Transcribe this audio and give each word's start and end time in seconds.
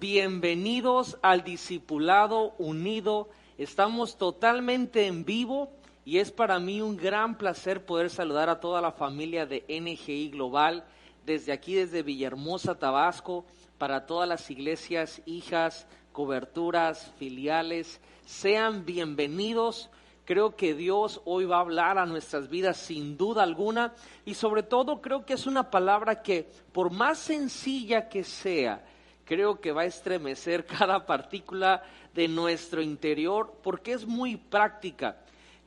Bienvenidos 0.00 1.18
al 1.20 1.44
Discipulado 1.44 2.54
Unido. 2.56 3.28
Estamos 3.58 4.16
totalmente 4.16 5.06
en 5.06 5.26
vivo 5.26 5.70
y 6.06 6.20
es 6.20 6.32
para 6.32 6.58
mí 6.58 6.80
un 6.80 6.96
gran 6.96 7.36
placer 7.36 7.84
poder 7.84 8.08
saludar 8.08 8.48
a 8.48 8.60
toda 8.60 8.80
la 8.80 8.92
familia 8.92 9.44
de 9.44 9.66
NGI 9.68 10.30
Global 10.30 10.86
desde 11.26 11.52
aquí, 11.52 11.74
desde 11.74 12.02
Villahermosa, 12.02 12.78
Tabasco, 12.78 13.44
para 13.76 14.06
todas 14.06 14.26
las 14.26 14.50
iglesias, 14.50 15.20
hijas, 15.26 15.86
coberturas, 16.12 17.12
filiales. 17.18 18.00
Sean 18.24 18.86
bienvenidos. 18.86 19.90
Creo 20.24 20.56
que 20.56 20.72
Dios 20.72 21.20
hoy 21.26 21.44
va 21.44 21.58
a 21.58 21.60
hablar 21.60 21.98
a 21.98 22.06
nuestras 22.06 22.48
vidas 22.48 22.78
sin 22.78 23.18
duda 23.18 23.42
alguna 23.42 23.92
y 24.24 24.32
sobre 24.32 24.62
todo 24.62 25.02
creo 25.02 25.26
que 25.26 25.34
es 25.34 25.46
una 25.46 25.70
palabra 25.70 26.22
que 26.22 26.48
por 26.72 26.90
más 26.90 27.18
sencilla 27.18 28.08
que 28.08 28.24
sea, 28.24 28.82
creo 29.28 29.60
que 29.60 29.72
va 29.72 29.82
a 29.82 29.84
estremecer 29.84 30.64
cada 30.78 31.04
partícula 31.04 31.82
de 32.14 32.28
nuestro 32.28 32.80
interior 32.80 33.52
porque 33.62 33.92
es 33.92 34.06
muy 34.06 34.38
práctica. 34.38 35.18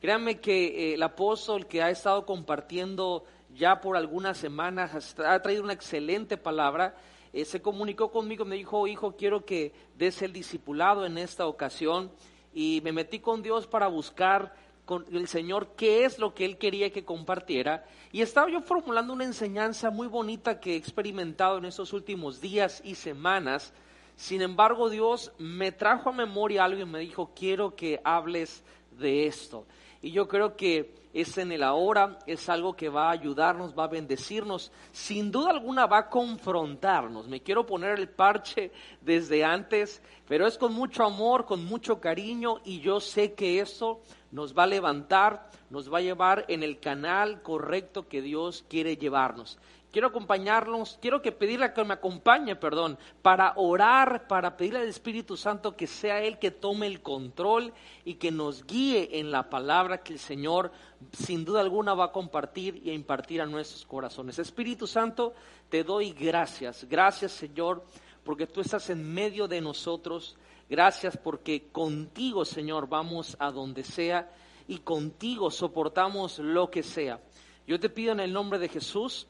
Créanme 0.01 0.39
que 0.39 0.65
eh, 0.65 0.93
el 0.95 1.03
apóstol 1.03 1.67
que 1.67 1.83
ha 1.83 1.91
estado 1.91 2.25
compartiendo 2.25 3.23
ya 3.53 3.79
por 3.79 3.95
algunas 3.95 4.37
semanas 4.37 5.15
ha 5.19 5.39
traído 5.43 5.61
una 5.61 5.73
excelente 5.73 6.37
palabra. 6.37 6.95
Eh, 7.33 7.45
se 7.45 7.61
comunicó 7.61 8.11
conmigo, 8.11 8.45
me 8.45 8.55
dijo, 8.55 8.87
hijo, 8.87 9.15
quiero 9.15 9.45
que 9.45 9.73
des 9.95 10.23
el 10.23 10.33
discipulado 10.33 11.05
en 11.05 11.19
esta 11.19 11.45
ocasión 11.45 12.11
y 12.53 12.81
me 12.83 12.91
metí 12.91 13.19
con 13.19 13.43
Dios 13.43 13.67
para 13.67 13.87
buscar 13.87 14.55
con 14.85 15.05
el 15.11 15.27
Señor 15.27 15.73
qué 15.75 16.05
es 16.05 16.19
lo 16.19 16.33
que 16.33 16.45
Él 16.45 16.57
quería 16.57 16.91
que 16.91 17.05
compartiera. 17.05 17.85
Y 18.11 18.21
estaba 18.21 18.49
yo 18.49 18.61
formulando 18.61 19.13
una 19.13 19.23
enseñanza 19.23 19.89
muy 19.89 20.07
bonita 20.07 20.59
que 20.59 20.73
he 20.73 20.75
experimentado 20.75 21.57
en 21.57 21.65
estos 21.65 21.93
últimos 21.93 22.41
días 22.41 22.81
y 22.83 22.95
semanas. 22.95 23.73
Sin 24.15 24.41
embargo, 24.41 24.89
Dios 24.89 25.31
me 25.37 25.71
trajo 25.71 26.09
a 26.09 26.13
memoria 26.13 26.65
algo 26.65 26.81
y 26.81 26.85
me 26.85 26.99
dijo, 26.99 27.31
quiero 27.35 27.75
que 27.75 28.01
hables 28.03 28.63
de 28.99 29.27
esto. 29.27 29.65
Y 30.01 30.11
yo 30.11 30.27
creo 30.27 30.55
que 30.55 30.93
es 31.13 31.37
en 31.37 31.51
el 31.51 31.63
ahora, 31.63 32.17
es 32.25 32.47
algo 32.49 32.75
que 32.75 32.89
va 32.89 33.09
a 33.09 33.11
ayudarnos, 33.11 33.77
va 33.77 33.83
a 33.83 33.89
bendecirnos, 33.89 34.71
sin 34.91 35.31
duda 35.31 35.51
alguna 35.51 35.85
va 35.85 35.99
a 35.99 36.09
confrontarnos. 36.09 37.27
Me 37.27 37.41
quiero 37.41 37.65
poner 37.65 37.99
el 37.99 38.09
parche 38.09 38.71
desde 39.01 39.43
antes, 39.43 40.01
pero 40.27 40.47
es 40.47 40.57
con 40.57 40.73
mucho 40.73 41.03
amor, 41.03 41.45
con 41.45 41.65
mucho 41.65 41.99
cariño 41.99 42.61
y 42.63 42.79
yo 42.79 42.99
sé 42.99 43.33
que 43.33 43.59
eso 43.59 44.01
nos 44.31 44.57
va 44.57 44.63
a 44.63 44.67
levantar, 44.67 45.49
nos 45.69 45.91
va 45.93 45.97
a 45.99 46.01
llevar 46.01 46.45
en 46.47 46.63
el 46.63 46.79
canal 46.79 47.41
correcto 47.41 48.07
que 48.07 48.21
Dios 48.21 48.65
quiere 48.69 48.95
llevarnos. 48.95 49.59
Quiero 49.91 50.07
acompañarnos, 50.07 50.97
quiero 51.01 51.21
que 51.21 51.33
pedirle 51.33 51.73
que 51.73 51.83
me 51.83 51.95
acompañe, 51.95 52.55
perdón, 52.55 52.97
para 53.21 53.53
orar, 53.57 54.25
para 54.25 54.55
pedirle 54.55 54.79
al 54.79 54.87
Espíritu 54.87 55.35
Santo 55.35 55.75
que 55.75 55.85
sea 55.85 56.21
Él 56.21 56.39
que 56.39 56.49
tome 56.49 56.87
el 56.87 57.01
control 57.01 57.73
y 58.05 58.13
que 58.13 58.31
nos 58.31 58.65
guíe 58.65 59.19
en 59.19 59.31
la 59.31 59.49
palabra 59.49 60.01
que 60.01 60.13
el 60.13 60.19
Señor 60.19 60.71
sin 61.11 61.43
duda 61.43 61.59
alguna 61.59 61.93
va 61.93 62.05
a 62.05 62.11
compartir 62.13 62.81
y 62.85 62.89
a 62.89 62.93
impartir 62.93 63.41
a 63.41 63.45
nuestros 63.45 63.85
corazones. 63.85 64.39
Espíritu 64.39 64.87
Santo, 64.87 65.33
te 65.69 65.83
doy 65.83 66.13
gracias. 66.13 66.87
Gracias, 66.89 67.33
Señor, 67.33 67.83
porque 68.23 68.47
tú 68.47 68.61
estás 68.61 68.89
en 68.89 69.13
medio 69.13 69.45
de 69.49 69.59
nosotros. 69.59 70.37
Gracias 70.69 71.17
porque 71.17 71.67
contigo, 71.69 72.45
Señor, 72.45 72.87
vamos 72.87 73.35
a 73.39 73.51
donde 73.51 73.83
sea 73.83 74.31
y 74.69 74.77
contigo 74.77 75.51
soportamos 75.51 76.39
lo 76.39 76.71
que 76.71 76.81
sea. 76.81 77.19
Yo 77.67 77.77
te 77.77 77.89
pido 77.89 78.13
en 78.13 78.21
el 78.21 78.31
nombre 78.31 78.57
de 78.57 78.69
Jesús 78.69 79.27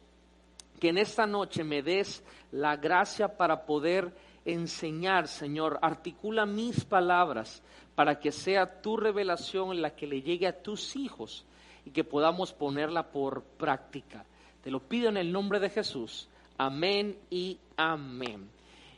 que 0.81 0.89
en 0.89 0.97
esta 0.97 1.27
noche 1.27 1.63
me 1.63 1.83
des 1.83 2.23
la 2.51 2.75
gracia 2.75 3.37
para 3.37 3.67
poder 3.67 4.11
enseñar, 4.45 5.27
Señor. 5.27 5.77
Articula 5.79 6.47
mis 6.47 6.83
palabras 6.85 7.61
para 7.93 8.19
que 8.19 8.31
sea 8.31 8.81
tu 8.81 8.97
revelación 8.97 9.79
la 9.79 9.91
que 9.91 10.07
le 10.07 10.23
llegue 10.23 10.47
a 10.47 10.63
tus 10.63 10.95
hijos 10.95 11.45
y 11.85 11.91
que 11.91 12.03
podamos 12.03 12.51
ponerla 12.51 13.11
por 13.11 13.43
práctica. 13.43 14.25
Te 14.63 14.71
lo 14.71 14.79
pido 14.79 15.09
en 15.09 15.17
el 15.17 15.31
nombre 15.31 15.59
de 15.59 15.69
Jesús. 15.69 16.27
Amén 16.57 17.15
y 17.29 17.59
amén. 17.77 18.49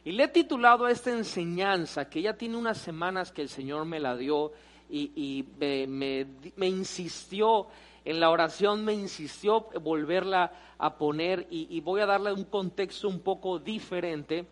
Y 0.06 0.14
le 0.14 0.24
he 0.24 0.28
titulado 0.30 0.86
a 0.86 0.92
esta 0.92 1.12
enseñanza, 1.12 2.10
que 2.10 2.22
ya 2.22 2.38
tiene 2.38 2.56
unas 2.56 2.78
semanas 2.78 3.34
que 3.34 3.42
el 3.42 3.50
Señor 3.50 3.84
me 3.84 4.00
la 4.00 4.16
dio 4.16 4.54
y, 4.90 5.46
me, 5.60 6.26
me 6.56 6.68
insistió 6.68 7.68
en 8.06 8.20
la 8.20 8.30
oración 8.30 8.84
me 8.84 8.94
insistió 8.94 9.68
volverla 9.82 10.52
a 10.78 10.98
poner 10.98 11.48
y, 11.50 11.80
voy 11.82 12.02
a 12.02 12.06
darle 12.06 12.34
un 12.34 12.44
contexto 12.46 13.08
un 13.08 13.22
poco 13.22 13.60
diferente. 13.60 14.46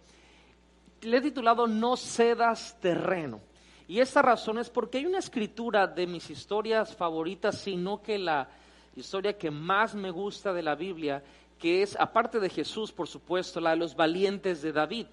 Le 1.01 1.17
he 1.17 1.21
titulado 1.21 1.67
No 1.67 1.97
cedas 1.97 2.77
terreno. 2.79 3.41
Y 3.87 3.99
esta 3.99 4.21
razón 4.21 4.57
es 4.57 4.69
porque 4.69 4.99
hay 4.99 5.05
una 5.05 5.19
escritura 5.19 5.85
de 5.85 6.07
mis 6.07 6.29
historias 6.29 6.95
favoritas, 6.95 7.57
sino 7.57 8.01
que 8.01 8.17
la 8.17 8.47
historia 8.95 9.37
que 9.37 9.51
más 9.51 9.95
me 9.95 10.11
gusta 10.11 10.53
de 10.53 10.63
la 10.63 10.75
Biblia, 10.75 11.21
que 11.59 11.81
es, 11.81 11.99
aparte 11.99 12.39
de 12.39 12.49
Jesús, 12.49 12.91
por 12.93 13.09
supuesto, 13.09 13.59
la 13.59 13.71
de 13.71 13.77
los 13.77 13.95
valientes 13.95 14.61
de 14.61 14.71
David. 14.71 15.07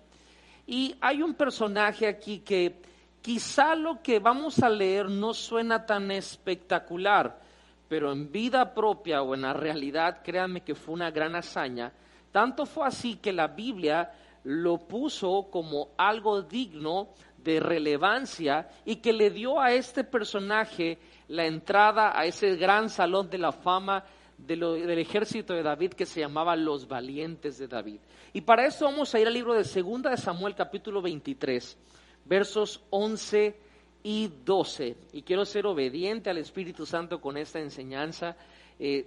Y 0.64 0.94
hay 1.00 1.22
un 1.22 1.34
personaje 1.34 2.06
aquí 2.06 2.38
que 2.40 2.80
quizá 3.20 3.74
lo 3.74 4.00
que 4.00 4.20
vamos 4.20 4.62
a 4.62 4.68
leer 4.68 5.10
no 5.10 5.34
suena 5.34 5.84
tan 5.84 6.12
espectacular, 6.12 7.47
pero 7.88 8.12
en 8.12 8.30
vida 8.30 8.74
propia 8.74 9.22
o 9.22 9.34
en 9.34 9.42
la 9.42 9.54
realidad, 9.54 10.20
créanme 10.22 10.60
que 10.60 10.74
fue 10.74 10.94
una 10.94 11.10
gran 11.10 11.34
hazaña. 11.34 11.92
Tanto 12.30 12.66
fue 12.66 12.86
así 12.86 13.16
que 13.16 13.32
la 13.32 13.48
Biblia 13.48 14.12
lo 14.44 14.78
puso 14.78 15.48
como 15.50 15.90
algo 15.96 16.42
digno 16.42 17.08
de 17.38 17.60
relevancia 17.60 18.68
y 18.84 18.96
que 18.96 19.12
le 19.12 19.30
dio 19.30 19.60
a 19.60 19.72
este 19.72 20.04
personaje 20.04 20.98
la 21.28 21.46
entrada 21.46 22.18
a 22.18 22.26
ese 22.26 22.56
gran 22.56 22.90
salón 22.90 23.30
de 23.30 23.38
la 23.38 23.52
fama 23.52 24.04
del 24.36 24.98
ejército 24.98 25.54
de 25.54 25.62
David 25.62 25.94
que 25.94 26.06
se 26.06 26.20
llamaba 26.20 26.54
Los 26.54 26.86
Valientes 26.86 27.58
de 27.58 27.66
David. 27.66 28.00
Y 28.32 28.42
para 28.42 28.66
eso 28.66 28.84
vamos 28.84 29.14
a 29.14 29.20
ir 29.20 29.26
al 29.26 29.34
libro 29.34 29.54
de 29.54 29.64
Segunda 29.64 30.10
de 30.10 30.16
Samuel 30.16 30.54
capítulo 30.54 31.02
23, 31.02 31.76
versos 32.24 32.82
11 32.90 33.67
y 34.08 34.32
12. 34.42 34.96
Y 35.12 35.20
quiero 35.20 35.44
ser 35.44 35.66
obediente 35.66 36.30
al 36.30 36.38
Espíritu 36.38 36.86
Santo 36.86 37.20
con 37.20 37.36
esta 37.36 37.60
enseñanza. 37.60 38.36
Eh, 38.78 39.06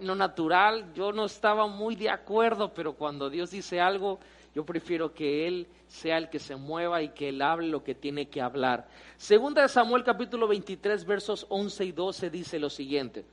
lo 0.00 0.16
natural, 0.16 0.92
yo 0.94 1.12
no 1.12 1.26
estaba 1.26 1.68
muy 1.68 1.94
de 1.94 2.10
acuerdo, 2.10 2.74
pero 2.74 2.94
cuando 2.94 3.30
Dios 3.30 3.52
dice 3.52 3.80
algo, 3.80 4.18
yo 4.52 4.66
prefiero 4.66 5.14
que 5.14 5.46
Él 5.46 5.68
sea 5.86 6.18
el 6.18 6.28
que 6.28 6.40
se 6.40 6.56
mueva 6.56 7.02
y 7.02 7.10
que 7.10 7.28
Él 7.28 7.40
hable 7.40 7.68
lo 7.68 7.84
que 7.84 7.94
tiene 7.94 8.26
que 8.26 8.40
hablar. 8.42 8.88
Segunda 9.16 9.62
de 9.62 9.68
Samuel 9.68 10.02
capítulo 10.02 10.48
23 10.48 11.04
versos 11.04 11.46
11 11.48 11.84
y 11.84 11.92
12 11.92 12.30
dice 12.30 12.58
lo 12.58 12.68
siguiente. 12.68 13.24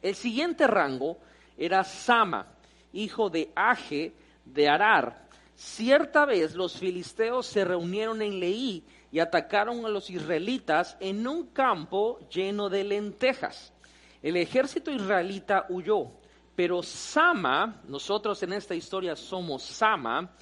El 0.00 0.14
siguiente 0.14 0.66
rango 0.66 1.18
era 1.58 1.84
Sama, 1.84 2.46
hijo 2.94 3.28
de 3.28 3.50
Age 3.54 4.14
de 4.46 4.66
Arar. 4.66 5.28
Cierta 5.54 6.24
vez 6.24 6.54
los 6.54 6.78
filisteos 6.78 7.46
se 7.46 7.66
reunieron 7.66 8.22
en 8.22 8.40
Leí 8.40 8.82
y 9.12 9.20
atacaron 9.20 9.84
a 9.84 9.90
los 9.90 10.08
israelitas 10.08 10.96
en 10.98 11.28
un 11.28 11.48
campo 11.48 12.18
lleno 12.30 12.70
de 12.70 12.82
lentejas. 12.82 13.72
El 14.22 14.38
ejército 14.38 14.90
israelita 14.90 15.66
huyó, 15.68 16.10
pero 16.56 16.82
Sama, 16.82 17.82
nosotros 17.86 18.42
en 18.42 18.54
esta 18.54 18.74
historia 18.74 19.14
somos 19.14 19.62
Sama, 19.62 20.34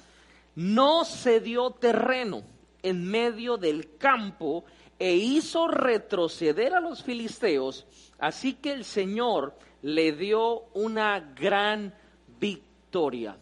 no 0.55 1.03
cedió 1.03 1.71
terreno 1.71 2.43
en 2.81 3.05
medio 3.05 3.57
del 3.57 3.97
campo 3.97 4.63
e 4.97 5.15
hizo 5.15 5.67
retroceder 5.67 6.73
a 6.73 6.79
los 6.79 7.03
filisteos, 7.03 7.85
así 8.19 8.53
que 8.53 8.71
el 8.71 8.85
Señor 8.85 9.57
le 9.81 10.13
dio 10.13 10.67
una 10.73 11.19
gran 11.19 11.93
victoria. 12.39 13.37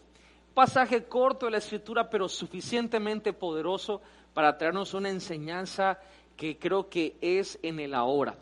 Pasaje 0.54 1.04
corto 1.04 1.46
de 1.46 1.52
la 1.52 1.58
escritura, 1.58 2.10
pero 2.10 2.28
suficientemente 2.28 3.32
poderoso 3.32 4.02
para 4.34 4.56
traernos 4.56 4.94
una 4.94 5.10
enseñanza 5.10 5.98
que 6.36 6.58
creo 6.58 6.88
que 6.88 7.16
es 7.20 7.58
en 7.62 7.80
el 7.80 7.94
ahora. 7.94 8.36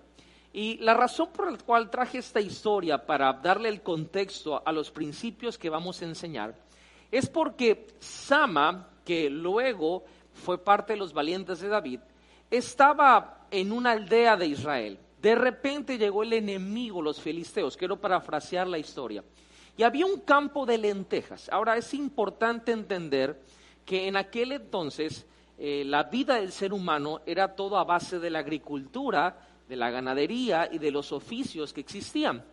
Y 0.52 0.78
la 0.78 0.94
razón 0.94 1.28
por 1.32 1.50
la 1.50 1.58
cual 1.58 1.90
traje 1.90 2.18
esta 2.18 2.40
historia 2.40 3.04
para 3.04 3.32
darle 3.32 3.68
el 3.68 3.82
contexto 3.82 4.62
a 4.64 4.72
los 4.72 4.90
principios 4.90 5.58
que 5.58 5.70
vamos 5.70 6.00
a 6.00 6.06
enseñar 6.06 6.54
es 7.10 7.28
porque 7.28 7.86
Sama, 7.98 8.88
que 9.04 9.30
luego 9.30 10.04
fue 10.32 10.58
parte 10.62 10.92
de 10.92 10.98
los 10.98 11.12
valientes 11.12 11.60
de 11.60 11.68
David, 11.68 12.00
estaba 12.50 13.46
en 13.50 13.72
una 13.72 13.92
aldea 13.92 14.36
de 14.36 14.46
Israel. 14.46 14.98
De 15.20 15.34
repente 15.34 15.98
llegó 15.98 16.22
el 16.22 16.32
enemigo, 16.32 17.02
los 17.02 17.20
filisteos. 17.20 17.76
Quiero 17.76 18.00
parafrasear 18.00 18.66
la 18.66 18.78
historia. 18.78 19.24
Y 19.76 19.82
había 19.82 20.06
un 20.06 20.20
campo 20.20 20.66
de 20.66 20.78
lentejas. 20.78 21.48
Ahora 21.50 21.76
es 21.76 21.92
importante 21.94 22.72
entender 22.72 23.40
que 23.84 24.06
en 24.06 24.16
aquel 24.16 24.52
entonces 24.52 25.26
eh, 25.58 25.82
la 25.84 26.04
vida 26.04 26.36
del 26.36 26.52
ser 26.52 26.72
humano 26.72 27.20
era 27.26 27.56
todo 27.56 27.78
a 27.78 27.84
base 27.84 28.20
de 28.20 28.30
la 28.30 28.38
agricultura, 28.38 29.36
de 29.68 29.74
la 29.74 29.90
ganadería 29.90 30.68
y 30.70 30.78
de 30.78 30.92
los 30.92 31.10
oficios 31.10 31.72
que 31.72 31.80
existían. 31.80 32.44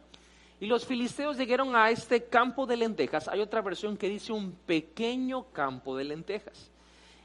Y 0.60 0.66
los 0.66 0.86
filisteos 0.86 1.38
llegaron 1.38 1.76
a 1.76 1.92
este 1.92 2.26
campo 2.26 2.66
de 2.66 2.78
lentejas. 2.78 3.28
Hay 3.28 3.42
otra 3.42 3.62
versión 3.62 3.96
que 3.96 4.10
dice 4.10 4.34
un 4.34 4.54
pequeño 4.54 5.52
campo 5.52 5.96
de 5.96 6.06
lentejas. 6.06 6.72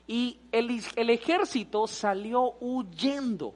Y 0.06 0.38
el, 0.52 0.82
el 0.96 1.10
ejército 1.10 1.86
salió 1.86 2.56
huyendo, 2.60 3.54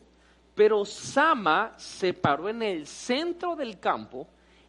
pero 0.54 0.84
Sama 0.86 1.74
se 1.76 2.14
paró 2.14 2.48
en 2.48 2.62
el 2.62 2.86
centro 2.86 3.54
del 3.54 3.78
campo 3.78 4.28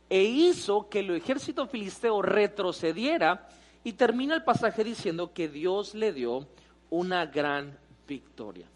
e 0.09 0.23
hizo 0.23 0.89
que 0.89 0.99
el 0.99 1.11
ejército 1.11 1.67
filisteo 1.67 2.21
retrocediera 2.21 3.47
y 3.83 3.93
termina 3.93 4.35
el 4.35 4.43
pasaje 4.43 4.83
diciendo 4.83 5.31
que 5.31 5.47
Dios 5.47 5.93
le 5.93 6.11
dio 6.11 6.47
una 6.89 7.25
gran 7.25 7.77
victoria. 8.07 8.67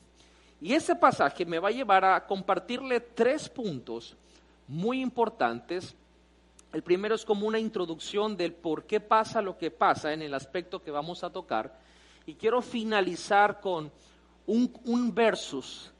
Y 0.61 0.73
ese 0.73 0.95
pasaje 0.95 1.45
me 1.45 1.59
va 1.59 1.69
a 1.69 1.71
llevar 1.71 2.03
a 2.03 2.25
compartirle 2.25 2.99
tres 2.99 3.47
puntos 3.47 4.15
muy 4.67 5.01
importantes. 5.01 5.95
El 6.73 6.83
primero 6.83 7.15
es 7.15 7.25
como 7.25 7.47
una 7.47 7.59
introducción 7.59 8.35
del 8.35 8.53
por 8.53 8.83
qué 8.83 8.99
pasa 8.99 9.41
lo 9.41 9.57
que 9.57 9.71
pasa 9.71 10.13
en 10.13 10.21
el 10.21 10.33
aspecto 10.33 10.81
que 10.83 10.91
vamos 10.91 11.23
a 11.23 11.31
tocar. 11.31 11.79
Y 12.25 12.35
quiero 12.35 12.61
finalizar 12.61 13.61
con 13.61 13.91
un, 14.45 14.73
un 14.85 15.15
versus, 15.15 15.91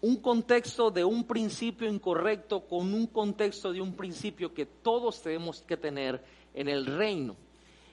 un 0.00 0.16
contexto 0.16 0.90
de 0.90 1.04
un 1.04 1.24
principio 1.24 1.88
incorrecto 1.88 2.66
con 2.66 2.92
un 2.92 3.06
contexto 3.06 3.72
de 3.72 3.80
un 3.80 3.94
principio 3.94 4.52
que 4.52 4.66
todos 4.66 5.22
tenemos 5.22 5.62
que 5.62 5.76
tener 5.76 6.22
en 6.52 6.68
el 6.68 6.86
reino. 6.86 7.36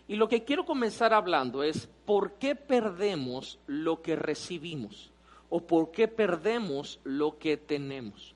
Y 0.07 0.15
lo 0.15 0.30
que 0.30 0.44
quiero 0.44 0.65
comenzar 0.65 1.13
hablando 1.13 1.63
es 1.63 1.88
por 2.06 2.33
qué 2.33 2.56
perdemos 2.56 3.59
lo 3.68 4.01
que 4.01 4.15
recibimos 4.15 5.12
o 5.50 5.62
por 5.62 5.92
qué 5.92 6.07
perdemos 6.07 7.00
lo 7.04 7.38
que 7.38 7.57
tenemos. 7.57 8.33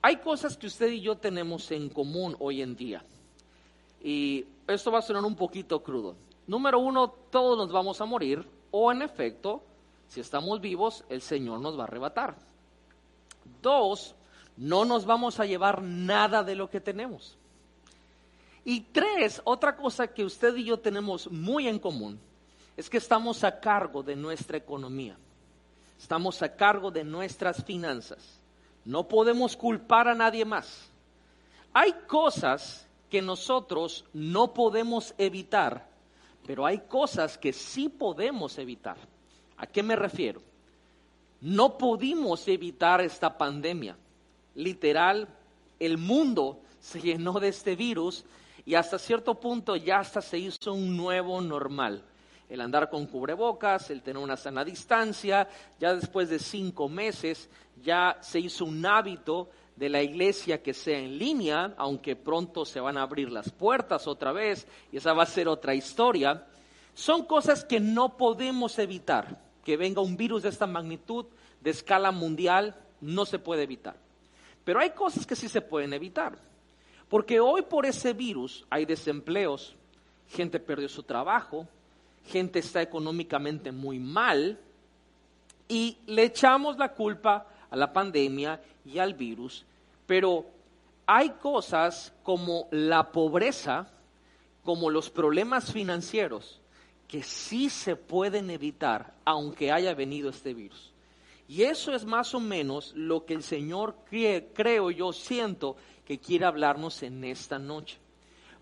Hay 0.00 0.16
cosas 0.16 0.56
que 0.56 0.66
usted 0.66 0.90
y 0.90 1.00
yo 1.00 1.16
tenemos 1.16 1.70
en 1.70 1.88
común 1.88 2.36
hoy 2.38 2.62
en 2.62 2.74
día. 2.74 3.04
Y 4.02 4.46
esto 4.66 4.90
va 4.90 4.98
a 4.98 5.02
sonar 5.02 5.24
un 5.24 5.36
poquito 5.36 5.82
crudo. 5.82 6.16
Número 6.46 6.78
uno, 6.78 7.08
todos 7.30 7.56
nos 7.56 7.70
vamos 7.70 8.00
a 8.00 8.04
morir 8.04 8.44
o 8.70 8.90
en 8.90 9.02
efecto, 9.02 9.62
si 10.08 10.20
estamos 10.20 10.60
vivos, 10.60 11.04
el 11.08 11.20
Señor 11.20 11.60
nos 11.60 11.78
va 11.78 11.82
a 11.82 11.86
arrebatar. 11.86 12.34
Dos, 13.60 14.14
no 14.56 14.84
nos 14.84 15.04
vamos 15.04 15.38
a 15.38 15.44
llevar 15.44 15.82
nada 15.82 16.42
de 16.42 16.56
lo 16.56 16.68
que 16.68 16.80
tenemos. 16.80 17.38
Y 18.64 18.80
tres, 18.80 19.40
otra 19.44 19.76
cosa 19.76 20.06
que 20.06 20.24
usted 20.24 20.54
y 20.56 20.64
yo 20.64 20.78
tenemos 20.78 21.30
muy 21.30 21.68
en 21.68 21.78
común 21.78 22.18
es 22.76 22.88
que 22.88 22.98
estamos 22.98 23.44
a 23.44 23.60
cargo 23.60 24.02
de 24.02 24.16
nuestra 24.16 24.56
economía. 24.56 25.16
Estamos 25.98 26.42
a 26.42 26.54
cargo 26.54 26.90
de 26.90 27.04
nuestras 27.04 27.64
finanzas. 27.64 28.40
No 28.84 29.06
podemos 29.06 29.56
culpar 29.56 30.08
a 30.08 30.14
nadie 30.14 30.44
más. 30.44 30.90
Hay 31.72 31.92
cosas 32.06 32.86
que 33.10 33.22
nosotros 33.22 34.04
no 34.12 34.54
podemos 34.54 35.14
evitar, 35.18 35.86
pero 36.46 36.66
hay 36.66 36.78
cosas 36.78 37.38
que 37.38 37.52
sí 37.52 37.88
podemos 37.88 38.58
evitar. 38.58 38.96
¿A 39.56 39.66
qué 39.66 39.82
me 39.82 39.96
refiero? 39.96 40.42
No 41.40 41.76
pudimos 41.76 42.46
evitar 42.48 43.00
esta 43.00 43.36
pandemia. 43.36 43.96
Literal, 44.54 45.28
el 45.78 45.98
mundo 45.98 46.60
se 46.80 47.00
llenó 47.00 47.38
de 47.38 47.48
este 47.48 47.76
virus 47.76 48.24
y 48.64 48.74
hasta 48.74 48.98
cierto 48.98 49.34
punto 49.34 49.76
ya 49.76 49.98
hasta 49.98 50.20
se 50.20 50.38
hizo 50.38 50.72
un 50.72 50.96
nuevo 50.96 51.40
normal. 51.40 52.02
El 52.48 52.60
andar 52.60 52.90
con 52.90 53.06
cubrebocas, 53.06 53.90
el 53.90 54.02
tener 54.02 54.22
una 54.22 54.36
sana 54.36 54.64
distancia, 54.64 55.48
ya 55.80 55.94
después 55.94 56.28
de 56.28 56.38
cinco 56.38 56.88
meses 56.88 57.48
ya 57.82 58.18
se 58.20 58.40
hizo 58.40 58.64
un 58.66 58.84
hábito 58.84 59.48
de 59.76 59.88
la 59.88 60.02
iglesia 60.02 60.62
que 60.62 60.74
sea 60.74 60.98
en 60.98 61.18
línea, 61.18 61.74
aunque 61.78 62.14
pronto 62.14 62.64
se 62.64 62.78
van 62.78 62.98
a 62.98 63.02
abrir 63.02 63.30
las 63.30 63.50
puertas 63.50 64.06
otra 64.06 64.32
vez 64.32 64.66
y 64.92 64.98
esa 64.98 65.14
va 65.14 65.22
a 65.22 65.26
ser 65.26 65.48
otra 65.48 65.74
historia. 65.74 66.46
Son 66.94 67.24
cosas 67.24 67.64
que 67.64 67.80
no 67.80 68.16
podemos 68.16 68.78
evitar. 68.78 69.40
Que 69.64 69.76
venga 69.76 70.02
un 70.02 70.16
virus 70.16 70.42
de 70.42 70.48
esta 70.48 70.66
magnitud, 70.66 71.26
de 71.60 71.70
escala 71.70 72.10
mundial, 72.10 72.76
no 73.00 73.24
se 73.24 73.38
puede 73.38 73.62
evitar. 73.62 73.96
Pero 74.64 74.80
hay 74.80 74.90
cosas 74.90 75.26
que 75.26 75.36
sí 75.36 75.48
se 75.48 75.60
pueden 75.60 75.92
evitar. 75.92 76.36
Porque 77.12 77.40
hoy 77.40 77.60
por 77.60 77.84
ese 77.84 78.14
virus 78.14 78.64
hay 78.70 78.86
desempleos, 78.86 79.76
gente 80.30 80.58
perdió 80.58 80.88
su 80.88 81.02
trabajo, 81.02 81.68
gente 82.24 82.60
está 82.60 82.80
económicamente 82.80 83.70
muy 83.70 83.98
mal 83.98 84.58
y 85.68 85.98
le 86.06 86.22
echamos 86.22 86.78
la 86.78 86.94
culpa 86.94 87.46
a 87.68 87.76
la 87.76 87.92
pandemia 87.92 88.62
y 88.86 88.98
al 88.98 89.12
virus, 89.12 89.66
pero 90.06 90.46
hay 91.04 91.28
cosas 91.32 92.14
como 92.22 92.66
la 92.70 93.12
pobreza, 93.12 93.90
como 94.64 94.88
los 94.88 95.10
problemas 95.10 95.70
financieros, 95.70 96.62
que 97.08 97.22
sí 97.22 97.68
se 97.68 97.94
pueden 97.94 98.48
evitar 98.48 99.12
aunque 99.26 99.70
haya 99.70 99.92
venido 99.92 100.30
este 100.30 100.54
virus. 100.54 100.90
Y 101.46 101.64
eso 101.64 101.94
es 101.94 102.06
más 102.06 102.34
o 102.34 102.40
menos 102.40 102.94
lo 102.96 103.26
que 103.26 103.34
el 103.34 103.42
Señor 103.42 103.96
creo 104.08 104.90
yo 104.90 105.12
siento 105.12 105.76
que 106.04 106.18
quiere 106.18 106.44
hablarnos 106.44 107.02
en 107.02 107.24
esta 107.24 107.58
noche. 107.58 107.98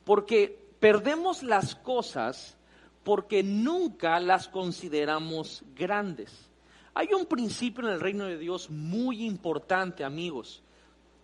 Porque 0.04 0.58
perdemos 0.78 1.42
las 1.42 1.74
cosas 1.74 2.56
porque 3.04 3.42
nunca 3.42 4.20
las 4.20 4.48
consideramos 4.48 5.62
grandes. 5.74 6.48
Hay 6.94 7.12
un 7.14 7.26
principio 7.26 7.86
en 7.86 7.94
el 7.94 8.00
reino 8.00 8.24
de 8.24 8.38
Dios 8.38 8.68
muy 8.68 9.24
importante, 9.24 10.04
amigos. 10.04 10.62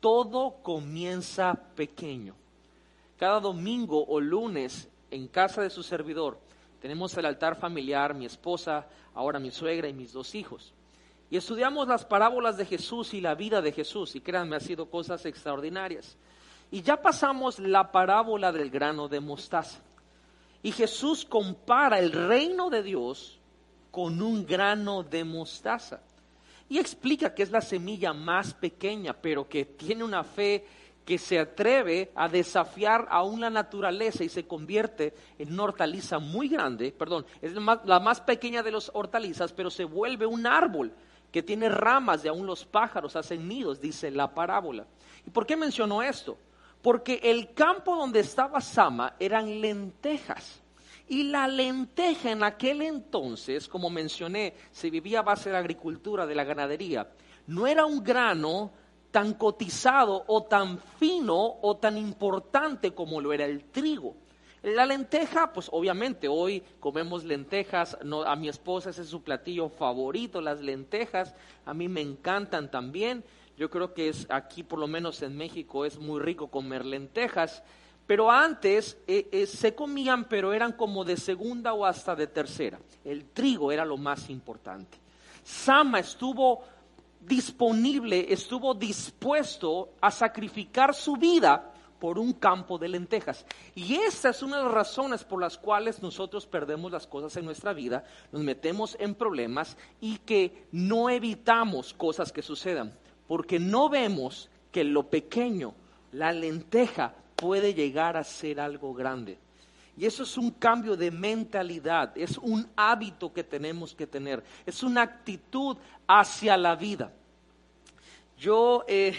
Todo 0.00 0.56
comienza 0.62 1.54
pequeño. 1.74 2.34
Cada 3.18 3.40
domingo 3.40 4.04
o 4.06 4.20
lunes 4.20 4.88
en 5.10 5.28
casa 5.28 5.62
de 5.62 5.70
su 5.70 5.82
servidor 5.82 6.38
tenemos 6.80 7.16
el 7.16 7.26
altar 7.26 7.56
familiar, 7.56 8.14
mi 8.14 8.26
esposa, 8.26 8.86
ahora 9.14 9.38
mi 9.38 9.50
suegra 9.50 9.88
y 9.88 9.92
mis 9.92 10.12
dos 10.12 10.34
hijos. 10.34 10.72
Y 11.30 11.36
estudiamos 11.36 11.88
las 11.88 12.04
parábolas 12.04 12.56
de 12.56 12.66
Jesús 12.66 13.12
y 13.14 13.20
la 13.20 13.34
vida 13.34 13.60
de 13.60 13.72
Jesús, 13.72 14.14
y 14.14 14.20
créanme, 14.20 14.56
ha 14.56 14.60
sido 14.60 14.88
cosas 14.88 15.24
extraordinarias. 15.26 16.16
Y 16.70 16.82
ya 16.82 17.00
pasamos 17.00 17.58
la 17.58 17.90
parábola 17.90 18.52
del 18.52 18.70
grano 18.70 19.08
de 19.08 19.20
mostaza. 19.20 19.80
Y 20.62 20.72
Jesús 20.72 21.24
compara 21.24 21.98
el 21.98 22.12
reino 22.12 22.70
de 22.70 22.82
Dios 22.82 23.40
con 23.90 24.22
un 24.22 24.46
grano 24.46 25.02
de 25.02 25.24
mostaza. 25.24 26.00
Y 26.68 26.78
explica 26.78 27.34
que 27.34 27.42
es 27.42 27.50
la 27.50 27.60
semilla 27.60 28.12
más 28.12 28.54
pequeña, 28.54 29.12
pero 29.12 29.48
que 29.48 29.64
tiene 29.64 30.02
una 30.02 30.24
fe 30.24 30.64
que 31.04 31.18
se 31.18 31.38
atreve 31.38 32.10
a 32.16 32.28
desafiar 32.28 33.06
aún 33.10 33.40
la 33.40 33.50
naturaleza 33.50 34.24
y 34.24 34.28
se 34.28 34.46
convierte 34.46 35.14
en 35.38 35.52
una 35.52 35.62
hortaliza 35.62 36.18
muy 36.18 36.48
grande, 36.48 36.90
perdón, 36.90 37.24
es 37.40 37.52
la 37.52 37.60
más, 37.60 37.78
la 37.84 38.00
más 38.00 38.20
pequeña 38.20 38.64
de 38.64 38.72
las 38.72 38.90
hortalizas, 38.92 39.52
pero 39.52 39.70
se 39.70 39.84
vuelve 39.84 40.26
un 40.26 40.48
árbol 40.48 40.92
que 41.30 41.42
tiene 41.42 41.68
ramas 41.68 42.24
y 42.24 42.28
aún 42.28 42.46
los 42.46 42.64
pájaros 42.64 43.16
hacen 43.16 43.46
nidos, 43.46 43.80
dice 43.80 44.10
la 44.10 44.32
parábola. 44.32 44.86
¿Y 45.26 45.30
por 45.30 45.46
qué 45.46 45.56
mencionó 45.56 46.02
esto? 46.02 46.38
Porque 46.82 47.20
el 47.22 47.52
campo 47.52 47.96
donde 47.96 48.20
estaba 48.20 48.60
Sama 48.60 49.14
eran 49.18 49.60
lentejas. 49.60 50.62
Y 51.08 51.24
la 51.24 51.46
lenteja 51.46 52.32
en 52.32 52.42
aquel 52.42 52.82
entonces, 52.82 53.68
como 53.68 53.90
mencioné, 53.90 54.54
se 54.72 54.90
vivía 54.90 55.20
a 55.20 55.22
base 55.22 55.48
de 55.48 55.52
la 55.52 55.60
agricultura, 55.60 56.26
de 56.26 56.34
la 56.34 56.44
ganadería, 56.44 57.08
no 57.46 57.66
era 57.66 57.86
un 57.86 58.02
grano 58.02 58.72
tan 59.12 59.34
cotizado 59.34 60.24
o 60.26 60.44
tan 60.44 60.78
fino 60.78 61.58
o 61.62 61.76
tan 61.76 61.96
importante 61.96 62.92
como 62.92 63.20
lo 63.20 63.32
era 63.32 63.44
el 63.44 63.64
trigo. 63.64 64.16
La 64.62 64.86
lenteja, 64.86 65.52
pues 65.52 65.68
obviamente 65.70 66.28
hoy 66.28 66.62
comemos 66.80 67.24
lentejas, 67.24 67.96
a 68.26 68.36
mi 68.36 68.48
esposa 68.48 68.90
ese 68.90 69.02
es 69.02 69.08
su 69.08 69.22
platillo 69.22 69.68
favorito, 69.68 70.40
las 70.40 70.60
lentejas, 70.60 71.34
a 71.64 71.74
mí 71.74 71.88
me 71.88 72.00
encantan 72.00 72.70
también. 72.70 73.22
Yo 73.56 73.70
creo 73.70 73.94
que 73.94 74.08
es 74.08 74.26
aquí, 74.28 74.62
por 74.62 74.78
lo 74.78 74.86
menos 74.86 75.22
en 75.22 75.36
México, 75.36 75.84
es 75.84 75.98
muy 75.98 76.20
rico 76.20 76.48
comer 76.48 76.84
lentejas. 76.84 77.62
Pero 78.06 78.30
antes 78.30 78.98
eh, 79.06 79.28
eh, 79.32 79.46
se 79.46 79.74
comían, 79.74 80.24
pero 80.24 80.52
eran 80.52 80.72
como 80.72 81.04
de 81.04 81.16
segunda 81.16 81.72
o 81.72 81.84
hasta 81.84 82.14
de 82.14 82.26
tercera. 82.26 82.78
El 83.04 83.24
trigo 83.30 83.72
era 83.72 83.84
lo 83.84 83.96
más 83.96 84.30
importante. 84.30 84.98
Sama 85.42 86.00
estuvo 86.00 86.62
disponible, 87.20 88.32
estuvo 88.32 88.74
dispuesto 88.74 89.94
a 90.00 90.10
sacrificar 90.10 90.94
su 90.94 91.16
vida 91.16 91.72
por 91.98 92.18
un 92.18 92.32
campo 92.32 92.78
de 92.78 92.88
lentejas. 92.88 93.44
Y 93.74 93.94
esa 93.96 94.30
es 94.30 94.42
una 94.42 94.58
de 94.58 94.64
las 94.64 94.72
razones 94.72 95.24
por 95.24 95.40
las 95.40 95.58
cuales 95.58 96.02
nosotros 96.02 96.46
perdemos 96.46 96.92
las 96.92 97.06
cosas 97.06 97.36
en 97.36 97.44
nuestra 97.44 97.72
vida, 97.72 98.04
nos 98.32 98.42
metemos 98.42 98.96
en 99.00 99.14
problemas 99.14 99.76
y 100.00 100.18
que 100.18 100.66
no 100.72 101.10
evitamos 101.10 101.94
cosas 101.94 102.32
que 102.32 102.42
sucedan, 102.42 102.96
porque 103.26 103.58
no 103.58 103.88
vemos 103.88 104.50
que 104.70 104.84
lo 104.84 105.08
pequeño, 105.08 105.74
la 106.12 106.32
lenteja, 106.32 107.14
puede 107.36 107.74
llegar 107.74 108.16
a 108.16 108.24
ser 108.24 108.60
algo 108.60 108.94
grande. 108.94 109.38
Y 109.98 110.04
eso 110.04 110.24
es 110.24 110.36
un 110.36 110.50
cambio 110.50 110.96
de 110.96 111.10
mentalidad, 111.10 112.16
es 112.16 112.36
un 112.36 112.68
hábito 112.76 113.32
que 113.32 113.44
tenemos 113.44 113.94
que 113.94 114.06
tener, 114.06 114.44
es 114.66 114.82
una 114.82 115.02
actitud 115.02 115.76
hacia 116.06 116.56
la 116.58 116.76
vida. 116.76 117.12
Yo, 118.36 118.84
eh, 118.86 119.16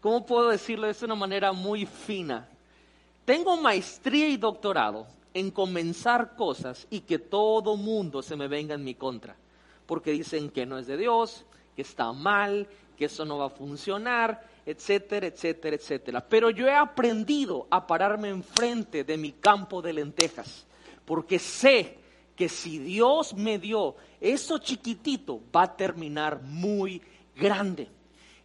¿cómo 0.00 0.26
puedo 0.26 0.48
decirlo 0.48 0.86
de 0.86 1.04
una 1.04 1.14
manera 1.14 1.52
muy 1.52 1.86
fina? 1.86 2.48
Tengo 3.24 3.56
maestría 3.56 4.28
y 4.28 4.36
doctorado 4.36 5.06
en 5.34 5.50
comenzar 5.50 6.34
cosas 6.34 6.86
y 6.90 7.00
que 7.00 7.18
todo 7.18 7.76
mundo 7.76 8.22
se 8.22 8.36
me 8.36 8.48
venga 8.48 8.74
en 8.74 8.84
mi 8.84 8.94
contra, 8.94 9.36
porque 9.86 10.12
dicen 10.12 10.50
que 10.50 10.66
no 10.66 10.78
es 10.78 10.86
de 10.86 10.96
Dios, 10.96 11.44
que 11.76 11.82
está 11.82 12.12
mal, 12.12 12.66
que 12.96 13.04
eso 13.06 13.24
no 13.24 13.38
va 13.38 13.46
a 13.46 13.50
funcionar, 13.50 14.44
etcétera, 14.66 15.26
etcétera, 15.26 15.76
etcétera. 15.76 16.20
Pero 16.28 16.50
yo 16.50 16.66
he 16.66 16.74
aprendido 16.74 17.66
a 17.70 17.86
pararme 17.86 18.28
enfrente 18.28 19.04
de 19.04 19.16
mi 19.16 19.32
campo 19.32 19.80
de 19.80 19.92
lentejas, 19.92 20.66
porque 21.04 21.38
sé 21.38 21.98
que 22.36 22.48
si 22.48 22.78
Dios 22.78 23.34
me 23.34 23.58
dio 23.58 23.96
eso 24.20 24.58
chiquitito, 24.58 25.40
va 25.54 25.64
a 25.64 25.76
terminar 25.76 26.42
muy 26.42 27.00
grande. 27.36 27.88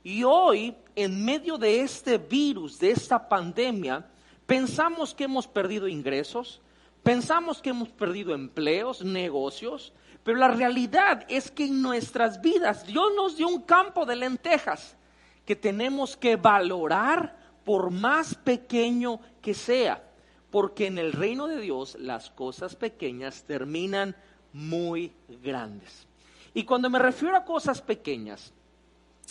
Y 0.06 0.24
hoy, 0.24 0.76
en 0.96 1.26
medio 1.26 1.58
de 1.58 1.82
este 1.82 2.20
virus, 2.20 2.78
de 2.78 2.92
esta 2.92 3.28
pandemia, 3.28 4.06
pensamos 4.46 5.16
que 5.16 5.24
hemos 5.24 5.48
perdido 5.48 5.88
ingresos, 5.88 6.62
pensamos 7.02 7.60
que 7.60 7.72
hemos 7.72 7.90
perdido 7.90 8.36
empleos, 8.36 9.04
negocios, 9.04 9.94
pero 10.24 10.38
la 10.38 10.50
realidad 10.50 11.26
es 11.28 11.50
que 11.50 11.66
en 11.66 11.82
nuestras 11.82 12.40
vidas 12.40 12.86
Dios 12.86 13.08
nos 13.16 13.36
dio 13.36 13.48
un 13.48 13.64
campo 13.64 14.06
de 14.06 14.16
lentejas 14.16 14.96
que 15.44 15.56
tenemos 15.56 16.16
que 16.16 16.36
valorar 16.36 17.36
por 17.64 17.90
más 17.90 18.36
pequeño 18.36 19.20
que 19.42 19.56
sea, 19.56 20.04
porque 20.52 20.86
en 20.86 21.00
el 21.00 21.14
reino 21.14 21.48
de 21.48 21.60
Dios 21.60 21.98
las 22.00 22.30
cosas 22.30 22.76
pequeñas 22.76 23.44
terminan 23.46 24.16
muy 24.54 25.12
grandes. 25.42 26.08
Y 26.54 26.64
cuando 26.64 26.92
me 26.92 27.00
refiero 27.00 27.36
a 27.36 27.44
cosas 27.44 27.82
pequeñas, 27.82 28.54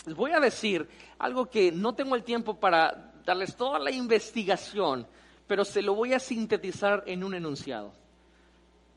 les 0.05 0.15
voy 0.15 0.31
a 0.31 0.39
decir 0.39 0.87
algo 1.17 1.49
que 1.49 1.71
no 1.71 1.95
tengo 1.95 2.15
el 2.15 2.23
tiempo 2.23 2.59
para 2.59 3.13
darles 3.25 3.55
toda 3.55 3.79
la 3.79 3.91
investigación, 3.91 5.07
pero 5.47 5.65
se 5.65 5.81
lo 5.81 5.95
voy 5.95 6.13
a 6.13 6.19
sintetizar 6.19 7.03
en 7.07 7.23
un 7.23 7.33
enunciado. 7.33 7.93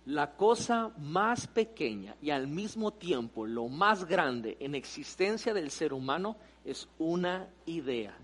La 0.07 0.33
cosa 0.37 0.91
más 0.99 1.47
pequeña 1.47 2.17
y 2.23 2.31
al 2.31 2.47
mismo 2.47 2.93
tiempo 2.93 3.47
lo 3.47 3.69
más 3.69 4.07
grande 4.07 4.57
en 4.61 4.75
existencia 4.75 5.53
del 5.53 5.71
ser 5.71 5.93
humano 5.93 6.37
es 6.65 6.89
una 6.99 7.49
idea. 7.67 8.17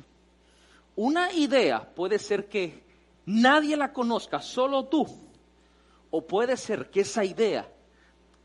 Una 0.96 1.32
idea 1.32 1.94
puede 1.94 2.18
ser 2.18 2.48
que 2.48 2.82
nadie 3.26 3.76
la 3.76 3.92
conozca, 3.92 4.40
solo 4.40 4.84
tú. 4.86 5.06
O 6.10 6.26
puede 6.26 6.56
ser 6.56 6.90
que 6.90 7.00
esa 7.00 7.24
idea 7.24 7.68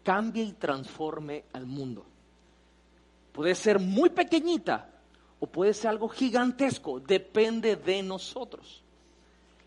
cambie 0.04 0.44
y 0.44 0.54
transforme 0.54 1.46
al 1.54 1.66
mundo. 1.66 2.09
Puede 3.40 3.56
ser 3.56 3.80
muy 3.80 4.10
pequeñita 4.10 4.90
o 5.40 5.48
puede 5.48 5.74
ser 5.74 5.92
algo 5.92 6.10
gigantesco, 6.10 7.00
depende 7.00 7.78
de 7.78 8.04
nosotros. 8.04 8.84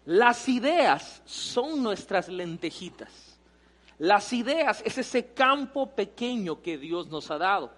Las 0.05 0.47
ideas 0.47 1.23
son 1.25 1.83
nuestras 1.83 2.29
lentejitas. 2.29 3.39
Las 3.97 4.31
ideas 4.35 4.83
es 4.85 4.99
ese 4.99 5.29
campo 5.33 5.87
pequeño 5.87 6.61
que 6.61 6.77
Dios 6.77 7.09
nos 7.09 7.31
ha 7.31 7.39
dado. 7.39 7.73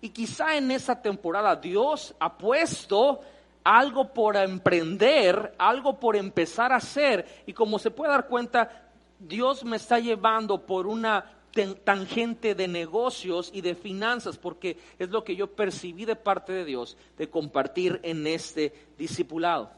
Y 0.00 0.08
quizá 0.08 0.56
en 0.56 0.72
esa 0.72 1.00
temporada 1.00 1.54
Dios 1.54 2.12
ha 2.18 2.36
puesto 2.36 3.20
algo 3.62 4.12
por 4.12 4.34
emprender, 4.34 5.54
algo 5.58 6.00
por 6.00 6.16
empezar 6.16 6.72
a 6.72 6.78
hacer. 6.78 7.44
Y 7.46 7.52
como 7.52 7.78
se 7.78 7.92
puede 7.92 8.10
dar 8.10 8.26
cuenta, 8.26 8.88
Dios 9.20 9.62
me 9.62 9.76
está 9.76 10.00
llevando 10.00 10.66
por 10.66 10.88
una 10.88 11.35
tangente 11.64 12.54
de 12.54 12.68
negocios 12.68 13.50
y 13.52 13.60
de 13.60 13.74
finanzas, 13.74 14.36
porque 14.36 14.76
es 14.98 15.08
lo 15.10 15.24
que 15.24 15.36
yo 15.36 15.48
percibí 15.48 16.04
de 16.04 16.16
parte 16.16 16.52
de 16.52 16.64
Dios 16.64 16.96
de 17.16 17.28
compartir 17.28 18.00
en 18.02 18.26
este 18.26 18.72
discipulado. 18.98 19.70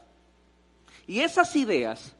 Y 1.07 1.21
esas 1.21 1.55
ideas, 1.55 2.15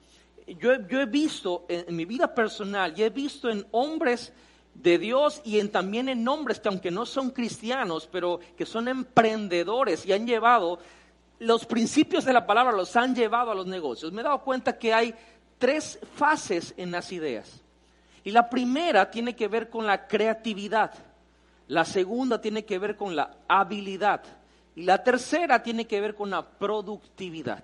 yo, 0.59 0.71
he 0.73 1.05
visto 1.05 1.65
en 1.67 1.95
mi 1.95 2.05
vida 2.05 2.33
personal 2.33 2.93
y 2.97 3.03
he 3.03 3.09
visto 3.09 3.49
en 3.49 3.65
hombres 3.71 4.33
de 4.73 4.97
Dios 4.97 5.41
y 5.43 5.59
en, 5.59 5.69
también 5.69 6.09
en 6.09 6.27
hombres 6.27 6.59
que 6.59 6.69
aunque 6.69 6.89
no 6.89 7.05
son 7.05 7.31
cristianos, 7.31 8.09
pero 8.11 8.39
que 8.57 8.65
son 8.65 8.87
emprendedores 8.87 10.05
y 10.05 10.13
han 10.13 10.25
llevado 10.25 10.79
los 11.39 11.65
principios 11.65 12.25
de 12.25 12.33
la 12.33 12.45
palabra, 12.45 12.71
los 12.71 12.95
han 12.95 13.15
llevado 13.15 13.51
a 13.51 13.55
los 13.55 13.67
negocios. 13.67 14.11
Me 14.11 14.21
he 14.21 14.23
dado 14.23 14.41
cuenta 14.41 14.77
que 14.77 14.93
hay 14.93 15.13
tres 15.57 15.99
fases 16.15 16.73
en 16.77 16.91
las 16.91 17.11
ideas. 17.11 17.61
Y 18.23 18.31
la 18.31 18.49
primera 18.49 19.09
tiene 19.09 19.35
que 19.35 19.47
ver 19.47 19.69
con 19.69 19.85
la 19.85 20.07
creatividad, 20.07 20.93
la 21.67 21.85
segunda 21.85 22.41
tiene 22.41 22.65
que 22.65 22.79
ver 22.79 22.95
con 22.95 23.15
la 23.15 23.37
habilidad 23.47 24.23
y 24.75 24.83
la 24.83 25.03
tercera 25.03 25.61
tiene 25.61 25.85
que 25.85 26.01
ver 26.01 26.15
con 26.15 26.29
la 26.29 26.47
productividad. 26.47 27.63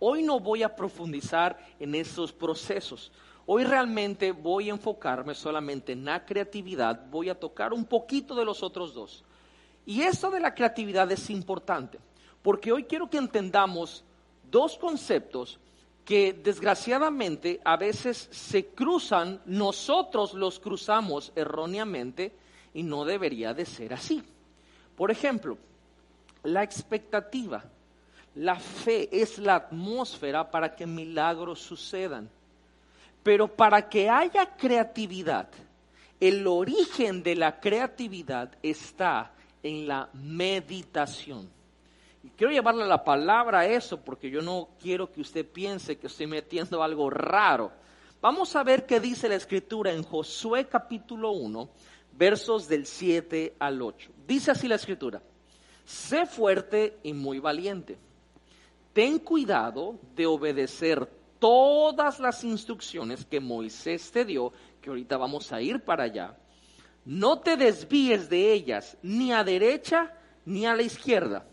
Hoy 0.00 0.22
no 0.22 0.38
voy 0.38 0.62
a 0.62 0.74
profundizar 0.74 1.58
en 1.80 1.94
esos 1.94 2.32
procesos. 2.32 3.10
Hoy 3.46 3.64
realmente 3.64 4.32
voy 4.32 4.68
a 4.68 4.74
enfocarme 4.74 5.34
solamente 5.34 5.92
en 5.92 6.04
la 6.04 6.24
creatividad, 6.24 7.06
voy 7.10 7.30
a 7.30 7.38
tocar 7.38 7.72
un 7.72 7.84
poquito 7.84 8.34
de 8.34 8.44
los 8.44 8.62
otros 8.62 8.92
dos. 8.92 9.24
Y 9.86 10.02
esto 10.02 10.30
de 10.30 10.40
la 10.40 10.54
creatividad 10.54 11.10
es 11.10 11.30
importante, 11.30 11.98
porque 12.42 12.70
hoy 12.70 12.84
quiero 12.84 13.08
que 13.08 13.16
entendamos 13.16 14.04
dos 14.50 14.76
conceptos 14.76 15.58
que 16.08 16.32
desgraciadamente 16.32 17.60
a 17.62 17.76
veces 17.76 18.30
se 18.32 18.68
cruzan, 18.68 19.42
nosotros 19.44 20.32
los 20.32 20.58
cruzamos 20.58 21.30
erróneamente 21.36 22.32
y 22.72 22.82
no 22.82 23.04
debería 23.04 23.52
de 23.52 23.66
ser 23.66 23.92
así. 23.92 24.24
Por 24.96 25.10
ejemplo, 25.10 25.58
la 26.44 26.62
expectativa, 26.62 27.62
la 28.36 28.58
fe 28.58 29.10
es 29.12 29.36
la 29.36 29.56
atmósfera 29.56 30.50
para 30.50 30.74
que 30.74 30.86
milagros 30.86 31.60
sucedan. 31.60 32.30
Pero 33.22 33.46
para 33.46 33.86
que 33.86 34.08
haya 34.08 34.56
creatividad, 34.56 35.50
el 36.18 36.46
origen 36.46 37.22
de 37.22 37.34
la 37.36 37.60
creatividad 37.60 38.56
está 38.62 39.32
en 39.62 39.86
la 39.86 40.08
meditación. 40.14 41.50
Quiero 42.36 42.52
llevarle 42.52 42.86
la 42.86 43.02
palabra 43.04 43.60
a 43.60 43.66
eso 43.66 44.00
porque 44.00 44.30
yo 44.30 44.42
no 44.42 44.70
quiero 44.80 45.10
que 45.10 45.20
usted 45.20 45.46
piense 45.46 45.98
que 45.98 46.06
estoy 46.06 46.26
metiendo 46.26 46.82
algo 46.82 47.10
raro. 47.10 47.72
Vamos 48.20 48.56
a 48.56 48.64
ver 48.64 48.86
qué 48.86 48.98
dice 48.98 49.28
la 49.28 49.36
escritura 49.36 49.92
en 49.92 50.02
Josué 50.02 50.66
capítulo 50.66 51.30
1, 51.32 51.68
versos 52.12 52.68
del 52.68 52.86
7 52.86 53.54
al 53.58 53.80
8. 53.80 54.10
Dice 54.26 54.50
así 54.50 54.66
la 54.66 54.74
escritura, 54.74 55.22
sé 55.84 56.26
fuerte 56.26 56.98
y 57.02 57.12
muy 57.12 57.38
valiente. 57.38 57.96
Ten 58.92 59.20
cuidado 59.20 59.98
de 60.16 60.26
obedecer 60.26 61.08
todas 61.38 62.18
las 62.18 62.42
instrucciones 62.42 63.24
que 63.24 63.38
Moisés 63.38 64.10
te 64.10 64.24
dio, 64.24 64.52
que 64.80 64.90
ahorita 64.90 65.16
vamos 65.16 65.52
a 65.52 65.60
ir 65.60 65.80
para 65.80 66.04
allá, 66.04 66.36
no 67.04 67.38
te 67.38 67.56
desvíes 67.56 68.28
de 68.28 68.52
ellas 68.52 68.96
ni 69.02 69.32
a 69.32 69.44
derecha 69.44 70.12
ni 70.44 70.66
a 70.66 70.74
la 70.74 70.82
izquierda. 70.82 71.46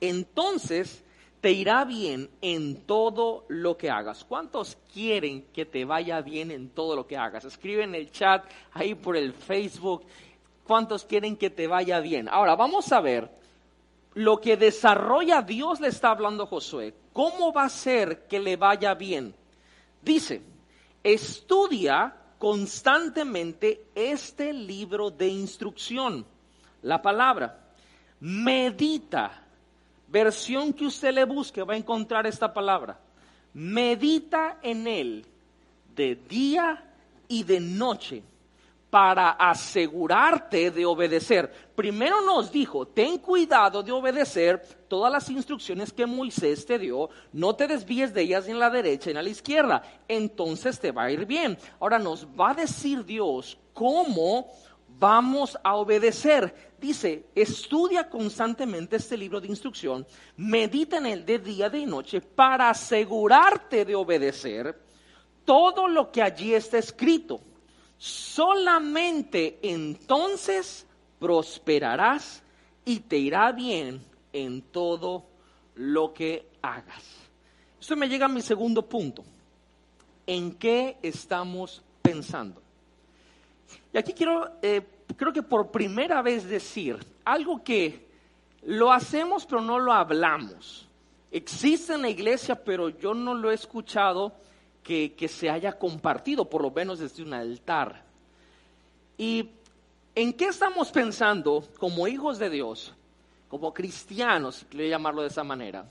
Entonces 0.00 1.02
te 1.40 1.52
irá 1.52 1.84
bien 1.84 2.30
en 2.40 2.76
todo 2.86 3.44
lo 3.48 3.76
que 3.76 3.90
hagas. 3.90 4.24
¿Cuántos 4.24 4.78
quieren 4.92 5.44
que 5.52 5.66
te 5.66 5.84
vaya 5.84 6.22
bien 6.22 6.50
en 6.50 6.70
todo 6.70 6.96
lo 6.96 7.06
que 7.06 7.16
hagas? 7.16 7.44
Escribe 7.44 7.84
en 7.84 7.94
el 7.94 8.10
chat, 8.10 8.44
ahí 8.72 8.94
por 8.94 9.16
el 9.16 9.34
Facebook, 9.34 10.04
¿cuántos 10.64 11.04
quieren 11.04 11.36
que 11.36 11.50
te 11.50 11.66
vaya 11.66 12.00
bien? 12.00 12.28
Ahora, 12.28 12.56
vamos 12.56 12.90
a 12.92 13.00
ver 13.00 13.30
lo 14.14 14.40
que 14.40 14.56
desarrolla 14.56 15.42
Dios 15.42 15.80
le 15.80 15.88
está 15.88 16.10
hablando 16.10 16.44
a 16.44 16.46
Josué. 16.46 16.94
¿Cómo 17.12 17.52
va 17.52 17.64
a 17.64 17.68
ser 17.68 18.26
que 18.26 18.40
le 18.40 18.56
vaya 18.56 18.94
bien? 18.94 19.34
Dice, 20.00 20.40
estudia 21.02 22.14
constantemente 22.38 23.86
este 23.94 24.52
libro 24.52 25.10
de 25.10 25.28
instrucción, 25.28 26.24
la 26.82 27.02
palabra. 27.02 27.60
Medita, 28.20 29.43
versión 30.14 30.72
que 30.72 30.86
usted 30.86 31.12
le 31.12 31.24
busque, 31.24 31.64
va 31.64 31.74
a 31.74 31.76
encontrar 31.76 32.24
esta 32.24 32.54
palabra. 32.54 32.96
Medita 33.52 34.58
en 34.62 34.86
él 34.86 35.26
de 35.94 36.14
día 36.14 36.84
y 37.26 37.42
de 37.42 37.58
noche 37.58 38.22
para 38.90 39.30
asegurarte 39.30 40.70
de 40.70 40.86
obedecer. 40.86 41.52
Primero 41.74 42.22
nos 42.22 42.52
dijo, 42.52 42.86
ten 42.86 43.18
cuidado 43.18 43.82
de 43.82 43.90
obedecer 43.90 44.62
todas 44.86 45.10
las 45.10 45.28
instrucciones 45.30 45.92
que 45.92 46.06
Moisés 46.06 46.64
te 46.64 46.78
dio, 46.78 47.10
no 47.32 47.56
te 47.56 47.66
desvíes 47.66 48.14
de 48.14 48.22
ellas 48.22 48.46
ni 48.46 48.52
en 48.52 48.60
la 48.60 48.70
derecha 48.70 49.10
ni 49.10 49.18
a 49.18 49.22
la 49.22 49.28
izquierda, 49.28 49.82
entonces 50.06 50.78
te 50.78 50.92
va 50.92 51.04
a 51.04 51.10
ir 51.10 51.26
bien. 51.26 51.58
Ahora 51.80 51.98
nos 51.98 52.24
va 52.24 52.50
a 52.50 52.54
decir 52.54 53.04
Dios 53.04 53.58
cómo 53.72 54.46
vamos 54.98 55.58
a 55.62 55.76
obedecer. 55.76 56.72
Dice, 56.80 57.26
estudia 57.34 58.08
constantemente 58.08 58.96
este 58.96 59.16
libro 59.16 59.40
de 59.40 59.48
instrucción, 59.48 60.06
medita 60.36 60.98
en 60.98 61.06
él 61.06 61.24
de 61.24 61.38
día 61.38 61.66
y 61.66 61.80
de 61.80 61.86
noche 61.86 62.20
para 62.20 62.70
asegurarte 62.70 63.84
de 63.84 63.94
obedecer 63.94 64.78
todo 65.44 65.88
lo 65.88 66.10
que 66.10 66.22
allí 66.22 66.54
está 66.54 66.78
escrito 66.78 67.40
solamente 67.98 69.58
entonces 69.62 70.86
prosperarás 71.18 72.42
y 72.84 73.00
te 73.00 73.16
irá 73.16 73.50
bien 73.52 74.04
en 74.32 74.60
todo 74.60 75.24
lo 75.74 76.12
que 76.12 76.50
hagas. 76.60 77.02
Esto 77.80 77.96
me 77.96 78.08
llega 78.08 78.26
a 78.26 78.28
mi 78.28 78.42
segundo 78.42 78.86
punto. 78.86 79.24
¿En 80.26 80.52
qué 80.52 80.98
estamos 81.02 81.82
pensando? 82.02 82.63
Y 83.94 83.98
aquí 83.98 84.12
quiero, 84.12 84.50
eh, 84.60 84.82
creo 85.16 85.32
que 85.32 85.44
por 85.44 85.70
primera 85.70 86.20
vez 86.20 86.48
decir 86.48 86.98
algo 87.24 87.62
que 87.62 88.04
lo 88.64 88.92
hacemos 88.92 89.46
pero 89.46 89.60
no 89.60 89.78
lo 89.78 89.92
hablamos. 89.92 90.88
Existe 91.30 91.94
en 91.94 92.02
la 92.02 92.08
iglesia, 92.10 92.56
pero 92.56 92.88
yo 92.88 93.14
no 93.14 93.34
lo 93.34 93.52
he 93.52 93.54
escuchado 93.54 94.32
que, 94.82 95.14
se 95.28 95.48
haya 95.48 95.78
compartido, 95.78 96.44
por 96.50 96.62
lo 96.62 96.72
menos 96.72 96.98
desde 96.98 97.22
un 97.22 97.34
altar. 97.34 98.02
¿Y 99.16 99.48
en 100.16 100.32
qué 100.32 100.46
estamos 100.46 100.90
pensando 100.90 101.64
como 101.78 102.08
hijos 102.08 102.40
de 102.40 102.50
Dios, 102.50 102.92
como 103.48 103.72
cristianos, 103.72 104.66
quiero 104.68 104.88
llamarlo 104.88 105.22
de 105.22 105.28
esa 105.28 105.44
manera? 105.44 105.88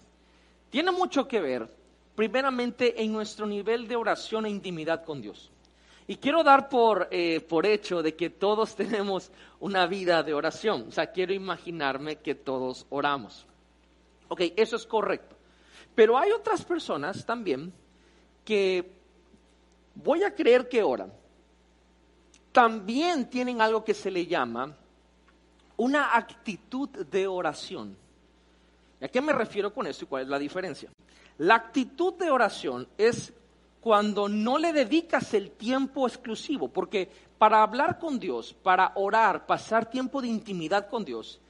Tiene 0.69 0.91
mucho 0.91 1.25
que 1.25 1.39
ver, 1.39 1.69
primeramente, 2.15 3.01
en 3.01 3.13
nuestro 3.13 3.45
nivel 3.45 3.88
de 3.88 3.95
oración 3.95 4.45
e 4.45 4.50
intimidad 4.50 5.05
con 5.05 5.22
Dios. 5.22 5.52
Y 6.07 6.17
quiero 6.17 6.43
dar 6.43 6.69
por, 6.69 7.07
eh, 7.12 7.39
por 7.41 7.65
hecho 7.65 8.01
de 8.01 8.15
que 8.15 8.29
todos 8.29 8.75
tenemos 8.77 9.31
una 9.60 9.86
vida 9.88 10.24
de 10.24 10.33
oración. 10.33 10.86
O 10.89 10.91
sea, 10.91 11.12
quiero 11.12 11.33
imaginarme 11.33 12.17
que 12.17 12.36
todos 12.36 12.86
oramos. 12.89 13.45
Ok, 14.27 14.41
eso 14.55 14.75
es 14.75 14.86
correcto. 14.86 15.36
Pero 15.95 16.17
hay 16.17 16.31
otras 16.31 16.63
personas 16.65 17.25
también 17.25 17.72
que 18.43 18.91
voy 19.95 20.24
a 20.24 20.33
creer 20.33 20.67
que 20.67 20.81
oran, 20.81 21.13
también 22.51 23.29
tienen 23.29 23.62
algo 23.62 23.83
que 23.83 23.93
se 23.93 24.12
le 24.12 24.25
llama 24.25 24.75
una 25.77 26.15
actitud 26.15 26.89
de 26.89 27.27
oración. 27.27 27.98
¿A 29.01 29.07
qué 29.07 29.22
me 29.22 29.33
refiero 29.33 29.74
con 29.74 29.88
esto 29.88 30.05
y 30.05 30.07
cuál 30.07 30.24
es 30.24 30.29
la 30.29 30.39
diferencia? 30.39 30.89
La 31.39 31.55
actitud 31.55 32.13
de 32.13 32.29
oración 32.29 32.88
es 32.98 33.33
cuando 33.83 34.29
no 34.29 34.57
le 34.57 34.71
dedicas 34.71 35.33
el 35.33 35.51
tiempo 35.51 36.07
exclusivo, 36.07 36.69
porque 36.69 37.09
para 37.37 37.61
hablar 37.61 37.99
con 37.99 38.17
Dios, 38.17 38.53
para 38.53 38.93
orar, 38.95 39.45
pasar 39.45 39.89
tiempo 39.89 40.21
de 40.21 40.29
intimidad 40.29 40.87
con 40.87 41.03
Dios, 41.03 41.41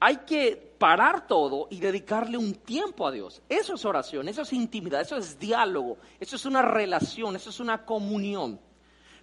hay 0.00 0.16
que 0.18 0.56
parar 0.78 1.28
todo 1.28 1.68
y 1.70 1.78
dedicarle 1.78 2.38
un 2.38 2.54
tiempo 2.54 3.06
a 3.06 3.12
Dios. 3.12 3.40
Eso 3.48 3.74
es 3.74 3.84
oración, 3.84 4.28
eso 4.28 4.42
es 4.42 4.52
intimidad, 4.52 5.00
eso 5.00 5.16
es 5.16 5.38
diálogo, 5.38 5.96
eso 6.18 6.34
es 6.34 6.44
una 6.44 6.60
relación, 6.60 7.36
eso 7.36 7.50
es 7.50 7.60
una 7.60 7.84
comunión. 7.84 8.58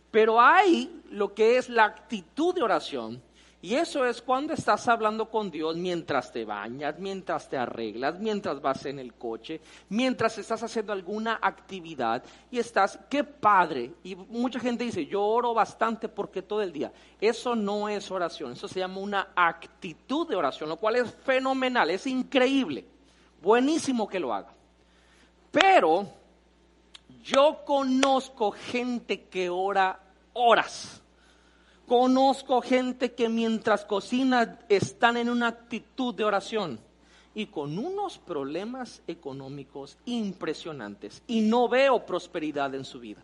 Pero 0.09 0.39
hay 0.39 1.01
lo 1.11 1.33
que 1.33 1.57
es 1.57 1.67
la 1.67 1.83
actitud 1.83 2.55
de 2.55 2.63
oración, 2.63 3.21
y 3.63 3.75
eso 3.75 4.05
es 4.05 4.21
cuando 4.21 4.53
estás 4.53 4.89
hablando 4.89 5.29
con 5.29 5.49
Dios 5.49 5.77
mientras 5.77 6.33
te 6.33 6.43
bañas, 6.43 6.99
mientras 6.99 7.47
te 7.47 7.55
arreglas, 7.55 8.19
mientras 8.19 8.61
vas 8.61 8.85
en 8.87 8.99
el 8.99 9.13
coche, 9.13 9.61
mientras 9.87 10.37
estás 10.37 10.61
haciendo 10.63 10.91
alguna 10.91 11.39
actividad 11.41 12.21
y 12.51 12.59
estás, 12.59 12.99
qué 13.09 13.23
padre. 13.23 13.93
Y 14.03 14.17
mucha 14.17 14.59
gente 14.59 14.83
dice, 14.83 15.05
yo 15.05 15.23
oro 15.23 15.53
bastante 15.53 16.09
porque 16.09 16.41
todo 16.41 16.61
el 16.61 16.73
día. 16.73 16.91
Eso 17.21 17.55
no 17.55 17.87
es 17.87 18.11
oración, 18.11 18.51
eso 18.51 18.67
se 18.67 18.81
llama 18.81 18.97
una 18.97 19.29
actitud 19.33 20.27
de 20.27 20.35
oración, 20.35 20.67
lo 20.67 20.75
cual 20.75 20.97
es 20.97 21.15
fenomenal, 21.23 21.89
es 21.89 22.05
increíble. 22.05 22.85
Buenísimo 23.41 24.09
que 24.09 24.19
lo 24.19 24.33
haga. 24.33 24.51
Pero 25.51 26.05
yo 27.23 27.63
conozco 27.63 28.51
gente 28.51 29.21
que 29.29 29.49
ora 29.49 30.01
horas 30.33 31.01
Conozco 31.87 32.61
gente 32.61 33.13
que 33.13 33.29
mientras 33.29 33.85
cocina 33.85 34.59
están 34.69 35.17
en 35.17 35.29
una 35.29 35.47
actitud 35.47 36.15
de 36.15 36.23
oración 36.23 36.79
y 37.35 37.47
con 37.47 37.77
unos 37.77 38.17
problemas 38.17 39.01
económicos 39.07 39.97
impresionantes 40.05 41.21
y 41.27 41.41
no 41.41 41.67
veo 41.67 42.05
prosperidad 42.05 42.73
en 42.75 42.85
su 42.85 42.99
vida. 42.99 43.21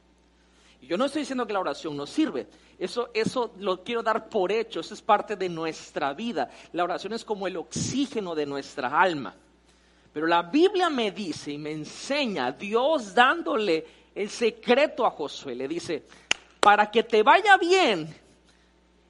Yo 0.82 0.98
no 0.98 1.06
estoy 1.06 1.22
diciendo 1.22 1.46
que 1.46 1.54
la 1.54 1.60
oración 1.60 1.96
no 1.96 2.06
sirve, 2.06 2.48
eso, 2.80 3.10
eso 3.14 3.52
lo 3.60 3.84
quiero 3.84 4.02
dar 4.02 4.30
por 4.30 4.52
hecho, 4.52 4.80
eso 4.80 4.94
es 4.94 5.02
parte 5.02 5.36
de 5.36 5.50
nuestra 5.50 6.14
vida. 6.14 6.50
La 6.72 6.86
oración 6.86 7.14
es 7.14 7.26
como 7.26 7.48
el 7.48 7.58
oxígeno 7.58 8.34
de 8.34 8.46
nuestra 8.46 9.00
alma. 9.00 9.36
Pero 10.14 10.26
la 10.26 10.42
Biblia 10.42 10.90
me 10.90 11.12
dice 11.12 11.52
y 11.52 11.58
me 11.58 11.72
enseña, 11.72 12.54
Dios 12.54 13.14
dándole 13.14 13.86
el 14.16 14.30
secreto 14.30 15.06
a 15.06 15.12
Josué, 15.12 15.54
le 15.54 15.68
dice, 15.68 16.04
para 16.60 16.90
que 16.90 17.04
te 17.04 17.22
vaya 17.22 17.58
bien, 17.58 18.08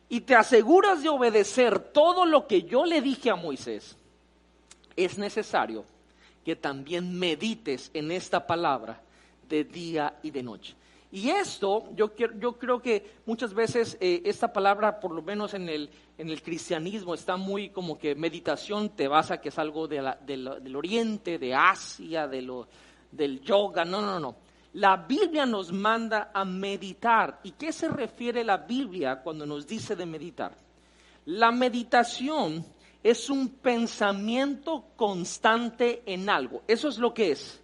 y 0.10 0.22
te 0.22 0.36
aseguras 0.36 1.04
de 1.04 1.10
obedecer 1.10 1.80
todo 1.80 2.26
lo 2.26 2.48
que 2.48 2.64
yo 2.64 2.86
le 2.86 3.02
dije 3.02 3.30
a 3.30 3.36
Moisés, 3.36 3.96
es 4.96 5.18
necesario 5.18 5.86
que 6.44 6.56
también 6.56 7.18
medites 7.18 7.92
en 7.94 8.12
esta 8.12 8.46
palabra 8.46 9.02
de 9.48 9.64
día 9.64 10.16
y 10.24 10.32
de 10.32 10.44
noche. 10.44 10.76
Y 11.12 11.30
esto, 11.30 11.90
yo, 11.96 12.12
yo 12.16 12.54
creo 12.54 12.82
que 12.82 13.14
muchas 13.26 13.54
veces 13.54 13.98
eh, 14.00 14.22
esta 14.26 14.54
palabra, 14.54 15.00
por 15.00 15.12
lo 15.12 15.22
menos 15.22 15.54
en 15.56 15.68
el, 15.68 15.90
en 16.18 16.30
el 16.30 16.42
cristianismo, 16.42 17.16
está 17.16 17.36
muy 17.36 17.70
como 17.70 17.98
que 17.98 18.14
meditación 18.14 18.90
te 18.90 19.08
basa 19.08 19.42
que 19.42 19.50
es 19.50 19.58
algo 19.58 19.88
del 19.88 20.76
oriente, 20.76 21.40
de 21.40 21.56
Asia, 21.56 22.28
de 22.28 22.66
del 23.12 23.42
yoga. 23.42 23.86
No, 23.86 24.02
no, 24.02 24.20
no. 24.20 24.36
La 24.74 24.98
Biblia 24.98 25.46
nos 25.46 25.72
manda 25.72 26.32
a 26.34 26.46
meditar. 26.46 27.40
¿Y 27.44 27.52
qué 27.52 27.72
se 27.72 27.88
refiere 27.88 28.44
la 28.44 28.58
Biblia 28.58 29.22
cuando 29.24 29.46
nos 29.46 29.66
dice 29.66 29.96
de 29.96 30.06
meditar? 30.06 30.56
La 31.26 31.52
meditación 31.52 32.64
es 33.04 33.30
un 33.30 33.50
pensamiento 33.50 34.86
constante 34.96 36.04
en 36.06 36.30
algo. 36.30 36.64
Eso 36.68 36.88
es 36.88 36.98
lo 37.00 37.14
que 37.14 37.32
es. 37.32 37.60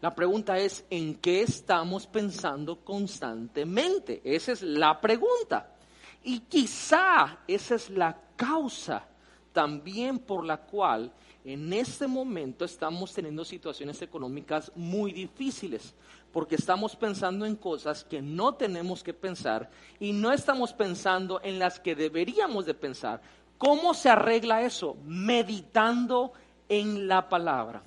La 0.00 0.14
pregunta 0.14 0.56
es, 0.56 0.84
¿en 0.88 1.16
qué 1.16 1.42
estamos 1.42 2.06
pensando 2.06 2.76
constantemente? 2.76 4.20
Esa 4.24 4.52
es 4.52 4.62
la 4.62 5.00
pregunta. 5.00 5.74
Y 6.22 6.40
quizá 6.40 7.40
esa 7.46 7.74
es 7.74 7.90
la 7.90 8.16
causa 8.36 9.04
también 9.52 10.18
por 10.18 10.44
la 10.44 10.58
cual 10.58 11.12
en 11.44 11.72
este 11.72 12.06
momento 12.06 12.64
estamos 12.64 13.12
teniendo 13.12 13.44
situaciones 13.44 14.00
económicas 14.02 14.70
muy 14.74 15.12
difíciles 15.12 15.94
porque 16.32 16.54
estamos 16.54 16.94
pensando 16.94 17.44
en 17.44 17.56
cosas 17.56 18.04
que 18.04 18.22
no 18.22 18.54
tenemos 18.54 19.02
que 19.02 19.12
pensar 19.12 19.70
y 19.98 20.12
no 20.12 20.32
estamos 20.32 20.72
pensando 20.72 21.40
en 21.42 21.58
las 21.58 21.80
que 21.80 21.94
deberíamos 21.94 22.66
de 22.66 22.74
pensar. 22.74 23.20
¿Cómo 23.58 23.94
se 23.94 24.08
arregla 24.08 24.62
eso? 24.62 24.96
Meditando 25.04 26.32
en 26.68 27.08
la 27.08 27.28
palabra. 27.28 27.82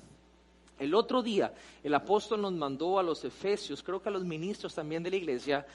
El 0.78 0.94
otro 0.94 1.22
día 1.22 1.52
el 1.82 1.94
apóstol 1.94 2.42
nos 2.42 2.52
mandó 2.52 2.98
a 2.98 3.02
los 3.02 3.24
efesios, 3.24 3.82
creo 3.82 4.02
que 4.02 4.08
a 4.08 4.12
los 4.12 4.24
ministros 4.24 4.74
también 4.74 5.02
de 5.02 5.10
la 5.10 5.16
iglesia, 5.16 5.66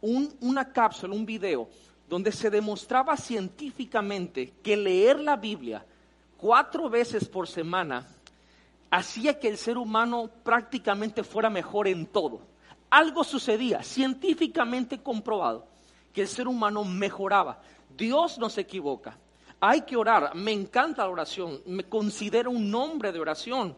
una 0.00 0.72
cápsula, 0.72 1.14
un 1.14 1.26
video, 1.26 1.68
donde 2.08 2.32
se 2.32 2.50
demostraba 2.50 3.16
científicamente 3.16 4.54
que 4.62 4.76
leer 4.76 5.18
la 5.20 5.36
Biblia 5.36 5.84
cuatro 6.36 6.88
veces 6.88 7.28
por 7.28 7.48
semana 7.48 8.06
hacía 8.90 9.38
que 9.38 9.48
el 9.48 9.56
ser 9.56 9.78
humano 9.78 10.30
prácticamente 10.42 11.22
fuera 11.22 11.50
mejor 11.50 11.88
en 11.88 12.06
todo. 12.06 12.40
Algo 12.90 13.24
sucedía, 13.24 13.82
científicamente 13.82 15.02
comprobado, 15.02 15.66
que 16.12 16.22
el 16.22 16.28
ser 16.28 16.48
humano 16.48 16.84
mejoraba. 16.84 17.60
Dios 17.96 18.38
no 18.38 18.48
se 18.48 18.62
equivoca. 18.62 19.16
Hay 19.60 19.82
que 19.82 19.96
orar. 19.96 20.34
Me 20.34 20.52
encanta 20.52 21.02
la 21.04 21.10
oración. 21.10 21.60
Me 21.66 21.84
considero 21.84 22.50
un 22.50 22.74
hombre 22.74 23.12
de 23.12 23.20
oración. 23.20 23.76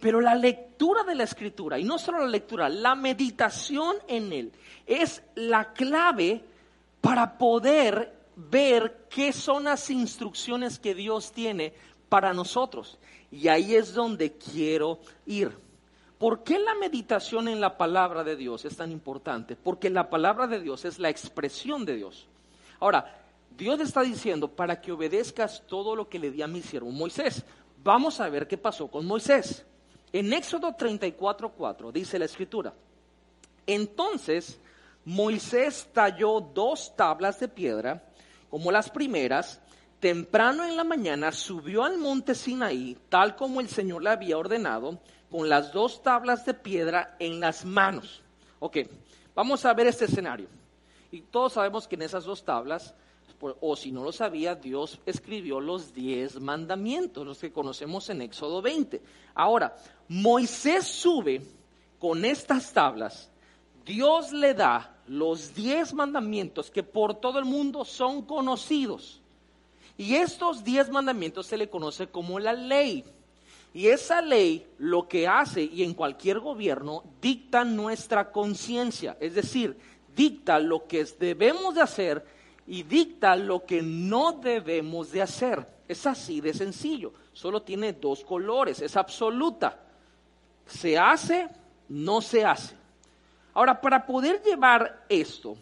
Pero 0.00 0.20
la 0.20 0.34
lectura 0.34 1.02
de 1.04 1.14
la 1.14 1.24
escritura, 1.24 1.78
y 1.78 1.84
no 1.84 1.98
solo 1.98 2.18
la 2.18 2.28
lectura, 2.28 2.68
la 2.68 2.94
meditación 2.94 3.96
en 4.06 4.32
él, 4.32 4.52
es 4.86 5.22
la 5.34 5.72
clave 5.72 6.44
para 7.00 7.38
poder 7.38 8.14
ver 8.36 9.06
qué 9.08 9.32
son 9.32 9.64
las 9.64 9.88
instrucciones 9.88 10.78
que 10.78 10.94
Dios 10.94 11.32
tiene 11.32 11.72
para 12.08 12.32
nosotros. 12.32 12.98
Y 13.30 13.48
ahí 13.48 13.74
es 13.74 13.94
donde 13.94 14.32
quiero 14.32 15.00
ir. 15.26 15.56
¿Por 16.18 16.42
qué 16.42 16.58
la 16.58 16.74
meditación 16.74 17.48
en 17.48 17.60
la 17.60 17.76
palabra 17.76 18.24
de 18.24 18.36
Dios 18.36 18.64
es 18.64 18.76
tan 18.76 18.90
importante? 18.90 19.54
Porque 19.56 19.90
la 19.90 20.08
palabra 20.08 20.46
de 20.46 20.60
Dios 20.60 20.84
es 20.84 20.98
la 20.98 21.10
expresión 21.10 21.84
de 21.84 21.96
Dios. 21.96 22.26
Ahora, 22.80 23.22
Dios 23.56 23.80
está 23.80 24.02
diciendo 24.02 24.48
para 24.48 24.80
que 24.80 24.92
obedezcas 24.92 25.62
todo 25.66 25.94
lo 25.94 26.08
que 26.08 26.18
le 26.18 26.30
di 26.30 26.42
a 26.42 26.46
mi 26.46 26.62
siervo 26.62 26.90
Moisés. 26.90 27.44
Vamos 27.82 28.20
a 28.20 28.28
ver 28.28 28.46
qué 28.46 28.56
pasó 28.56 28.88
con 28.88 29.06
Moisés. 29.06 29.64
En 30.12 30.32
Éxodo 30.32 30.72
34:4 30.72 31.92
dice 31.92 32.18
la 32.18 32.24
escritura: 32.24 32.72
Entonces 33.66 34.58
Moisés 35.04 35.88
talló 35.92 36.40
dos 36.40 36.94
tablas 36.96 37.38
de 37.40 37.48
piedra, 37.48 38.02
como 38.50 38.72
las 38.72 38.90
primeras, 38.90 39.60
temprano 40.00 40.64
en 40.64 40.76
la 40.76 40.84
mañana 40.84 41.32
subió 41.32 41.84
al 41.84 41.98
monte 41.98 42.34
Sinaí, 42.34 42.96
tal 43.08 43.36
como 43.36 43.60
el 43.60 43.68
Señor 43.68 44.02
le 44.02 44.10
había 44.10 44.38
ordenado, 44.38 45.00
con 45.30 45.48
las 45.48 45.72
dos 45.72 46.02
tablas 46.02 46.44
de 46.46 46.54
piedra 46.54 47.16
en 47.18 47.40
las 47.40 47.64
manos. 47.64 48.22
Ok, 48.58 48.78
vamos 49.34 49.64
a 49.64 49.74
ver 49.74 49.86
este 49.86 50.06
escenario. 50.06 50.48
Y 51.10 51.22
todos 51.22 51.54
sabemos 51.54 51.86
que 51.86 51.94
en 51.94 52.02
esas 52.02 52.24
dos 52.24 52.44
tablas 52.44 52.94
o 53.60 53.76
si 53.76 53.92
no 53.92 54.02
lo 54.02 54.12
sabía, 54.12 54.54
Dios 54.54 54.98
escribió 55.04 55.60
los 55.60 55.92
diez 55.92 56.40
mandamientos, 56.40 57.26
los 57.26 57.38
que 57.38 57.52
conocemos 57.52 58.08
en 58.10 58.22
Éxodo 58.22 58.62
20. 58.62 59.02
Ahora, 59.34 59.76
Moisés 60.08 60.86
sube 60.86 61.42
con 61.98 62.24
estas 62.24 62.72
tablas, 62.72 63.30
Dios 63.84 64.32
le 64.32 64.54
da 64.54 64.96
los 65.06 65.54
diez 65.54 65.92
mandamientos 65.92 66.70
que 66.70 66.82
por 66.82 67.14
todo 67.14 67.38
el 67.38 67.44
mundo 67.44 67.84
son 67.84 68.22
conocidos. 68.22 69.20
Y 69.98 70.16
estos 70.16 70.62
diez 70.62 70.90
mandamientos 70.90 71.46
se 71.46 71.56
le 71.56 71.68
conoce 71.68 72.08
como 72.08 72.38
la 72.38 72.52
ley. 72.52 73.04
Y 73.72 73.88
esa 73.88 74.22
ley 74.22 74.66
lo 74.78 75.06
que 75.06 75.28
hace, 75.28 75.62
y 75.62 75.82
en 75.82 75.94
cualquier 75.94 76.40
gobierno, 76.40 77.04
dicta 77.20 77.64
nuestra 77.64 78.30
conciencia, 78.32 79.16
es 79.20 79.34
decir, 79.34 79.76
dicta 80.14 80.58
lo 80.58 80.86
que 80.86 81.04
debemos 81.18 81.74
de 81.74 81.82
hacer 81.82 82.24
y 82.66 82.82
dicta 82.82 83.36
lo 83.36 83.64
que 83.64 83.82
no 83.82 84.32
debemos 84.32 85.12
de 85.12 85.22
hacer. 85.22 85.66
Es 85.86 86.06
así 86.06 86.40
de 86.40 86.54
sencillo. 86.54 87.12
Solo 87.32 87.62
tiene 87.62 87.92
dos 87.92 88.24
colores, 88.24 88.80
es 88.80 88.96
absoluta. 88.96 89.78
Se 90.66 90.98
hace, 90.98 91.48
no 91.88 92.20
se 92.20 92.44
hace. 92.44 92.74
Ahora, 93.52 93.80
para 93.80 94.04
poder 94.04 94.42
llevar 94.42 95.04
esto, 95.08 95.56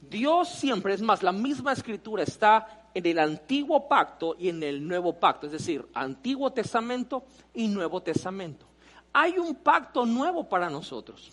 Dios 0.00 0.48
siempre, 0.48 0.94
es 0.94 1.02
más, 1.02 1.22
la 1.22 1.32
misma 1.32 1.72
escritura 1.72 2.22
está 2.22 2.81
en 2.94 3.06
el 3.06 3.18
antiguo 3.18 3.88
pacto 3.88 4.36
y 4.38 4.48
en 4.48 4.62
el 4.62 4.86
nuevo 4.86 5.14
pacto, 5.14 5.46
es 5.46 5.52
decir, 5.52 5.86
antiguo 5.94 6.52
testamento 6.52 7.24
y 7.54 7.68
nuevo 7.68 8.02
testamento. 8.02 8.66
Hay 9.12 9.38
un 9.38 9.56
pacto 9.56 10.06
nuevo 10.06 10.48
para 10.48 10.70
nosotros. 10.70 11.30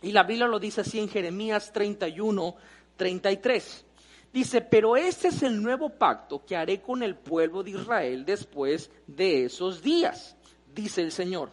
Y 0.00 0.12
la 0.12 0.24
Biblia 0.24 0.46
lo 0.46 0.58
dice 0.58 0.80
así 0.80 0.98
en 0.98 1.08
Jeremías 1.08 1.72
31, 1.72 2.56
33. 2.96 3.84
Dice, 4.32 4.62
pero 4.62 4.96
este 4.96 5.28
es 5.28 5.42
el 5.42 5.62
nuevo 5.62 5.90
pacto 5.90 6.44
que 6.44 6.56
haré 6.56 6.80
con 6.80 7.02
el 7.02 7.16
pueblo 7.16 7.62
de 7.62 7.72
Israel 7.72 8.24
después 8.24 8.90
de 9.06 9.44
esos 9.44 9.82
días, 9.82 10.36
dice 10.74 11.02
el 11.02 11.12
Señor. 11.12 11.50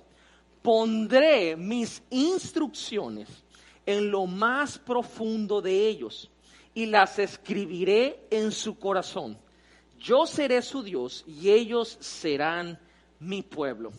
Pondré 0.62 1.56
mis 1.56 2.02
instrucciones 2.10 3.28
en 3.86 4.10
lo 4.10 4.26
más 4.26 4.78
profundo 4.78 5.62
de 5.62 5.88
ellos 5.88 6.30
y 6.80 6.86
las 6.86 7.20
escribiré 7.20 8.26
en 8.32 8.54
su 8.54 8.80
corazón. 8.80 9.38
Yo 10.00 10.26
seré 10.26 10.62
su 10.62 10.82
Dios 10.82 11.26
y 11.28 11.50
ellos 11.50 11.98
serán 12.00 12.80
mi 13.20 13.44
pueblo. 13.44 13.92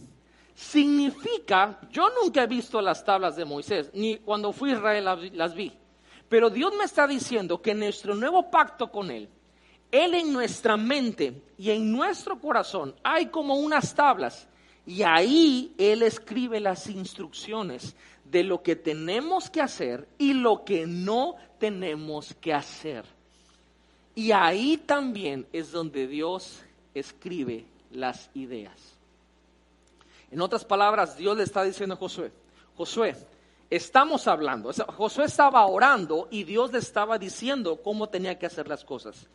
Significa, 0.55 1.79
yo 1.90 2.09
nunca 2.23 2.43
he 2.43 2.47
visto 2.47 2.81
las 2.81 3.05
tablas 3.05 3.37
de 3.37 3.45
Moisés, 3.45 3.90
ni 3.93 4.16
cuando 4.16 4.55
fui 4.55 4.71
a 4.71 4.77
Israel 4.77 5.31
las 5.35 5.55
vi. 5.55 5.71
Pero 6.27 6.49
Dios 6.49 6.73
me 6.75 6.85
está 6.85 7.07
diciendo 7.07 7.61
que 7.61 7.73
en 7.73 7.81
nuestro 7.81 8.14
nuevo 8.14 8.51
pacto 8.51 8.90
con 8.90 9.11
Él, 9.11 9.29
Él 9.90 10.14
en 10.14 10.33
nuestra 10.33 10.79
mente 10.79 11.43
y 11.59 11.71
en 11.71 11.93
nuestro 11.93 12.40
corazón 12.40 12.95
hay 13.03 13.27
como 13.27 13.57
unas 13.57 13.95
tablas 13.95 14.49
y 14.90 15.05
ahí 15.05 15.72
Él 15.79 16.03
escribe 16.03 16.59
las 16.59 16.88
instrucciones 16.88 17.94
de 18.24 18.42
lo 18.42 18.61
que 18.61 18.74
tenemos 18.74 19.48
que 19.48 19.61
hacer 19.61 20.09
y 20.18 20.33
lo 20.33 20.64
que 20.64 20.85
no 20.85 21.37
tenemos 21.61 22.35
que 22.40 22.53
hacer. 22.53 23.05
Y 24.16 24.33
ahí 24.33 24.79
también 24.79 25.46
es 25.53 25.70
donde 25.70 26.09
Dios 26.09 26.62
escribe 26.92 27.66
las 27.92 28.31
ideas. 28.35 28.96
En 30.29 30.40
otras 30.40 30.64
palabras, 30.64 31.16
Dios 31.16 31.37
le 31.37 31.44
está 31.44 31.62
diciendo 31.62 31.94
a 31.94 31.98
Josué, 31.98 32.33
Josué, 32.76 33.14
estamos 33.70 34.26
hablando. 34.26 34.72
Josué 34.72 35.26
estaba 35.26 35.64
orando 35.66 36.26
y 36.33 36.42
Dios 36.42 36.72
le 36.72 36.81
estaba 36.81 37.16
diciendo 37.16 37.81
cómo 37.81 38.09
tenía 38.09 38.37
que 38.40 38.46
hacer 38.46 38.66
las 38.66 38.85
cosas. 38.85 39.29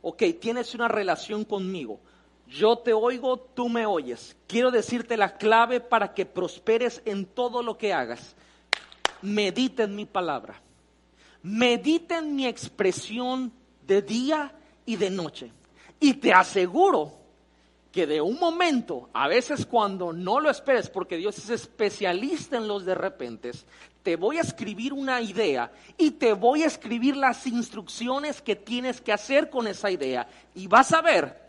Ok, 0.00 0.22
tienes 0.40 0.74
una 0.74 0.88
relación 0.88 1.44
conmigo. 1.44 2.00
Yo 2.48 2.78
te 2.78 2.92
oigo, 2.92 3.38
tú 3.38 3.68
me 3.68 3.86
oyes. 3.86 4.36
Quiero 4.46 4.70
decirte 4.70 5.16
la 5.16 5.36
clave 5.36 5.80
para 5.80 6.14
que 6.14 6.26
prosperes 6.26 7.02
en 7.04 7.26
todo 7.26 7.62
lo 7.62 7.78
que 7.78 7.92
hagas. 7.92 8.36
Medita 9.22 9.84
en 9.84 9.96
mi 9.96 10.04
palabra. 10.04 10.60
Medita 11.42 12.18
en 12.18 12.36
mi 12.36 12.46
expresión 12.46 13.52
de 13.86 14.02
día 14.02 14.52
y 14.86 14.96
de 14.96 15.10
noche. 15.10 15.50
Y 16.00 16.14
te 16.14 16.32
aseguro 16.32 17.12
que 17.90 18.06
de 18.06 18.20
un 18.20 18.38
momento, 18.38 19.08
a 19.12 19.28
veces 19.28 19.64
cuando 19.64 20.12
no 20.12 20.40
lo 20.40 20.50
esperes, 20.50 20.90
porque 20.90 21.16
Dios 21.16 21.38
es 21.38 21.50
especialista 21.50 22.56
en 22.56 22.66
los 22.66 22.84
de 22.84 22.94
repente, 22.94 23.52
te 24.02 24.16
voy 24.16 24.38
a 24.38 24.40
escribir 24.40 24.92
una 24.92 25.20
idea 25.20 25.72
y 25.96 26.10
te 26.10 26.32
voy 26.32 26.64
a 26.64 26.66
escribir 26.66 27.16
las 27.16 27.46
instrucciones 27.46 28.42
que 28.42 28.56
tienes 28.56 29.00
que 29.00 29.12
hacer 29.12 29.48
con 29.48 29.66
esa 29.68 29.90
idea 29.90 30.28
y 30.54 30.66
vas 30.66 30.92
a 30.92 31.02
ver 31.02 31.43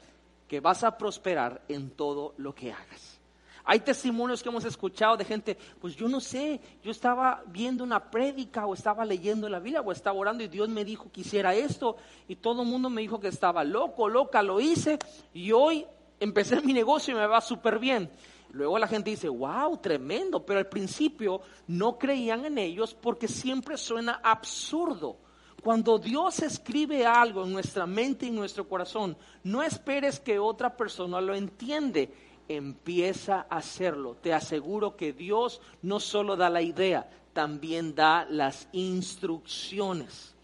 que 0.55 0.61
vas 0.61 0.85
a 0.85 0.97
prosperar 0.97 1.61
en 1.67 1.89
todo 1.89 2.33
lo 2.37 2.55
que 2.55 2.71
hagas. 2.71 3.19
Hay 3.65 3.81
testimonios 3.81 4.41
que 4.41 4.47
hemos 4.47 4.63
escuchado 4.63 5.17
de 5.17 5.25
gente, 5.25 5.57
pues 5.81 5.97
yo 5.97 6.07
no 6.07 6.21
sé, 6.21 6.61
yo 6.81 6.91
estaba 6.91 7.43
viendo 7.47 7.83
una 7.83 8.09
prédica 8.09 8.65
o 8.65 8.73
estaba 8.73 9.03
leyendo 9.03 9.49
la 9.49 9.59
Biblia 9.59 9.81
o 9.81 9.91
estaba 9.91 10.17
orando 10.17 10.45
y 10.45 10.47
Dios 10.47 10.69
me 10.69 10.85
dijo 10.85 11.11
que 11.11 11.21
hiciera 11.21 11.53
esto 11.53 11.97
y 12.29 12.37
todo 12.37 12.61
el 12.61 12.69
mundo 12.69 12.89
me 12.89 13.01
dijo 13.01 13.19
que 13.19 13.27
estaba 13.27 13.65
loco, 13.65 14.07
loca, 14.07 14.41
lo 14.41 14.61
hice 14.61 14.97
y 15.33 15.51
hoy 15.51 15.85
empecé 16.21 16.61
mi 16.61 16.71
negocio 16.71 17.13
y 17.13 17.17
me 17.17 17.27
va 17.27 17.41
súper 17.41 17.77
bien. 17.77 18.09
Luego 18.51 18.79
la 18.79 18.87
gente 18.87 19.09
dice, 19.09 19.27
wow, 19.27 19.75
tremendo, 19.79 20.45
pero 20.45 20.59
al 20.59 20.69
principio 20.69 21.41
no 21.67 21.97
creían 21.97 22.45
en 22.45 22.59
ellos 22.59 22.93
porque 22.93 23.27
siempre 23.27 23.75
suena 23.75 24.21
absurdo. 24.23 25.17
Cuando 25.65 25.97
Dios 25.97 26.43
escribe 26.43 27.07
algo 27.07 27.43
en 27.43 27.51
nuestra 27.51 27.87
mente 27.87 28.27
y 28.27 28.29
en 28.29 28.35
nuestro 28.35 28.69
corazón, 28.69 29.17
no 29.43 29.63
esperes 29.63 30.19
que 30.19 30.37
otra 30.37 30.77
persona 30.77 31.19
lo 31.19 31.33
entiende, 31.33 32.13
empieza 32.47 33.47
a 33.49 33.57
hacerlo. 33.57 34.15
Te 34.21 34.31
aseguro 34.31 34.95
que 34.95 35.11
Dios 35.11 35.59
no 35.81 35.99
solo 35.99 36.35
da 36.35 36.51
la 36.51 36.61
idea, 36.61 37.09
también 37.33 37.95
da 37.95 38.27
las 38.29 38.67
instrucciones. 38.73 40.35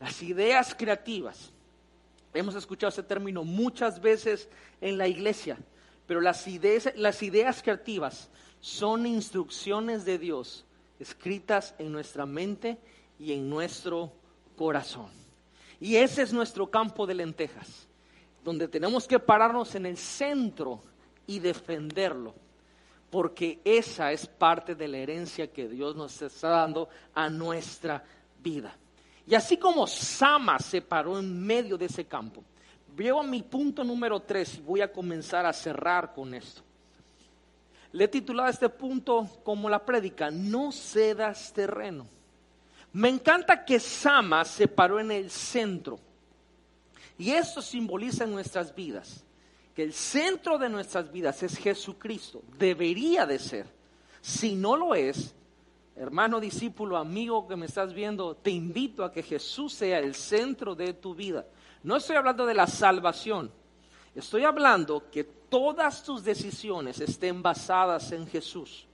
Las 0.00 0.22
ideas 0.22 0.74
creativas 0.74 1.52
Hemos 2.32 2.54
escuchado 2.54 2.88
ese 2.88 3.02
término 3.02 3.44
muchas 3.44 4.00
veces 4.00 4.48
en 4.80 4.96
la 4.96 5.06
iglesia, 5.06 5.58
pero 6.06 6.22
las 6.22 6.46
ideas, 6.46 6.92
las 6.96 7.22
ideas 7.22 7.62
creativas 7.62 8.30
son 8.60 9.04
instrucciones 9.04 10.06
de 10.06 10.18
Dios 10.18 10.64
escritas 10.98 11.74
en 11.78 11.92
nuestra 11.92 12.24
mente 12.24 12.78
y 13.18 13.34
en 13.34 13.50
nuestro 13.50 13.98
corazón. 13.98 14.25
Y 15.80 15.96
ese 15.96 16.22
es 16.22 16.32
nuestro 16.32 16.70
campo 16.70 17.06
de 17.06 17.14
lentejas, 17.14 17.86
donde 18.42 18.66
tenemos 18.66 19.06
que 19.06 19.18
pararnos 19.18 19.74
en 19.74 19.86
el 19.86 19.96
centro 19.96 20.80
y 21.26 21.38
defenderlo, 21.38 22.34
porque 23.10 23.60
esa 23.64 24.12
es 24.12 24.26
parte 24.26 24.74
de 24.74 24.88
la 24.88 24.98
herencia 24.98 25.52
que 25.52 25.68
Dios 25.68 25.94
nos 25.94 26.20
está 26.22 26.48
dando 26.48 26.88
a 27.14 27.28
nuestra 27.28 28.02
vida. 28.42 28.74
Y 29.26 29.34
así 29.34 29.56
como 29.56 29.86
Sama 29.86 30.58
se 30.58 30.80
paró 30.80 31.18
en 31.18 31.44
medio 31.44 31.76
de 31.76 31.86
ese 31.86 32.04
campo, 32.04 32.42
llego 32.96 33.20
a 33.20 33.24
mi 33.24 33.42
punto 33.42 33.84
número 33.84 34.20
tres 34.20 34.56
y 34.56 34.60
voy 34.60 34.80
a 34.80 34.92
comenzar 34.92 35.44
a 35.44 35.52
cerrar 35.52 36.14
con 36.14 36.32
esto. 36.32 36.62
Le 37.92 38.04
he 38.04 38.08
titulado 38.08 38.48
este 38.48 38.68
punto 38.68 39.28
como 39.42 39.68
la 39.68 39.84
prédica, 39.84 40.30
no 40.30 40.72
cedas 40.72 41.52
terreno. 41.52 42.06
Me 42.96 43.10
encanta 43.10 43.62
que 43.62 43.78
Sama 43.78 44.42
se 44.46 44.68
paró 44.68 44.98
en 44.98 45.10
el 45.10 45.30
centro. 45.30 46.00
Y 47.18 47.30
esto 47.30 47.60
simboliza 47.60 48.24
en 48.24 48.32
nuestras 48.32 48.74
vidas, 48.74 49.22
que 49.74 49.82
el 49.82 49.92
centro 49.92 50.56
de 50.56 50.70
nuestras 50.70 51.12
vidas 51.12 51.42
es 51.42 51.58
Jesucristo, 51.58 52.42
debería 52.58 53.26
de 53.26 53.38
ser. 53.38 53.66
Si 54.22 54.54
no 54.54 54.76
lo 54.78 54.94
es, 54.94 55.34
hermano, 55.94 56.40
discípulo, 56.40 56.96
amigo 56.96 57.46
que 57.46 57.56
me 57.56 57.66
estás 57.66 57.92
viendo, 57.92 58.34
te 58.34 58.50
invito 58.50 59.04
a 59.04 59.12
que 59.12 59.22
Jesús 59.22 59.74
sea 59.74 59.98
el 59.98 60.14
centro 60.14 60.74
de 60.74 60.94
tu 60.94 61.14
vida. 61.14 61.44
No 61.82 61.96
estoy 61.96 62.16
hablando 62.16 62.46
de 62.46 62.54
la 62.54 62.66
salvación, 62.66 63.50
estoy 64.14 64.44
hablando 64.44 65.10
que 65.10 65.24
todas 65.24 66.02
tus 66.02 66.24
decisiones 66.24 66.98
estén 67.00 67.42
basadas 67.42 68.10
en 68.12 68.26
Jesús. 68.26 68.86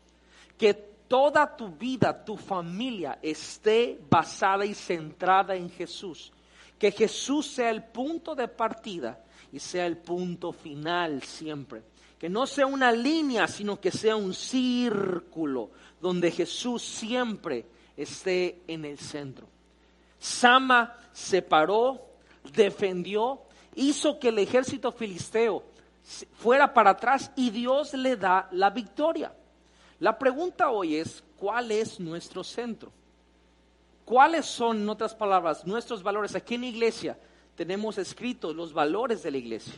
Que 0.58 0.91
toda 1.12 1.46
tu 1.54 1.68
vida, 1.68 2.24
tu 2.24 2.38
familia 2.38 3.18
esté 3.20 4.00
basada 4.08 4.64
y 4.64 4.72
centrada 4.72 5.54
en 5.54 5.68
Jesús. 5.68 6.32
Que 6.78 6.90
Jesús 6.90 7.48
sea 7.48 7.68
el 7.68 7.84
punto 7.84 8.34
de 8.34 8.48
partida 8.48 9.22
y 9.52 9.58
sea 9.58 9.84
el 9.84 9.98
punto 9.98 10.54
final 10.54 11.22
siempre. 11.22 11.82
Que 12.18 12.30
no 12.30 12.46
sea 12.46 12.64
una 12.64 12.90
línea, 12.90 13.46
sino 13.46 13.78
que 13.78 13.90
sea 13.90 14.16
un 14.16 14.32
círculo 14.32 15.72
donde 16.00 16.30
Jesús 16.30 16.82
siempre 16.82 17.66
esté 17.94 18.62
en 18.66 18.86
el 18.86 18.96
centro. 18.96 19.46
Sama 20.18 20.96
se 21.12 21.42
paró, 21.42 22.06
defendió, 22.54 23.42
hizo 23.74 24.18
que 24.18 24.30
el 24.30 24.38
ejército 24.38 24.90
filisteo 24.90 25.62
fuera 26.38 26.72
para 26.72 26.92
atrás 26.92 27.30
y 27.36 27.50
Dios 27.50 27.92
le 27.92 28.16
da 28.16 28.48
la 28.52 28.70
victoria. 28.70 29.34
La 30.02 30.18
pregunta 30.18 30.68
hoy 30.68 30.96
es, 30.96 31.22
¿cuál 31.38 31.70
es 31.70 32.00
nuestro 32.00 32.42
centro? 32.42 32.90
¿Cuáles 34.04 34.46
son, 34.46 34.78
en 34.78 34.88
otras 34.88 35.14
palabras, 35.14 35.64
nuestros 35.64 36.02
valores? 36.02 36.34
Aquí 36.34 36.56
en 36.56 36.62
la 36.62 36.66
iglesia 36.66 37.16
tenemos 37.54 37.98
escritos 37.98 38.52
los 38.56 38.72
valores 38.72 39.22
de 39.22 39.30
la 39.30 39.36
iglesia. 39.38 39.74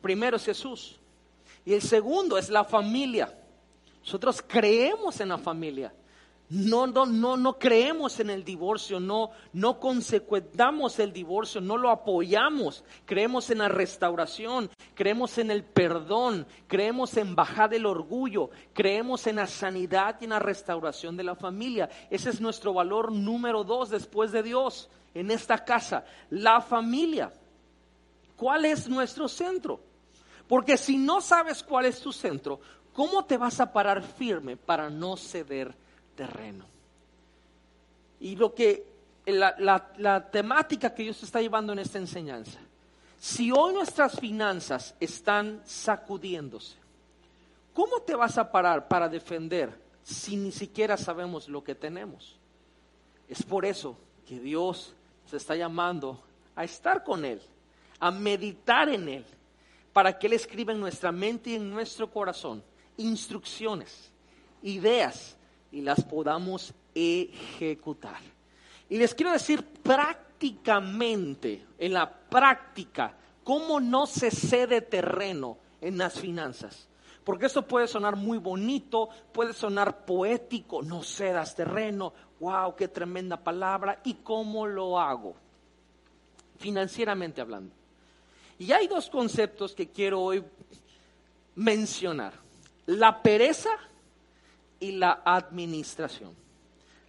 primero 0.00 0.36
es 0.36 0.44
Jesús. 0.44 1.00
Y 1.66 1.74
el 1.74 1.82
segundo 1.82 2.38
es 2.38 2.48
la 2.48 2.62
familia. 2.62 3.36
Nosotros 4.04 4.40
creemos 4.40 5.20
en 5.20 5.30
la 5.30 5.38
familia. 5.38 5.92
No, 6.50 6.88
no, 6.88 7.06
no, 7.06 7.36
no 7.36 7.58
creemos 7.60 8.18
en 8.18 8.28
el 8.28 8.42
divorcio, 8.42 8.98
no, 8.98 9.30
no 9.52 9.78
consecuentamos 9.78 10.98
el 10.98 11.12
divorcio, 11.12 11.60
no 11.60 11.76
lo 11.76 11.90
apoyamos. 11.90 12.82
Creemos 13.06 13.50
en 13.50 13.58
la 13.58 13.68
restauración, 13.68 14.68
creemos 14.96 15.38
en 15.38 15.52
el 15.52 15.62
perdón, 15.62 16.48
creemos 16.66 17.16
en 17.16 17.36
bajar 17.36 17.72
el 17.72 17.86
orgullo, 17.86 18.50
creemos 18.72 19.28
en 19.28 19.36
la 19.36 19.46
sanidad 19.46 20.16
y 20.20 20.24
en 20.24 20.30
la 20.30 20.40
restauración 20.40 21.16
de 21.16 21.22
la 21.22 21.36
familia. 21.36 21.88
Ese 22.10 22.30
es 22.30 22.40
nuestro 22.40 22.74
valor 22.74 23.12
número 23.12 23.62
dos 23.62 23.88
después 23.88 24.32
de 24.32 24.42
Dios 24.42 24.90
en 25.14 25.30
esta 25.30 25.64
casa, 25.64 26.04
la 26.30 26.60
familia. 26.60 27.32
¿Cuál 28.34 28.64
es 28.64 28.88
nuestro 28.88 29.28
centro? 29.28 29.78
Porque 30.48 30.76
si 30.76 30.96
no 30.96 31.20
sabes 31.20 31.62
cuál 31.62 31.86
es 31.86 32.00
tu 32.00 32.12
centro, 32.12 32.58
¿cómo 32.92 33.24
te 33.24 33.36
vas 33.36 33.60
a 33.60 33.72
parar 33.72 34.02
firme 34.02 34.56
para 34.56 34.90
no 34.90 35.16
ceder? 35.16 35.76
Terreno. 36.20 36.66
Y 38.20 38.36
lo 38.36 38.54
que, 38.54 38.84
la, 39.24 40.28
temática 40.30 40.94
que 40.94 41.04
Dios 41.04 41.22
está 41.22 41.40
llevando 41.40 41.72
en 41.72 41.78
esta 41.78 41.96
enseñanza, 41.96 42.58
si 43.18 43.50
hoy 43.50 43.72
nuestras 43.72 44.20
finanzas 44.20 44.94
están 45.00 45.62
sacudiéndose, 45.64 46.76
¿cómo 47.72 48.00
te 48.00 48.14
vas 48.14 48.36
a 48.36 48.52
parar 48.52 48.86
para 48.86 49.08
defender 49.08 49.72
si 50.02 50.36
ni 50.36 50.52
siquiera 50.52 50.98
sabemos 50.98 51.48
lo 51.48 51.64
que 51.64 51.74
tenemos? 51.74 52.36
Es 53.26 53.42
por 53.42 53.64
eso 53.64 53.96
que 54.28 54.38
Dios 54.38 54.92
se 55.24 55.38
está 55.38 55.56
llamando 55.56 56.22
a 56.54 56.64
estar 56.64 57.02
con 57.02 57.24
Él, 57.24 57.40
a 57.98 58.10
meditar 58.10 58.90
en 58.90 59.08
Él, 59.08 59.24
para 59.94 60.18
que 60.18 60.26
Él 60.26 60.34
escriba 60.34 60.74
en 60.74 60.80
nuestra 60.80 61.12
mente 61.12 61.48
y 61.48 61.54
en 61.54 61.70
nuestro 61.70 62.10
corazón 62.10 62.62
instrucciones, 62.98 64.10
ideas 64.62 65.38
y 65.72 65.80
las 65.80 66.04
podamos 66.04 66.74
ejecutar. 66.94 68.18
Y 68.88 68.98
les 68.98 69.14
quiero 69.14 69.32
decir 69.32 69.64
prácticamente, 69.64 71.64
en 71.78 71.92
la 71.92 72.10
práctica, 72.10 73.14
cómo 73.44 73.80
no 73.80 74.06
se 74.06 74.30
cede 74.30 74.80
terreno 74.80 75.58
en 75.80 75.98
las 75.98 76.18
finanzas. 76.18 76.88
Porque 77.24 77.46
esto 77.46 77.66
puede 77.66 77.86
sonar 77.86 78.16
muy 78.16 78.38
bonito, 78.38 79.08
puede 79.32 79.52
sonar 79.52 80.04
poético, 80.04 80.82
no 80.82 81.02
cedas 81.02 81.54
terreno, 81.54 82.12
wow, 82.40 82.74
qué 82.74 82.88
tremenda 82.88 83.36
palabra, 83.36 84.00
¿y 84.04 84.14
cómo 84.14 84.66
lo 84.66 84.98
hago? 84.98 85.34
Financieramente 86.58 87.40
hablando. 87.40 87.74
Y 88.58 88.72
hay 88.72 88.88
dos 88.88 89.08
conceptos 89.08 89.74
que 89.74 89.88
quiero 89.88 90.20
hoy 90.20 90.44
mencionar. 91.54 92.32
La 92.86 93.22
pereza 93.22 93.70
y 94.80 94.92
la 94.92 95.22
administración. 95.24 96.34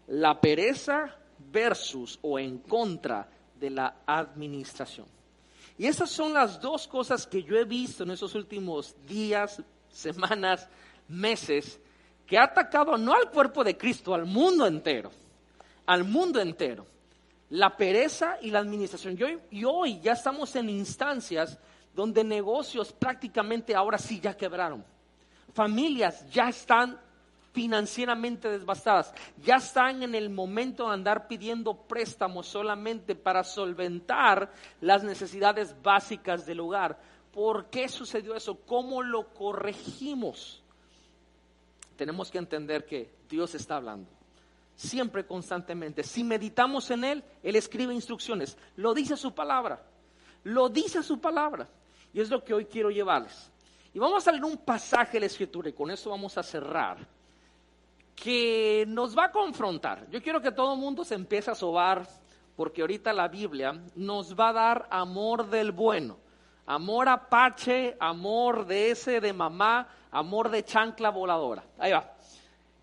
La 0.08 0.40
pereza 0.40 1.16
versus 1.52 2.20
o 2.22 2.38
en 2.38 2.60
contra 2.60 3.28
de 3.60 3.70
la 3.70 3.96
administración. 4.06 5.08
Y 5.78 5.88
esas 5.88 6.10
son 6.10 6.34
las 6.34 6.62
dos 6.62 6.88
cosas 6.88 7.26
que 7.26 7.42
yo 7.42 7.58
he 7.58 7.64
visto 7.64 8.04
en 8.04 8.12
esos 8.12 8.36
últimos 8.36 8.96
días, 9.08 9.62
semanas, 9.90 10.68
meses, 11.08 11.80
que 12.28 12.38
ha 12.38 12.44
atacado 12.44 12.98
no 12.98 13.14
al 13.14 13.32
cuerpo 13.32 13.64
de 13.64 13.78
Cristo, 13.78 14.14
al 14.14 14.26
mundo 14.26 14.68
entero, 14.68 15.12
al 15.86 16.04
mundo 16.04 16.40
entero. 16.40 16.86
La 17.50 17.76
pereza 17.76 18.38
y 18.42 18.52
la 18.52 18.60
administración. 18.60 19.18
y 19.50 19.64
hoy 19.66 20.00
ya 20.00 20.14
estamos 20.14 20.56
en 20.56 20.70
instancias 20.70 21.58
donde 21.94 22.24
negocios 22.24 22.94
prácticamente 22.94 23.76
ahora 23.76 23.98
sí 23.98 24.20
ya 24.20 24.36
quebraron. 24.36 24.86
Familias 25.54 26.26
ya 26.32 26.48
están 26.48 26.98
financieramente 27.52 28.50
devastadas, 28.50 29.14
ya 29.44 29.58
están 29.58 30.04
en 30.04 30.16
el 30.16 30.30
momento 30.30 30.88
de 30.88 30.94
andar 30.94 31.28
pidiendo 31.28 31.74
préstamos 31.74 32.48
solamente 32.48 33.16
para 33.16 33.44
solventar 33.44 34.52
las 34.80 35.04
necesidades 35.04 35.76
básicas 35.82 36.46
del 36.46 36.62
hogar. 36.62 37.00
¿Por 37.34 37.70
qué 37.70 37.88
sucedió 37.88 38.36
eso? 38.36 38.56
¿Cómo 38.66 39.02
lo 39.04 39.34
corregimos? 39.34 40.64
Tenemos 41.96 42.32
que 42.32 42.38
entender 42.38 42.86
que 42.86 43.14
Dios 43.30 43.54
está 43.56 43.78
hablando. 43.78 44.10
Siempre, 44.76 45.26
constantemente. 45.26 46.04
Si 46.04 46.24
meditamos 46.24 46.90
en 46.90 47.04
Él, 47.04 47.24
Él 47.44 47.56
escribe 47.56 47.94
instrucciones. 47.94 48.58
Lo 48.76 48.94
dice 48.94 49.16
su 49.16 49.34
palabra. 49.34 49.86
Lo 50.44 50.70
dice 50.70 51.04
su 51.04 51.20
palabra. 51.20 51.70
Y 52.14 52.20
es 52.20 52.30
lo 52.30 52.44
que 52.44 52.54
hoy 52.54 52.66
quiero 52.66 52.90
llevarles. 52.90 53.52
Y 53.94 54.00
vamos 54.00 54.28
a 54.28 54.32
leer 54.32 54.44
un 54.44 54.58
pasaje 54.58 55.14
de 55.14 55.20
la 55.22 55.26
Escritura 55.28 55.70
y 55.70 55.74
con 55.74 55.92
eso 55.92 56.10
vamos 56.10 56.38
a 56.38 56.44
cerrar 56.44 56.98
que 58.22 58.86
nos 58.88 59.18
va 59.18 59.26
a 59.26 59.32
confrontar. 59.32 60.08
Yo 60.12 60.22
quiero 60.22 60.42
que 60.42 60.52
todo 60.52 60.76
el 60.76 60.80
mundo 60.80 61.04
se 61.04 61.16
empiece 61.16 61.50
a 61.50 61.56
sobar, 61.56 62.08
porque 62.56 62.82
ahorita 62.82 63.12
la 63.14 63.28
Biblia 63.28 63.82
nos 63.96 64.40
va 64.40 64.50
a 64.50 64.54
dar 64.54 64.88
amor 64.92 65.50
del 65.50 65.72
bueno. 65.72 66.18
Amor 66.68 67.10
apache, 67.10 67.98
amor 68.00 68.68
de 68.68 68.92
ese 68.92 69.22
de 69.22 69.34
mamá, 69.34 69.88
amor 70.12 70.52
de 70.52 70.64
chancla 70.64 71.10
voladora. 71.10 71.64
Ahí 71.80 71.92
va. 71.92 72.14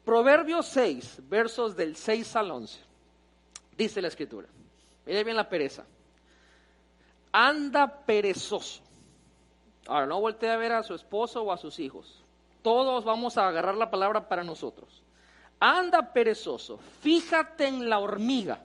Proverbios 0.05 0.67
6, 0.67 1.29
versos 1.29 1.77
del 1.77 1.95
6 1.95 2.35
al 2.35 2.51
11. 2.51 2.81
Dice 3.77 4.03
la 4.03 4.09
escritura. 4.09 4.49
Mire 5.07 5.23
bien 5.23 5.37
la 5.37 5.49
pereza. 5.49 5.85
Anda 7.31 7.87
perezoso. 7.87 8.83
Ahora, 9.87 10.07
no 10.07 10.21
voltee 10.21 10.51
a 10.51 10.57
ver 10.57 10.73
a 10.73 10.83
su 10.83 10.95
esposo 10.95 11.45
o 11.45 11.53
a 11.53 11.57
sus 11.57 11.79
hijos. 11.79 12.25
Todos 12.63 13.05
vamos 13.05 13.39
a 13.39 13.47
agarrar 13.47 13.77
la 13.77 13.89
palabra 13.89 14.29
para 14.29 14.43
nosotros. 14.43 15.05
Anda 15.61 16.13
perezoso, 16.13 16.79
fíjate 17.01 17.67
en 17.67 17.89
la 17.89 17.99
hormiga, 17.99 18.61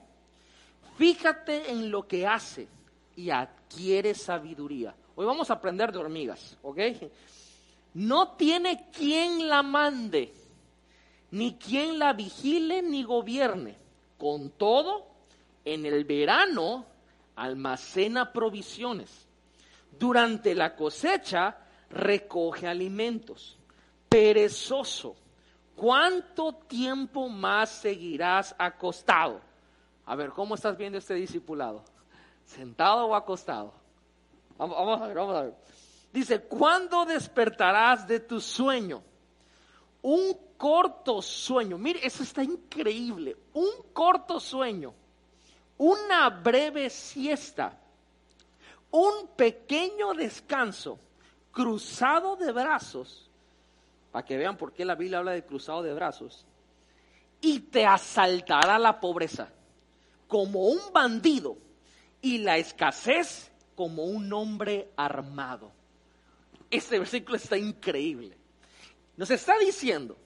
fíjate 0.96 1.70
en 1.72 1.90
lo 1.90 2.06
que 2.06 2.26
hace 2.26 2.68
y 3.16 3.30
adquiere 3.30 4.14
sabiduría. 4.14 4.94
Hoy 5.16 5.26
vamos 5.26 5.50
a 5.50 5.54
aprender 5.54 5.90
de 5.90 5.98
hormigas, 5.98 6.56
¿ok? 6.62 6.78
No 7.94 8.32
tiene 8.32 8.90
quien 8.92 9.48
la 9.48 9.62
mande, 9.62 10.32
ni 11.32 11.54
quien 11.54 11.98
la 11.98 12.12
vigile 12.12 12.82
ni 12.82 13.02
gobierne. 13.02 13.76
Con 14.18 14.50
todo, 14.50 15.06
en 15.64 15.86
el 15.86 16.04
verano 16.04 16.86
almacena 17.36 18.32
provisiones. 18.32 19.26
Durante 19.98 20.54
la 20.54 20.74
cosecha 20.76 21.56
recoge 21.90 22.66
alimentos. 22.66 23.56
Perezoso 24.08 25.16
¿cuánto 25.76 26.52
tiempo 26.52 27.28
más 27.28 27.70
seguirás 27.70 28.54
acostado? 28.58 29.40
A 30.06 30.14
ver, 30.16 30.30
¿cómo 30.30 30.54
estás 30.54 30.76
viendo 30.76 30.98
este 30.98 31.14
discipulado? 31.14 31.82
¿Sentado 32.44 33.06
o 33.06 33.14
acostado? 33.14 33.72
Vamos, 34.58 35.00
a 35.00 35.06
ver, 35.06 35.16
vamos 35.16 35.36
a 35.36 35.42
ver. 35.42 35.54
Dice, 36.12 36.42
¿cuándo 36.42 37.04
despertarás 37.04 38.06
de 38.06 38.20
tu 38.20 38.40
sueño? 38.40 39.02
Un 40.02 40.36
corto 40.56 41.20
sueño, 41.22 41.78
mire, 41.78 42.06
eso 42.06 42.22
está 42.22 42.42
increíble. 42.42 43.36
Un 43.54 43.70
corto 43.92 44.38
sueño, 44.38 44.94
una 45.78 46.30
breve 46.30 46.90
siesta, 46.90 47.78
un 48.90 49.28
pequeño 49.36 50.14
descanso, 50.14 50.98
cruzado 51.50 52.36
de 52.36 52.52
brazos 52.52 53.30
para 54.14 54.24
que 54.24 54.36
vean 54.36 54.56
por 54.56 54.72
qué 54.72 54.84
la 54.84 54.94
Biblia 54.94 55.18
habla 55.18 55.32
de 55.32 55.44
cruzado 55.44 55.82
de 55.82 55.92
brazos, 55.92 56.46
y 57.40 57.58
te 57.58 57.84
asaltará 57.84 58.78
la 58.78 59.00
pobreza 59.00 59.48
como 60.28 60.68
un 60.68 60.78
bandido 60.92 61.58
y 62.22 62.38
la 62.38 62.56
escasez 62.56 63.50
como 63.74 64.04
un 64.04 64.32
hombre 64.32 64.92
armado. 64.94 65.72
Este 66.70 67.00
versículo 67.00 67.36
está 67.36 67.58
increíble. 67.58 68.38
Nos 69.16 69.32
está 69.32 69.58
diciendo 69.58 70.16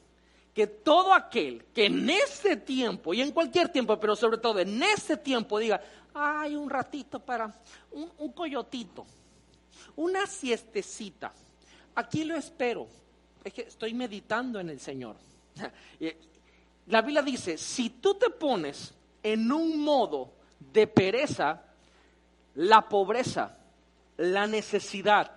que 0.53 0.66
todo 0.66 1.14
aquel 1.14 1.64
que 1.72 1.87
en 1.87 2.11
este 2.11 2.59
tiempo, 2.59 3.14
y 3.14 3.22
en 3.22 3.33
cualquier 3.33 3.70
tiempo, 3.70 3.98
pero 3.98 4.14
sobre 4.14 4.37
todo 4.37 4.59
en 4.59 4.83
este 4.83 5.16
tiempo, 5.16 5.59
diga, 5.59 5.81
ay, 6.12 6.57
un 6.57 6.68
ratito 6.68 7.20
para 7.20 7.59
un, 7.92 8.12
un 8.18 8.33
coyotito, 8.33 9.07
una 9.96 10.27
siestecita, 10.27 11.33
aquí 11.94 12.24
lo 12.24 12.37
espero, 12.37 12.87
es 13.48 13.54
que 13.54 13.62
estoy 13.62 13.94
meditando 13.94 14.61
en 14.61 14.70
el 14.70 14.80
Señor. 14.80 15.16
La 16.87 17.02
Biblia 17.02 17.22
dice, 17.22 17.58
si 17.58 17.90
tú 17.90 18.14
te 18.14 18.30
pones 18.30 18.94
en 19.22 19.52
un 19.52 19.78
modo 19.82 20.32
de 20.72 20.87
pereza, 20.87 21.62
la 22.54 22.88
pobreza, 22.88 23.58
la 24.16 24.46
necesidad, 24.46 25.30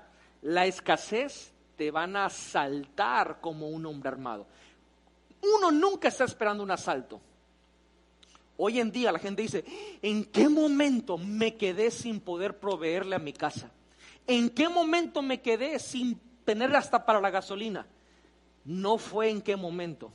la 0.44 0.66
escasez 0.66 1.52
te 1.76 1.92
van 1.92 2.16
a 2.16 2.26
asaltar 2.26 3.42
como 3.42 3.68
un 3.68 3.86
hombre 3.86 4.10
armado. 4.10 4.48
Uno 5.42 5.72
nunca 5.72 6.08
está 6.08 6.24
esperando 6.24 6.64
un 6.64 6.72
asalto. 6.72 7.20
Hoy 8.58 8.80
en 8.80 8.92
día 8.92 9.12
la 9.12 9.20
gente 9.20 9.42
dice, 9.42 9.66
¿en 10.02 10.26
qué 10.26 10.48
momento 10.48 11.18
me 11.18 11.56
quedé 11.58 11.92
sin 11.92 12.22
poder 12.22 12.60
proveerle 12.60 13.16
a 13.16 13.20
mi 13.20 13.34
casa? 13.34 13.72
¿En 14.26 14.50
qué 14.50 14.70
momento 14.70 15.22
me 15.22 15.42
quedé 15.42 15.80
sin 15.80 16.20
tener 16.46 16.74
hasta 16.76 17.06
para 17.06 17.20
la 17.20 17.30
gasolina? 17.30 17.86
No 18.64 18.98
fue 18.98 19.30
en 19.30 19.42
qué 19.42 19.56
momento, 19.56 20.12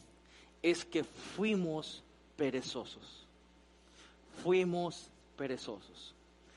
es 0.62 0.84
que 0.84 1.04
fuimos 1.04 2.02
perezosos. 2.36 3.26
Fuimos 4.42 5.10
perezosos. 5.36 6.14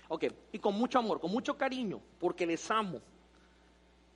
Ok, 0.08 0.26
y 0.52 0.60
con 0.60 0.76
mucho 0.76 1.00
amor, 1.00 1.20
con 1.20 1.32
mucho 1.32 1.58
cariño, 1.58 2.00
porque 2.20 2.46
les 2.46 2.70
amo. 2.72 3.00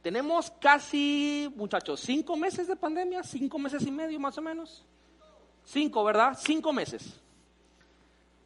Tenemos 0.02 0.52
casi, 0.60 1.52
muchachos, 1.56 2.00
cinco 2.02 2.36
meses 2.36 2.68
de 2.68 2.76
pandemia, 2.76 3.24
cinco 3.24 3.58
meses 3.58 3.86
y 3.86 3.92
medio 3.92 4.20
más 4.20 4.38
o 4.38 4.42
menos. 4.42 4.84
Cinco, 5.64 6.04
¿verdad? 6.04 6.38
Cinco 6.40 6.74
meses. 6.74 7.20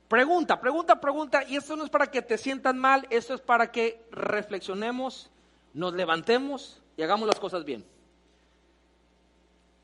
Pregunta, 0.07 0.59
pregunta, 0.59 1.01
pregunta, 1.01 1.43
y 1.43 1.57
esto 1.57 1.75
no 1.75 1.83
es 1.83 1.89
para 1.89 2.09
que 2.09 2.21
te 2.21 2.37
sientan 2.37 2.77
mal, 2.77 3.07
esto 3.09 3.33
es 3.33 3.41
para 3.41 3.71
que 3.71 4.05
reflexionemos, 4.11 5.29
nos 5.73 5.93
levantemos 5.93 6.81
y 6.95 7.01
hagamos 7.01 7.27
las 7.27 7.39
cosas 7.39 7.65
bien. 7.65 7.83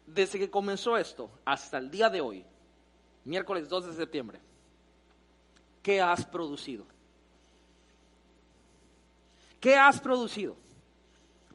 Desde 0.06 0.40
que 0.40 0.50
comenzó 0.50 0.98
esto 0.98 1.30
hasta 1.46 1.78
el 1.78 1.90
día 1.90 2.10
de 2.10 2.22
hoy, 2.22 2.46
miércoles 3.26 3.70
2 3.70 3.88
de 3.88 3.94
septiembre, 3.94 4.40
¿qué 5.82 6.02
has 6.02 6.26
producido? 6.26 6.86
¿Qué 9.60 9.76
has 9.76 10.00
producido? 10.00 10.58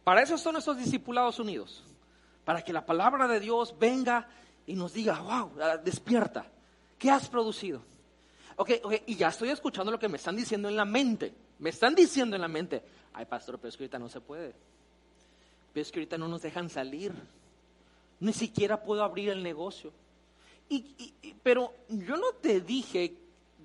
Para 0.03 0.23
eso 0.23 0.39
son 0.39 0.57
estos 0.57 0.79
discipulados 0.79 1.39
unidos, 1.39 1.85
para 2.45 2.63
que 2.63 2.73
la 2.73 2.87
palabra 2.87 3.29
de 3.29 3.41
Dios 3.41 3.75
venga 3.79 4.27
y 4.67 4.75
nos 4.75 4.95
diga, 4.95 5.21
wow, 5.21 5.53
despierta, 5.85 6.47
¿qué 6.99 7.11
has 7.11 7.29
producido? 7.29 7.83
Ok, 8.57 8.71
ok, 8.83 8.95
y 9.07 9.15
ya 9.15 9.29
estoy 9.29 9.51
escuchando 9.51 9.93
lo 9.93 9.99
que 9.99 10.09
me 10.09 10.17
están 10.17 10.35
diciendo 10.35 10.69
en 10.69 10.77
la 10.77 10.85
mente. 10.85 11.33
Me 11.59 11.71
están 11.71 11.95
diciendo 11.95 12.35
en 12.35 12.43
la 12.43 12.49
mente, 12.49 12.83
ay 13.13 13.25
pastor, 13.25 13.59
pero 13.59 13.69
es 13.69 13.77
que 13.77 13.85
ahorita 13.85 13.99
no 13.99 14.09
se 14.09 14.21
puede. 14.21 14.55
Pero 15.73 15.83
es 15.83 15.93
que 15.93 16.01
ahorita 16.01 16.19
no 16.19 16.27
nos 16.27 16.43
dejan 16.43 16.69
salir. 16.69 17.13
Ni 18.21 18.33
siquiera 18.33 18.83
puedo 18.83 19.03
abrir 19.03 19.31
el 19.31 19.43
negocio. 19.43 19.93
Y, 20.69 21.15
pero 21.43 21.73
yo 21.89 22.17
no 22.17 22.33
te 22.33 22.61
dije 22.61 23.15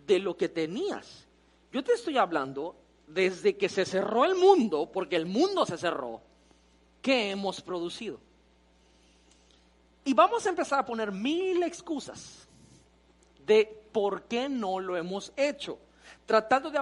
de 0.05 0.19
lo 0.19 0.37
que 0.37 0.49
tenías. 0.49 1.27
Yo 1.71 1.83
te 1.83 1.93
estoy 1.93 2.17
hablando 2.17 2.75
desde 3.07 3.57
que 3.57 3.67
se 3.67 3.85
cerró 3.85 4.25
el 4.25 4.35
mundo, 4.35 4.89
porque 4.91 5.15
el 5.15 5.25
mundo 5.25 5.65
se 5.65 5.77
cerró, 5.77 6.21
¿qué 7.01 7.31
hemos 7.31 7.61
producido? 7.61 8.19
Y 10.05 10.13
vamos 10.13 10.45
a 10.45 10.49
empezar 10.49 10.79
a 10.79 10.85
poner 10.85 11.11
mil 11.11 11.63
excusas 11.63 12.47
de 13.45 13.65
por 13.91 14.23
qué 14.23 14.49
no 14.49 14.79
lo 14.79 14.97
hemos 14.97 15.31
hecho, 15.35 15.77
tratando 16.25 16.69
de 16.69 16.79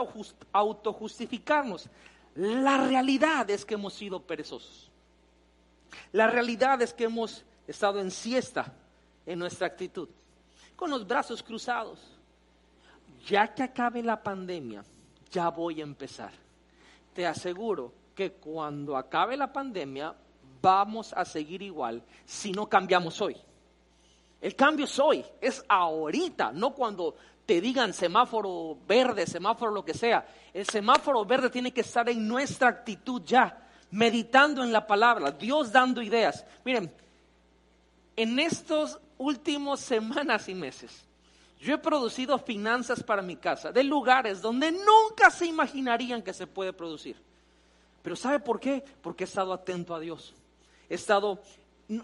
autojustificarnos. 0.52 1.90
La 2.36 2.86
realidad 2.86 3.50
es 3.50 3.66
que 3.66 3.76
hemos 3.76 3.94
sido 3.94 4.22
perezosos. 4.22 4.90
La 6.12 6.28
realidad 6.28 6.82
es 6.82 6.94
que 6.94 7.04
hemos 7.06 7.44
estado 7.72 8.00
en 8.00 8.12
siesta 8.12 8.74
en 9.26 9.40
nuestra 9.40 9.68
actitud, 9.68 10.08
con 10.76 10.90
los 10.90 11.08
brazos 11.08 11.44
cruzados. 11.44 12.00
Ya 13.28 13.54
que 13.54 13.64
acabe 13.64 14.02
la 14.02 14.22
pandemia, 14.22 14.84
ya 15.32 15.50
voy 15.50 15.80
a 15.82 15.84
empezar. 15.84 16.32
Te 17.14 17.26
aseguro 17.26 17.94
que 18.16 18.32
cuando 18.34 18.98
acabe 18.98 19.38
la 19.38 19.52
pandemia 19.52 20.14
vamos 20.62 21.14
a 21.14 21.26
seguir 21.26 21.62
igual 21.62 22.02
si 22.26 22.52
no 22.52 22.68
cambiamos 22.68 23.22
hoy. 23.22 23.36
El 24.40 24.56
cambio 24.56 24.86
es 24.86 25.00
hoy, 25.00 25.24
es 25.40 25.64
ahorita, 25.68 26.52
no 26.52 26.74
cuando 26.74 27.16
te 27.46 27.62
digan 27.62 27.94
semáforo 27.94 28.78
verde, 28.88 29.28
semáforo 29.28 29.72
lo 29.72 29.86
que 29.86 29.94
sea. 29.94 30.26
El 30.52 30.66
semáforo 30.66 31.24
verde 31.26 31.50
tiene 31.50 31.72
que 31.72 31.82
estar 31.82 32.10
en 32.10 32.28
nuestra 32.28 32.70
actitud 32.70 33.22
ya, 33.24 33.68
meditando 33.92 34.64
en 34.64 34.72
la 34.72 34.88
palabra, 34.88 35.32
Dios 35.32 35.72
dando 35.72 36.02
ideas. 36.02 36.46
Miren, 36.66 36.92
en 38.22 38.38
estos 38.40 39.00
últimos 39.18 39.80
semanas 39.80 40.48
y 40.48 40.54
meses, 40.54 41.06
yo 41.60 41.74
he 41.74 41.78
producido 41.80 42.38
finanzas 42.38 43.02
para 43.02 43.22
mi 43.22 43.36
casa 43.36 43.72
de 43.72 43.84
lugares 43.84 44.42
donde 44.42 44.72
nunca 44.72 45.32
se 45.32 45.48
imaginarían 45.48 46.22
que 46.22 46.34
se 46.34 46.46
puede 46.46 46.72
producir. 46.72 47.16
Pero 48.04 48.16
¿sabe 48.16 48.40
por 48.40 48.60
qué? 48.60 48.84
Porque 49.02 49.24
he 49.24 49.28
estado 49.28 49.54
atento 49.54 49.96
a 49.96 50.00
Dios. 50.00 50.34
He 50.88 50.96
estado, 50.96 51.40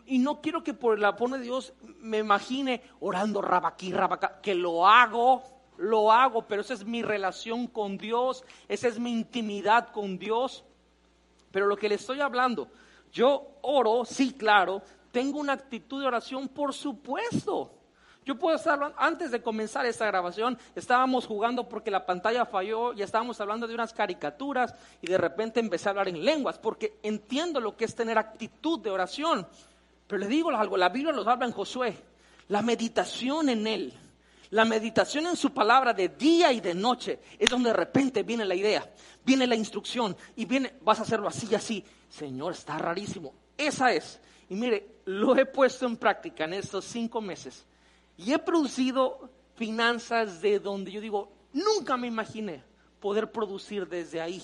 y 0.05 0.17
no 0.17 0.41
quiero 0.41 0.63
que 0.63 0.73
por 0.73 0.97
el 0.97 1.05
apoyo 1.05 1.35
de 1.35 1.41
Dios 1.41 1.73
me 1.99 2.19
imagine 2.19 2.81
orando 2.99 3.41
rabaquí, 3.41 3.91
rabacá, 3.91 4.39
que 4.41 4.55
lo 4.55 4.87
hago, 4.87 5.43
lo 5.77 6.11
hago, 6.11 6.47
pero 6.47 6.61
esa 6.61 6.73
es 6.73 6.83
mi 6.83 7.03
relación 7.03 7.67
con 7.67 7.97
Dios, 7.97 8.43
esa 8.67 8.87
es 8.87 8.99
mi 8.99 9.11
intimidad 9.11 9.91
con 9.91 10.17
Dios. 10.17 10.63
Pero 11.51 11.67
lo 11.67 11.77
que 11.77 11.89
le 11.89 11.95
estoy 11.95 12.21
hablando, 12.21 12.67
yo 13.11 13.57
oro, 13.61 14.03
sí, 14.05 14.33
claro, 14.33 14.81
tengo 15.11 15.39
una 15.39 15.53
actitud 15.53 16.01
de 16.01 16.07
oración, 16.07 16.47
por 16.47 16.73
supuesto. 16.73 17.71
Yo 18.27 18.37
puedo 18.37 18.57
estar, 18.57 18.93
antes 18.97 19.31
de 19.31 19.41
comenzar 19.41 19.85
esta 19.85 20.05
grabación, 20.05 20.57
estábamos 20.75 21.25
jugando 21.25 21.69
porque 21.69 21.89
la 21.89 22.05
pantalla 22.05 22.45
falló 22.45 22.91
y 22.91 23.01
estábamos 23.01 23.39
hablando 23.39 23.67
de 23.67 23.73
unas 23.73 23.93
caricaturas 23.93 24.75
y 25.01 25.07
de 25.07 25.17
repente 25.17 25.61
empecé 25.61 25.87
a 25.87 25.91
hablar 25.91 26.09
en 26.09 26.25
lenguas 26.25 26.59
porque 26.59 26.99
entiendo 27.03 27.61
lo 27.61 27.77
que 27.77 27.85
es 27.85 27.95
tener 27.95 28.17
actitud 28.17 28.81
de 28.81 28.89
oración. 28.89 29.47
Pero 30.07 30.19
le 30.19 30.27
digo 30.27 30.49
algo, 30.51 30.75
la 30.75 30.89
Biblia 30.89 31.13
nos 31.13 31.25
habla 31.25 31.45
en 31.45 31.53
Josué, 31.53 31.97
la 32.49 32.61
meditación 32.61 33.47
en 33.47 33.65
él, 33.65 33.93
la 34.49 34.65
meditación 34.65 35.27
en 35.27 35.37
su 35.37 35.53
palabra 35.53 35.93
de 35.93 36.09
día 36.09 36.51
y 36.51 36.59
de 36.59 36.73
noche 36.73 37.19
es 37.39 37.49
donde 37.49 37.69
de 37.69 37.77
repente 37.77 38.23
viene 38.23 38.43
la 38.43 38.55
idea, 38.55 38.89
viene 39.23 39.47
la 39.47 39.55
instrucción 39.55 40.17
y 40.35 40.43
viene, 40.43 40.73
vas 40.81 40.99
a 40.99 41.03
hacerlo 41.03 41.29
así 41.29 41.47
y 41.49 41.55
así. 41.55 41.85
Señor, 42.09 42.51
está 42.51 42.77
rarísimo. 42.77 43.33
Esa 43.57 43.93
es. 43.93 44.19
Y 44.49 44.55
mire, 44.55 45.01
lo 45.05 45.35
he 45.37 45.45
puesto 45.45 45.85
en 45.85 45.97
práctica 45.97 46.45
en 46.45 46.53
estos 46.53 46.85
cinco 46.85 47.21
meses 47.21 47.65
y 48.17 48.33
he 48.33 48.39
producido 48.39 49.29
finanzas 49.55 50.41
de 50.41 50.59
donde 50.59 50.91
yo 50.91 51.01
digo, 51.01 51.31
nunca 51.53 51.97
me 51.97 52.07
imaginé 52.07 52.63
poder 52.99 53.31
producir 53.31 53.87
desde 53.87 54.21
ahí. 54.21 54.41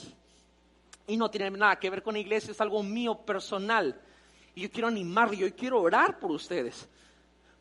Y 1.08 1.18
no 1.18 1.30
tiene 1.30 1.52
nada 1.52 1.78
que 1.78 1.90
ver 1.90 2.02
con 2.02 2.14
la 2.14 2.20
iglesia, 2.20 2.52
es 2.52 2.62
algo 2.62 2.82
mío 2.84 3.16
personal. 3.16 4.00
Y 4.56 4.62
yo 4.62 4.72
quiero 4.72 4.88
animarle, 4.88 5.38
yo 5.38 5.56
quiero 5.56 5.82
orar 5.82 6.20
por 6.20 6.32
ustedes 6.32 6.88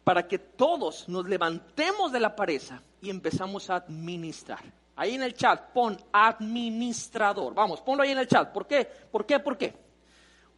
para 0.05 0.26
que 0.26 0.38
todos 0.38 1.09
nos 1.09 1.28
levantemos 1.28 2.12
de 2.12 2.20
la 2.20 2.35
pareja 2.35 2.83
y 3.00 3.11
empezamos 3.11 3.70
a 3.70 3.76
administrar. 3.76 4.61
Ahí 4.96 5.14
en 5.14 5.22
el 5.22 5.35
chat 5.35 5.72
pon 5.72 5.96
administrador. 6.12 7.55
Vamos, 7.55 7.81
ponlo 7.81 8.02
ahí 8.02 8.11
en 8.11 8.18
el 8.18 8.28
chat. 8.28 8.52
¿Por 8.52 8.66
qué? 8.66 8.85
¿Por 8.85 9.24
qué? 9.24 9.38
¿Por 9.38 9.57
qué? 9.57 9.74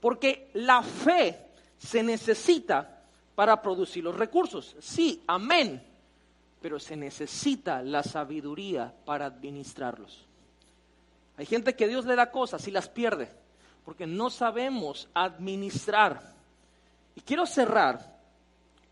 Porque 0.00 0.50
la 0.54 0.82
fe 0.82 1.43
se 1.78 2.02
necesita 2.02 3.02
para 3.34 3.60
producir 3.60 4.04
los 4.04 4.16
recursos. 4.16 4.76
Sí, 4.80 5.22
amén. 5.26 5.82
Pero 6.60 6.78
se 6.78 6.96
necesita 6.96 7.82
la 7.82 8.02
sabiduría 8.02 8.94
para 9.04 9.26
administrarlos. 9.26 10.24
Hay 11.36 11.46
gente 11.46 11.74
que 11.74 11.88
Dios 11.88 12.06
le 12.06 12.16
da 12.16 12.30
cosas 12.30 12.66
y 12.68 12.70
las 12.70 12.88
pierde 12.88 13.28
porque 13.84 14.06
no 14.06 14.30
sabemos 14.30 15.08
administrar. 15.14 16.20
Y 17.14 17.20
quiero 17.20 17.46
cerrar 17.46 18.14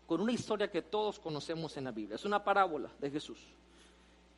con 0.05 0.21
una 0.21 0.31
historia 0.31 0.69
que 0.69 0.81
todos 0.81 1.19
conocemos 1.19 1.75
en 1.77 1.85
la 1.85 1.91
Biblia. 1.91 2.15
Es 2.15 2.25
una 2.25 2.43
parábola 2.43 2.89
de 2.99 3.09
Jesús. 3.09 3.39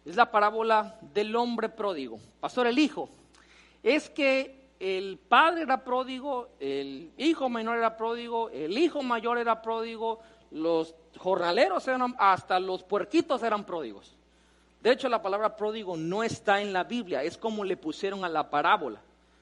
Es 0.05 0.15
la 0.15 0.31
parábola 0.31 0.97
del 1.13 1.35
hombre 1.35 1.69
pródigo. 1.69 2.19
Pastor, 2.39 2.67
el 2.67 2.79
hijo. 2.79 3.09
Es 3.83 4.09
que 4.09 4.64
el 4.79 5.17
padre 5.17 5.63
era 5.63 5.83
pródigo, 5.83 6.49
el 6.59 7.11
hijo 7.17 7.49
menor 7.49 7.77
era 7.77 7.95
pródigo, 7.95 8.49
el 8.49 8.77
hijo 8.77 9.01
mayor 9.01 9.37
era 9.37 9.61
pródigo, 9.61 10.19
los 10.51 10.95
jornaleros 11.17 11.87
eran, 11.87 12.15
hasta 12.17 12.59
los 12.59 12.83
puerquitos 12.83 13.41
eran 13.43 13.65
pródigos. 13.65 14.15
De 14.81 14.91
hecho, 14.91 15.09
la 15.09 15.21
palabra 15.21 15.55
pródigo 15.55 15.97
no 15.97 16.23
está 16.23 16.61
en 16.61 16.71
la 16.71 16.83
Biblia, 16.83 17.23
es 17.23 17.37
como 17.37 17.63
le 17.63 17.77
pusieron 17.77 18.23
a 18.23 18.29
la 18.29 18.49
parábola. 18.49 19.01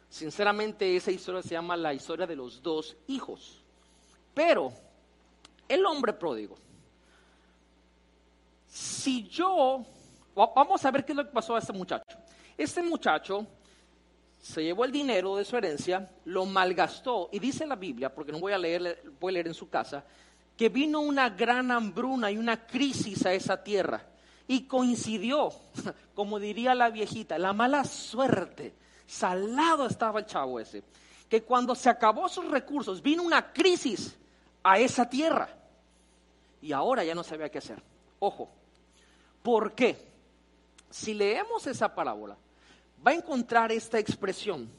Sinceramente, 0.09 0.95
esa 0.95 1.11
historia 1.11 1.41
se 1.41 1.49
llama 1.49 1.75
la 1.75 1.93
historia 1.93 2.27
de 2.27 2.35
los 2.35 2.61
dos 2.61 2.95
hijos. 3.07 3.61
Pero 4.33 4.71
El 5.67 5.85
hombre 5.85 6.13
pródigo. 6.13 6.55
Si 8.67 9.27
yo, 9.27 9.83
vamos 10.35 10.85
a 10.85 10.91
ver 10.91 11.03
qué 11.05 11.13
es 11.13 11.15
lo 11.15 11.25
que 11.25 11.31
pasó 11.31 11.55
a 11.55 11.59
este 11.59 11.73
muchacho. 11.73 12.17
Este 12.57 12.83
muchacho 12.83 13.47
se 14.43 14.61
llevó 14.61 14.83
el 14.83 14.91
dinero 14.91 15.37
de 15.37 15.45
su 15.45 15.55
herencia, 15.55 16.11
lo 16.25 16.45
malgastó, 16.45 17.29
y 17.31 17.39
dice 17.39 17.65
la 17.65 17.77
Biblia, 17.77 18.13
porque 18.13 18.33
no 18.33 18.41
voy 18.41 18.51
a 18.51 18.57
leer, 18.57 19.01
voy 19.17 19.31
a 19.31 19.33
leer 19.35 19.47
en 19.47 19.53
su 19.53 19.69
casa, 19.69 20.03
que 20.57 20.67
vino 20.67 20.99
una 20.99 21.29
gran 21.29 21.71
hambruna 21.71 22.29
y 22.29 22.37
una 22.37 22.67
crisis 22.67 23.25
a 23.25 23.31
esa 23.31 23.63
tierra. 23.63 24.05
Y 24.45 24.63
coincidió, 24.63 25.53
como 26.13 26.41
diría 26.41 26.75
la 26.75 26.89
viejita, 26.89 27.37
la 27.37 27.53
mala 27.53 27.85
suerte. 27.85 28.73
Salado 29.07 29.87
estaba 29.87 30.19
el 30.19 30.25
chavo 30.25 30.59
ese. 30.59 30.83
Que 31.29 31.43
cuando 31.43 31.73
se 31.73 31.89
acabó 31.89 32.27
sus 32.27 32.51
recursos, 32.51 33.01
vino 33.01 33.23
una 33.23 33.53
crisis 33.53 34.13
a 34.61 34.77
esa 34.77 35.09
tierra. 35.09 35.47
Y 36.61 36.73
ahora 36.73 37.05
ya 37.05 37.15
no 37.15 37.23
sabía 37.23 37.47
qué 37.47 37.59
hacer. 37.59 37.81
Ojo, 38.19 38.49
¿por 39.41 39.71
qué? 39.71 40.05
Si 40.89 41.13
leemos 41.13 41.65
esa 41.65 41.95
parábola, 41.95 42.35
va 43.05 43.11
a 43.11 43.15
encontrar 43.15 43.71
esta 43.71 43.99
expresión. 43.99 44.69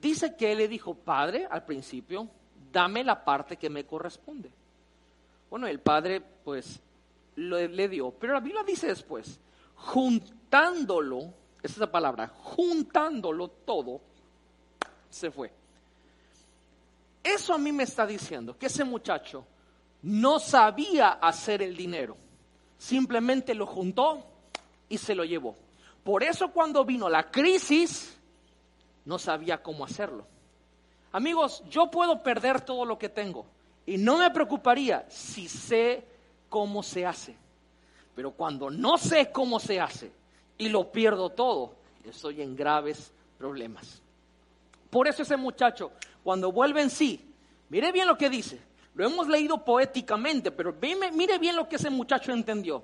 Dice 0.00 0.34
que 0.36 0.52
él 0.52 0.58
le 0.58 0.68
dijo, 0.68 0.94
Padre, 0.94 1.46
al 1.50 1.64
principio, 1.64 2.28
dame 2.72 3.04
la 3.04 3.24
parte 3.24 3.56
que 3.56 3.70
me 3.70 3.84
corresponde. 3.84 4.50
Bueno, 5.50 5.66
el 5.66 5.80
padre 5.80 6.22
pues 6.44 6.80
le 7.36 7.88
dio, 7.88 8.10
pero 8.10 8.32
la 8.32 8.40
Biblia 8.40 8.62
dice 8.64 8.86
después, 8.86 9.38
juntándolo, 9.74 11.34
esa 11.62 11.74
es 11.74 11.78
la 11.78 11.92
palabra, 11.92 12.28
juntándolo 12.28 13.48
todo, 13.48 14.00
se 15.10 15.30
fue. 15.30 15.52
Eso 17.22 17.54
a 17.54 17.58
mí 17.58 17.70
me 17.70 17.82
está 17.82 18.06
diciendo 18.06 18.56
que 18.58 18.66
ese 18.66 18.82
muchacho 18.82 19.44
no 20.02 20.40
sabía 20.40 21.10
hacer 21.10 21.62
el 21.62 21.76
dinero, 21.76 22.16
simplemente 22.78 23.54
lo 23.54 23.66
juntó 23.66 24.24
y 24.88 24.98
se 24.98 25.14
lo 25.14 25.24
llevó. 25.24 25.54
Por 26.04 26.22
eso 26.22 26.50
cuando 26.50 26.84
vino 26.84 27.08
la 27.08 27.30
crisis, 27.30 28.16
no 29.04 29.18
sabía 29.18 29.62
cómo 29.62 29.84
hacerlo. 29.84 30.26
Amigos, 31.12 31.62
yo 31.68 31.90
puedo 31.90 32.22
perder 32.22 32.60
todo 32.60 32.84
lo 32.84 32.98
que 32.98 33.08
tengo, 33.08 33.46
y 33.86 33.98
no 33.98 34.18
me 34.18 34.30
preocuparía 34.30 35.04
si 35.08 35.48
sé 35.48 36.04
cómo 36.48 36.82
se 36.82 37.04
hace. 37.06 37.36
Pero 38.14 38.32
cuando 38.32 38.70
no 38.70 38.98
sé 38.98 39.30
cómo 39.30 39.58
se 39.58 39.80
hace 39.80 40.12
y 40.58 40.68
lo 40.68 40.90
pierdo 40.90 41.30
todo, 41.30 41.74
estoy 42.04 42.42
en 42.42 42.54
graves 42.54 43.12
problemas. 43.38 44.02
Por 44.90 45.08
eso 45.08 45.22
ese 45.22 45.36
muchacho, 45.36 45.92
cuando 46.22 46.52
vuelve 46.52 46.82
en 46.82 46.90
sí, 46.90 47.20
mire 47.68 47.92
bien 47.92 48.06
lo 48.06 48.18
que 48.18 48.28
dice. 48.28 48.60
Lo 48.94 49.06
hemos 49.06 49.26
leído 49.26 49.64
poéticamente, 49.64 50.50
pero 50.50 50.74
mire 51.14 51.38
bien 51.38 51.56
lo 51.56 51.66
que 51.66 51.76
ese 51.76 51.88
muchacho 51.88 52.32
entendió. 52.32 52.82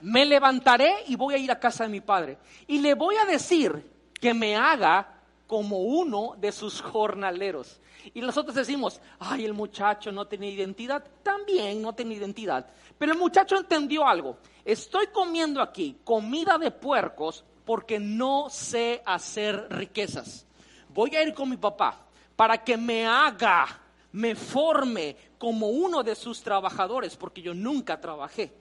Me 0.00 0.24
levantaré 0.24 0.92
y 1.06 1.16
voy 1.16 1.34
a 1.34 1.38
ir 1.38 1.50
a 1.50 1.58
casa 1.58 1.84
de 1.84 1.90
mi 1.90 2.00
padre. 2.00 2.38
Y 2.66 2.78
le 2.78 2.94
voy 2.94 3.16
a 3.16 3.24
decir 3.24 3.90
que 4.20 4.34
me 4.34 4.56
haga 4.56 5.20
como 5.46 5.78
uno 5.78 6.34
de 6.38 6.52
sus 6.52 6.80
jornaleros. 6.80 7.80
Y 8.12 8.20
nosotros 8.20 8.54
decimos, 8.54 9.00
ay, 9.18 9.44
el 9.44 9.54
muchacho 9.54 10.12
no 10.12 10.26
tiene 10.26 10.50
identidad. 10.50 11.04
También 11.22 11.80
no 11.80 11.94
tiene 11.94 12.14
identidad. 12.14 12.66
Pero 12.98 13.12
el 13.12 13.18
muchacho 13.18 13.56
entendió 13.56 14.06
algo. 14.06 14.38
Estoy 14.64 15.06
comiendo 15.08 15.62
aquí 15.62 15.98
comida 16.04 16.58
de 16.58 16.70
puercos 16.70 17.44
porque 17.64 17.98
no 17.98 18.48
sé 18.50 19.02
hacer 19.06 19.66
riquezas. 19.70 20.46
Voy 20.88 21.14
a 21.16 21.22
ir 21.22 21.34
con 21.34 21.48
mi 21.48 21.56
papá 21.56 22.04
para 22.36 22.62
que 22.62 22.76
me 22.76 23.06
haga, 23.06 23.66
me 24.12 24.34
forme 24.34 25.16
como 25.38 25.68
uno 25.68 26.02
de 26.02 26.14
sus 26.14 26.42
trabajadores, 26.42 27.16
porque 27.16 27.42
yo 27.42 27.54
nunca 27.54 28.00
trabajé. 28.00 28.52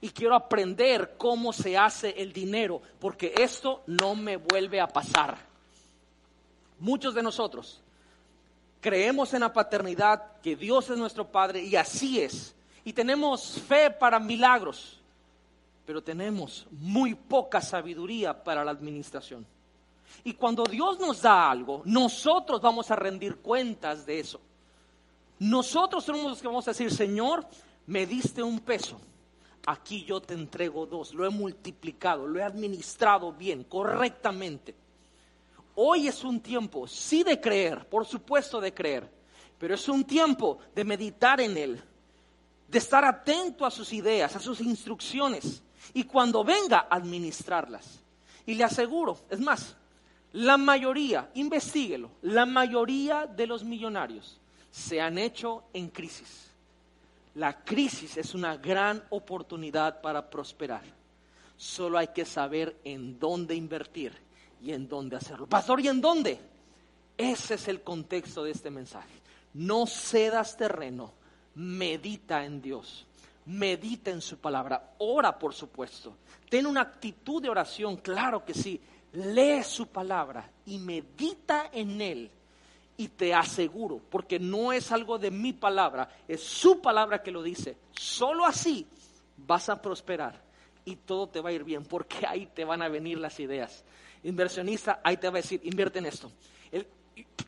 Y 0.00 0.10
quiero 0.10 0.34
aprender 0.34 1.14
cómo 1.18 1.52
se 1.52 1.76
hace 1.76 2.10
el 2.22 2.32
dinero, 2.32 2.80
porque 2.98 3.34
esto 3.36 3.82
no 3.86 4.14
me 4.14 4.36
vuelve 4.36 4.80
a 4.80 4.88
pasar. 4.88 5.36
Muchos 6.78 7.14
de 7.14 7.22
nosotros 7.22 7.82
creemos 8.80 9.34
en 9.34 9.40
la 9.40 9.52
paternidad, 9.52 10.40
que 10.42 10.56
Dios 10.56 10.88
es 10.90 10.96
nuestro 10.96 11.26
Padre 11.26 11.62
y 11.62 11.76
así 11.76 12.20
es. 12.20 12.54
Y 12.84 12.92
tenemos 12.92 13.60
fe 13.68 13.90
para 13.90 14.18
milagros, 14.18 14.98
pero 15.84 16.02
tenemos 16.02 16.66
muy 16.70 17.14
poca 17.14 17.60
sabiduría 17.60 18.42
para 18.42 18.64
la 18.64 18.70
administración. 18.70 19.46
Y 20.24 20.34
cuando 20.34 20.64
Dios 20.64 20.98
nos 20.98 21.22
da 21.22 21.50
algo, 21.50 21.82
nosotros 21.84 22.60
vamos 22.60 22.90
a 22.90 22.96
rendir 22.96 23.36
cuentas 23.36 24.06
de 24.06 24.20
eso. 24.20 24.40
Nosotros 25.38 26.04
somos 26.04 26.24
los 26.24 26.40
que 26.40 26.48
vamos 26.48 26.66
a 26.66 26.72
decir, 26.72 26.92
Señor, 26.92 27.46
me 27.86 28.06
diste 28.06 28.42
un 28.42 28.60
peso, 28.60 29.00
aquí 29.66 30.04
yo 30.04 30.20
te 30.20 30.34
entrego 30.34 30.86
dos, 30.86 31.14
lo 31.14 31.26
he 31.26 31.30
multiplicado, 31.30 32.26
lo 32.26 32.38
he 32.38 32.42
administrado 32.42 33.32
bien, 33.32 33.64
correctamente. 33.64 34.74
Hoy 35.74 36.08
es 36.08 36.24
un 36.24 36.40
tiempo, 36.40 36.86
sí 36.86 37.22
de 37.22 37.40
creer, 37.40 37.88
por 37.88 38.06
supuesto 38.06 38.60
de 38.60 38.74
creer, 38.74 39.10
pero 39.58 39.74
es 39.74 39.88
un 39.88 40.04
tiempo 40.04 40.58
de 40.74 40.84
meditar 40.84 41.40
en 41.40 41.56
Él, 41.56 41.82
de 42.68 42.78
estar 42.78 43.04
atento 43.04 43.64
a 43.64 43.70
sus 43.70 43.92
ideas, 43.92 44.34
a 44.36 44.40
sus 44.40 44.60
instrucciones, 44.60 45.62
y 45.94 46.04
cuando 46.04 46.44
venga, 46.44 46.86
administrarlas. 46.90 48.00
Y 48.46 48.54
le 48.54 48.64
aseguro, 48.64 49.18
es 49.28 49.40
más, 49.40 49.76
la 50.32 50.56
mayoría, 50.56 51.30
investiguelo, 51.34 52.10
la 52.22 52.46
mayoría 52.46 53.26
de 53.26 53.46
los 53.46 53.64
millonarios 53.64 54.38
se 54.70 55.00
han 55.00 55.18
hecho 55.18 55.64
en 55.72 55.88
crisis. 55.88 56.49
La 57.34 57.64
crisis 57.64 58.16
es 58.16 58.34
una 58.34 58.56
gran 58.56 59.02
oportunidad 59.10 60.00
para 60.00 60.28
prosperar. 60.28 60.82
Solo 61.56 61.98
hay 61.98 62.08
que 62.08 62.24
saber 62.24 62.76
en 62.84 63.18
dónde 63.18 63.54
invertir 63.54 64.12
y 64.62 64.72
en 64.72 64.88
dónde 64.88 65.16
hacerlo. 65.16 65.46
Pastor, 65.46 65.80
¿y 65.80 65.88
en 65.88 66.00
dónde? 66.00 66.40
Ese 67.16 67.54
es 67.54 67.68
el 67.68 67.82
contexto 67.82 68.42
de 68.44 68.50
este 68.50 68.70
mensaje. 68.70 69.20
No 69.54 69.86
cedas 69.86 70.56
terreno, 70.56 71.12
medita 71.54 72.44
en 72.44 72.62
Dios, 72.62 73.06
medita 73.46 74.10
en 74.10 74.20
su 74.20 74.38
palabra, 74.38 74.94
ora 74.98 75.38
por 75.38 75.52
supuesto, 75.52 76.16
ten 76.48 76.66
una 76.66 76.82
actitud 76.82 77.42
de 77.42 77.48
oración, 77.48 77.96
claro 77.96 78.44
que 78.44 78.54
sí, 78.54 78.80
lee 79.12 79.62
su 79.62 79.88
palabra 79.88 80.50
y 80.66 80.78
medita 80.78 81.70
en 81.72 82.00
él. 82.00 82.30
Y 83.00 83.08
te 83.08 83.32
aseguro, 83.32 83.98
porque 84.10 84.38
no 84.38 84.74
es 84.74 84.92
algo 84.92 85.18
de 85.18 85.30
mi 85.30 85.54
palabra, 85.54 86.06
es 86.28 86.42
su 86.42 86.82
palabra 86.82 87.22
que 87.22 87.30
lo 87.30 87.42
dice, 87.42 87.78
solo 87.92 88.44
así 88.44 88.86
vas 89.38 89.70
a 89.70 89.80
prosperar 89.80 90.38
y 90.84 90.96
todo 90.96 91.26
te 91.26 91.40
va 91.40 91.48
a 91.48 91.52
ir 91.52 91.64
bien, 91.64 91.82
porque 91.82 92.26
ahí 92.28 92.44
te 92.54 92.62
van 92.62 92.82
a 92.82 92.90
venir 92.90 93.16
las 93.16 93.40
ideas 93.40 93.86
inversionista, 94.22 95.00
ahí 95.02 95.16
te 95.16 95.30
va 95.30 95.38
a 95.38 95.40
decir, 95.40 95.62
invierte 95.64 95.98
en 95.98 96.04
esto. 96.04 96.30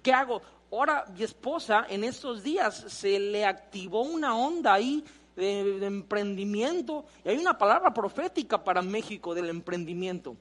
¿Qué 0.02 0.10
hago? 0.14 0.40
Ahora 0.70 1.04
mi 1.14 1.22
esposa 1.22 1.84
en 1.86 2.04
estos 2.04 2.42
días 2.42 2.86
se 2.88 3.20
le 3.20 3.44
activó 3.44 4.04
una 4.04 4.34
onda 4.34 4.72
ahí 4.72 5.04
de, 5.36 5.84
emprendimiento 5.84 7.04
y 7.26 7.28
hay 7.28 7.36
una 7.36 7.58
palabra 7.58 7.92
profética 7.92 8.64
para 8.64 8.80
México 8.80 9.34
del 9.34 9.50
emprendimiento. 9.50 10.34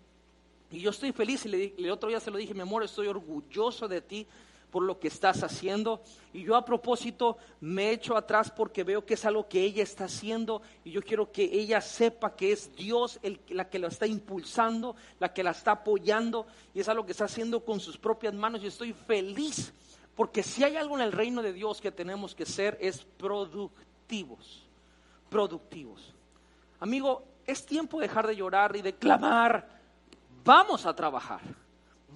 Y 0.72 0.80
yo 0.80 0.92
estoy 0.92 1.12
feliz 1.12 1.46
y 1.48 1.50
le, 1.50 1.74
el 1.78 1.92
otro 1.92 2.08
día 2.08 2.22
se 2.22 2.32
lo 2.32 2.38
dije, 2.38 2.54
mi 2.54 2.62
amor, 2.62 2.82
estoy 2.86 3.08
orgulloso 3.08 3.90
de 3.90 4.00
ti 4.00 4.26
por 4.72 4.84
lo 4.84 5.00
que 5.00 5.10
estás 5.10 5.44
haciendo. 5.44 6.02
Y 6.34 6.44
yo 6.44 6.56
a 6.56 6.66
propósito 6.66 7.38
me 7.60 7.92
echo 7.92 8.16
atrás 8.16 8.50
porque 8.50 8.84
veo 8.84 9.06
que 9.06 9.16
es 9.16 9.26
algo 9.26 9.48
que 9.48 9.64
ella 9.64 9.84
está 9.84 10.06
haciendo 10.06 10.62
y 10.84 10.92
yo 10.92 11.02
quiero 11.02 11.32
que 11.32 11.44
ella 11.44 11.82
sepa 11.82 12.36
que 12.36 12.54
es 12.54 12.74
Dios 12.76 13.20
la 13.50 13.70
que 13.70 13.80
la 13.80 13.90
está 13.90 14.08
impulsando, 14.08 14.96
la 15.20 15.34
que 15.34 15.44
la 15.44 15.52
está 15.52 15.72
apoyando 15.72 16.48
y 16.74 16.80
es 16.80 16.90
algo 16.90 17.06
que 17.06 17.12
está 17.12 17.26
haciendo 17.26 17.64
con 17.64 17.80
sus 17.80 17.98
propias 17.98 18.34
manos. 18.34 18.64
Y 18.64 18.68
estoy 18.68 18.94
feliz 18.94 19.74
porque 20.16 20.44
si 20.44 20.64
hay 20.64 20.78
algo 20.78 20.96
en 20.96 21.04
el 21.04 21.12
reino 21.12 21.42
de 21.42 21.54
Dios 21.54 21.82
que 21.82 21.92
tenemos 21.92 22.34
que 22.34 22.46
ser 22.46 22.78
es 22.80 23.04
productivos, 23.04 24.64
productivos. 25.30 26.14
Amigo, 26.80 27.24
es 27.46 27.66
tiempo 27.66 28.00
de 28.00 28.08
dejar 28.08 28.28
de 28.28 28.36
llorar 28.36 28.76
y 28.76 28.82
de 28.82 28.94
clamar. 28.94 29.68
Vamos 30.44 30.86
a 30.86 30.96
trabajar, 30.96 31.42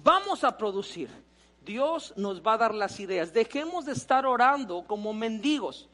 vamos 0.02 0.42
a 0.42 0.56
producir. 0.56 1.25
Dios 1.66 2.14
nos 2.16 2.40
va 2.40 2.54
a 2.54 2.58
dar 2.58 2.74
las 2.74 2.98
ideas. 3.00 3.34
Dejemos 3.34 3.84
de 3.84 3.92
estar 3.92 4.24
orando 4.24 4.84
como 4.86 5.12
mendigos. 5.12 5.88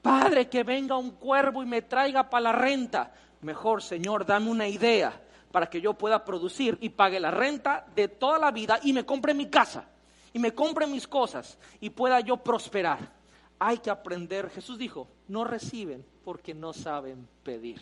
Padre, 0.00 0.48
que 0.48 0.62
venga 0.62 0.96
un 0.96 1.10
cuervo 1.10 1.62
y 1.62 1.66
me 1.66 1.82
traiga 1.82 2.30
para 2.30 2.44
la 2.44 2.52
renta. 2.52 3.12
Mejor, 3.42 3.82
Señor, 3.82 4.24
dame 4.24 4.48
una 4.48 4.68
idea 4.68 5.20
para 5.50 5.68
que 5.68 5.80
yo 5.80 5.94
pueda 5.94 6.24
producir 6.24 6.78
y 6.80 6.90
pague 6.90 7.18
la 7.18 7.32
renta 7.32 7.86
de 7.94 8.08
toda 8.08 8.38
la 8.38 8.52
vida 8.52 8.78
y 8.82 8.92
me 8.92 9.04
compre 9.04 9.34
mi 9.34 9.46
casa 9.46 9.84
y 10.32 10.38
me 10.38 10.54
compre 10.54 10.86
mis 10.86 11.08
cosas 11.08 11.58
y 11.80 11.90
pueda 11.90 12.20
yo 12.20 12.36
prosperar. 12.36 13.10
Hay 13.58 13.78
que 13.78 13.90
aprender. 13.90 14.48
Jesús 14.50 14.78
dijo, 14.78 15.08
no 15.26 15.44
reciben 15.44 16.04
porque 16.24 16.54
no 16.54 16.72
saben 16.72 17.26
pedir. 17.42 17.80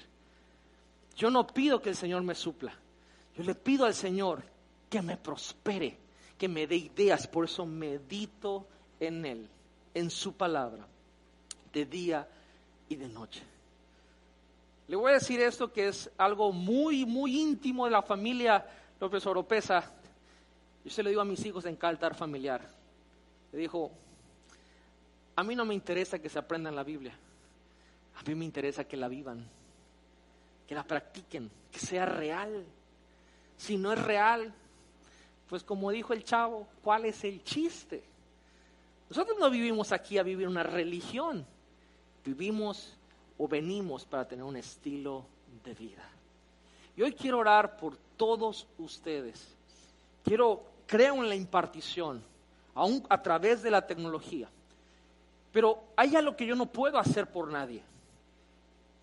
Yo 1.14 1.30
no 1.30 1.47
pido 1.47 1.82
que 1.82 1.90
el 1.90 1.97
Señor 1.97 2.22
me 2.22 2.34
supla. 2.34 2.72
Yo 3.36 3.45
le 3.45 3.55
pido 3.55 3.84
al 3.84 3.95
Señor 3.95 4.42
que 4.88 5.03
me 5.03 5.16
prospere 5.16 6.04
que 6.39 6.49
me 6.49 6.66
dé 6.66 6.76
ideas, 6.76 7.26
por 7.26 7.45
eso 7.45 7.64
medito 7.64 8.66
en 9.01 9.24
Él, 9.24 9.49
en 9.95 10.11
su 10.11 10.35
palabra, 10.35 10.87
de 11.72 11.85
día 11.85 12.28
y 12.89 12.97
de 12.97 13.09
noche. 13.09 13.43
Le 14.89 14.97
voy 14.97 15.12
a 15.12 15.14
decir 15.14 15.41
esto 15.41 15.72
que 15.72 15.89
es 15.89 16.11
algo 16.18 16.53
muy, 16.53 17.07
muy 17.07 17.41
íntimo 17.41 17.87
de 17.87 17.91
la 17.91 18.03
familia 18.03 18.66
López 19.01 19.24
Oropesa. 19.26 19.91
Yo 20.85 20.91
se 20.91 21.03
lo 21.03 21.09
digo 21.09 21.22
a 21.22 21.24
mis 21.24 21.45
hijos 21.47 21.64
en 21.64 21.76
caltar 21.76 22.14
familiar. 22.14 22.61
Le 23.53 23.59
dijo, 23.59 23.91
a 25.37 25.43
mí 25.43 25.55
no 25.55 25.64
me 25.64 25.74
interesa 25.74 26.18
que 26.18 26.28
se 26.28 26.39
aprendan 26.39 26.76
la 26.76 26.82
Biblia. 26.82 27.16
A 28.16 28.22
mí 28.28 28.35
me 28.35 28.45
interesa 28.45 28.85
que 28.85 28.97
la 28.97 29.09
vivan, 29.09 29.45
que 30.68 30.74
la 30.74 30.85
practiquen, 30.85 31.51
que 31.72 31.78
sea 31.78 32.05
real. 32.05 32.64
Si 33.57 33.76
no 33.76 33.93
es 33.93 34.03
real, 34.03 34.53
pues 35.49 35.62
como 35.62 35.90
dijo 35.90 36.12
el 36.12 36.24
chavo, 36.24 36.66
¿cuál 36.82 37.05
es 37.05 37.24
el 37.24 37.42
chiste? 37.45 38.03
Nosotros 39.09 39.38
no 39.38 39.51
vivimos 39.51 39.92
aquí 39.92 40.18
a 40.18 40.22
vivir 40.22 40.49
una 40.49 40.62
religión, 40.62 41.47
vivimos 42.24 42.97
o 43.38 43.47
venimos 43.47 44.05
para 44.05 44.26
tener 44.26 44.45
un 44.45 44.57
estilo 44.57 45.24
de 45.64 45.74
vida. 45.74 46.09
Y 46.97 47.03
hoy 47.03 47.12
quiero 47.12 47.38
orar 47.38 47.76
por 47.76 47.97
todos 48.16 48.66
ustedes. 48.78 49.47
Quiero, 50.24 50.62
creo 50.86 51.16
en 51.16 51.28
la 51.28 51.34
impartición, 51.34 52.22
aún 52.74 53.05
a 53.09 53.22
través 53.22 53.62
de 53.62 53.70
la 53.70 53.86
tecnología. 53.86 54.49
Pero 55.53 55.84
hay 55.97 56.16
algo 56.16 56.36
que 56.36 56.47
yo 56.47 56.57
no 56.57 56.66
puedo 56.66 56.99
hacer 56.99 57.30
por 57.30 57.51
nadie. 57.51 57.82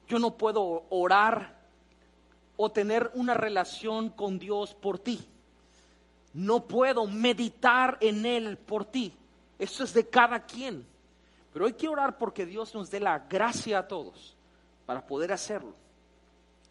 Yo 0.07 0.19
no 0.19 0.31
puedo 0.31 0.83
orar 0.89 1.55
o 2.57 2.69
tener 2.69 3.11
una 3.13 3.33
relación 3.33 4.09
con 4.09 4.37
Dios 4.37 4.73
por 4.73 4.99
ti. 4.99 5.25
No 6.33 6.65
puedo 6.65 7.07
meditar 7.07 7.97
en 8.01 8.25
Él 8.25 8.57
por 8.57 8.85
ti. 8.85 9.13
Eso 9.59 9.83
es 9.83 9.93
de 9.93 10.07
cada 10.07 10.45
quien. 10.45 10.85
Pero 11.53 11.65
hay 11.65 11.73
que 11.73 11.87
orar 11.87 12.17
porque 12.17 12.45
Dios 12.45 12.73
nos 12.73 12.89
dé 12.89 12.99
la 12.99 13.19
gracia 13.19 13.79
a 13.79 13.87
todos 13.87 14.35
para 14.85 15.05
poder 15.05 15.33
hacerlo 15.33 15.73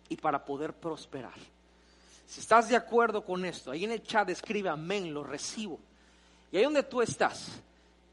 y 0.08 0.16
para 0.16 0.44
poder 0.44 0.72
prosperar. 0.72 1.38
Si 2.26 2.40
estás 2.40 2.68
de 2.68 2.76
acuerdo 2.76 3.24
con 3.24 3.44
esto, 3.44 3.70
ahí 3.70 3.84
en 3.84 3.92
el 3.92 4.02
chat 4.02 4.28
escribe 4.28 4.68
amén, 4.68 5.12
lo 5.12 5.24
recibo. 5.24 5.78
Y 6.52 6.56
ahí 6.56 6.64
donde 6.64 6.82
tú 6.82 7.02
estás, 7.02 7.60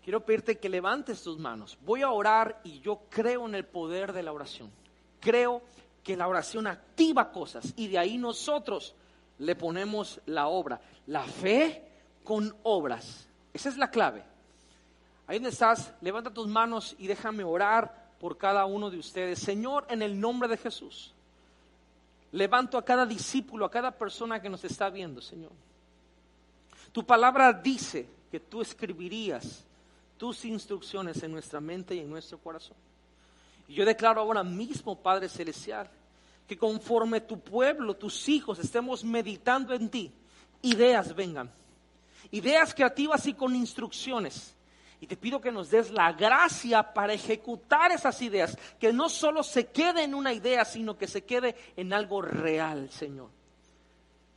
quiero 0.04 0.22
pedirte 0.22 0.58
que 0.58 0.70
levantes 0.70 1.22
tus 1.24 1.38
manos. 1.38 1.78
Voy 1.86 2.02
a 2.02 2.12
orar 2.12 2.60
y 2.64 2.80
yo 2.82 3.02
creo 3.10 3.48
en 3.48 3.56
el 3.56 3.66
poder 3.66 4.14
de 4.14 4.24
la 4.24 4.34
oración. 4.34 4.72
Creo 5.20 5.62
que 6.04 6.18
la 6.18 6.28
oración 6.28 6.68
activa 6.68 7.32
cosas 7.32 7.74
y 7.76 7.88
de 7.88 7.98
ahí 7.98 8.18
nosotros 8.18 8.96
le 9.40 9.56
ponemos 9.56 10.20
la 10.26 10.48
obra. 10.48 10.80
La 11.08 11.24
fe 11.24 11.84
con 12.24 12.56
obras. 12.64 13.28
Esa 13.54 13.70
es 13.70 13.78
la 13.78 13.90
clave. 13.90 14.24
Ahí 15.28 15.38
donde 15.38 15.50
estás, 15.50 15.94
levanta 16.02 16.34
tus 16.34 16.48
manos 16.48 16.96
y 16.98 17.08
déjame 17.08 17.44
orar 17.44 18.08
por 18.20 18.38
cada 18.38 18.66
uno 18.66 18.90
de 18.90 18.98
ustedes. 18.98 19.40
Señor, 19.40 19.86
en 19.90 20.02
el 20.02 20.20
nombre 20.20 20.48
de 20.48 20.58
Jesús, 20.58 21.14
levanto 22.32 22.78
a 22.78 22.86
cada 22.86 23.06
discípulo, 23.06 23.66
a 23.66 23.72
cada 23.72 23.92
persona 23.92 24.42
que 24.42 24.50
nos 24.50 24.64
está 24.64 24.90
viendo, 24.90 25.22
Señor. 25.22 25.52
Tu 26.92 27.06
palabra 27.06 27.54
dice 27.54 28.08
que 28.32 28.40
tú 28.40 28.62
escribirías 28.62 29.64
tus 30.18 30.46
instrucciones 30.46 31.22
en 31.22 31.32
nuestra 31.32 31.60
mente 31.60 31.96
y 31.96 32.00
en 32.00 32.10
nuestro 32.10 32.38
corazón. 32.40 32.76
Y 33.68 33.76
yo 33.76 33.86
declaro 33.86 34.22
ahora 34.22 34.44
mismo, 34.44 34.96
Padre 34.96 35.30
Celestial, 35.30 35.90
que 36.48 36.58
conforme 36.58 37.22
tu 37.22 37.40
pueblo, 37.40 37.96
tus 37.96 38.30
hijos, 38.30 38.60
estemos 38.60 39.04
meditando 39.04 39.74
en 39.74 39.90
ti, 39.90 40.12
ideas 40.62 41.16
vengan. 41.16 41.52
Ideas 42.32 42.74
creativas 42.74 43.26
y 43.28 43.34
con 43.34 43.56
instrucciones 43.56 44.58
y 45.00 45.06
te 45.06 45.16
pido 45.16 45.40
que 45.40 45.52
nos 45.52 45.70
des 45.70 45.92
la 45.92 46.12
gracia 46.14 46.94
para 46.94 47.14
ejecutar 47.14 47.92
esas 47.92 48.20
ideas, 48.22 48.58
que 48.80 48.92
no 48.92 49.10
solo 49.10 49.44
se 49.44 49.68
quede 49.68 50.04
en 50.04 50.16
una 50.16 50.34
idea, 50.34 50.66
sino 50.66 50.98
que 50.98 51.08
se 51.08 51.24
quede 51.24 51.56
en 51.76 51.94
algo 51.94 52.22
real, 52.22 52.90
Señor. 52.90 53.30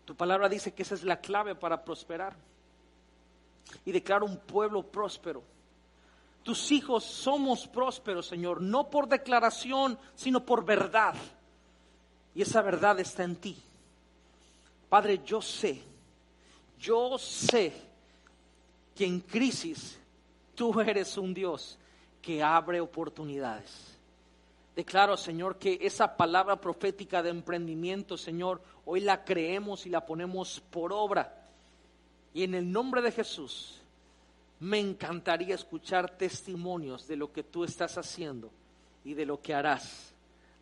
Tu 0.05 0.15
palabra 0.15 0.49
dice 0.49 0.75
que 0.75 0.83
esa 0.83 0.95
es 0.95 1.05
la 1.05 1.21
clave 1.21 1.55
para 1.55 1.83
prosperar. 1.83 2.37
Y 3.85 3.93
declaro 3.93 4.27
un 4.27 4.37
pueblo 4.39 4.83
próspero. 4.83 5.43
Tus 6.43 6.73
hijos 6.73 7.05
somos 7.05 7.67
prósperos, 7.67 8.27
Señor, 8.27 8.61
no 8.61 8.91
por 8.91 9.09
declaración, 9.09 9.99
sino 10.15 10.45
por 10.45 10.65
verdad. 10.65 11.15
Y 12.41 12.43
esa 12.43 12.63
verdad 12.63 12.99
está 13.01 13.23
en 13.23 13.37
ti. 13.37 13.55
Padre, 14.89 15.21
yo 15.27 15.43
sé, 15.43 15.79
yo 16.79 17.19
sé 17.19 17.71
que 18.95 19.05
en 19.05 19.21
crisis 19.21 19.99
Tú 20.55 20.81
eres 20.81 21.19
un 21.19 21.35
Dios 21.35 21.79
que 22.23 22.43
abre 22.43 22.81
oportunidades. 22.81 23.95
Declaro, 24.75 25.19
Señor, 25.19 25.59
que 25.59 25.81
esa 25.83 26.17
palabra 26.17 26.59
profética 26.59 27.23
de 27.23 27.29
emprendimiento, 27.29 28.17
Señor, 28.17 28.63
hoy 28.87 29.01
la 29.01 29.23
creemos 29.23 29.85
y 29.85 29.91
la 29.91 30.07
ponemos 30.07 30.63
por 30.71 30.95
obra. 30.95 31.47
Y 32.33 32.45
en 32.45 32.55
el 32.55 32.73
nombre 32.73 33.03
de 33.03 33.13
Jesús, 33.13 33.83
me 34.61 34.79
encantaría 34.79 35.55
escuchar 35.55 36.17
testimonios 36.17 37.07
de 37.07 37.17
lo 37.17 37.31
que 37.31 37.43
tú 37.43 37.65
estás 37.65 37.99
haciendo 37.99 38.51
y 39.05 39.13
de 39.13 39.27
lo 39.27 39.43
que 39.43 39.53
harás 39.53 40.15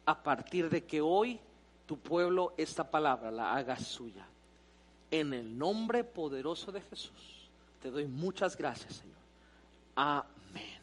a 0.06 0.20
partir 0.24 0.68
de 0.70 0.82
que 0.82 1.00
hoy 1.00 1.38
tu 1.88 1.96
pueblo 1.98 2.52
esta 2.58 2.84
palabra 2.88 3.30
la 3.30 3.54
haga 3.54 3.78
suya. 3.78 4.26
En 5.10 5.32
el 5.32 5.56
nombre 5.56 6.04
poderoso 6.04 6.70
de 6.70 6.82
Jesús, 6.82 7.48
te 7.80 7.90
doy 7.90 8.06
muchas 8.06 8.58
gracias, 8.58 8.96
Señor. 8.96 9.16
Amén. 9.96 10.78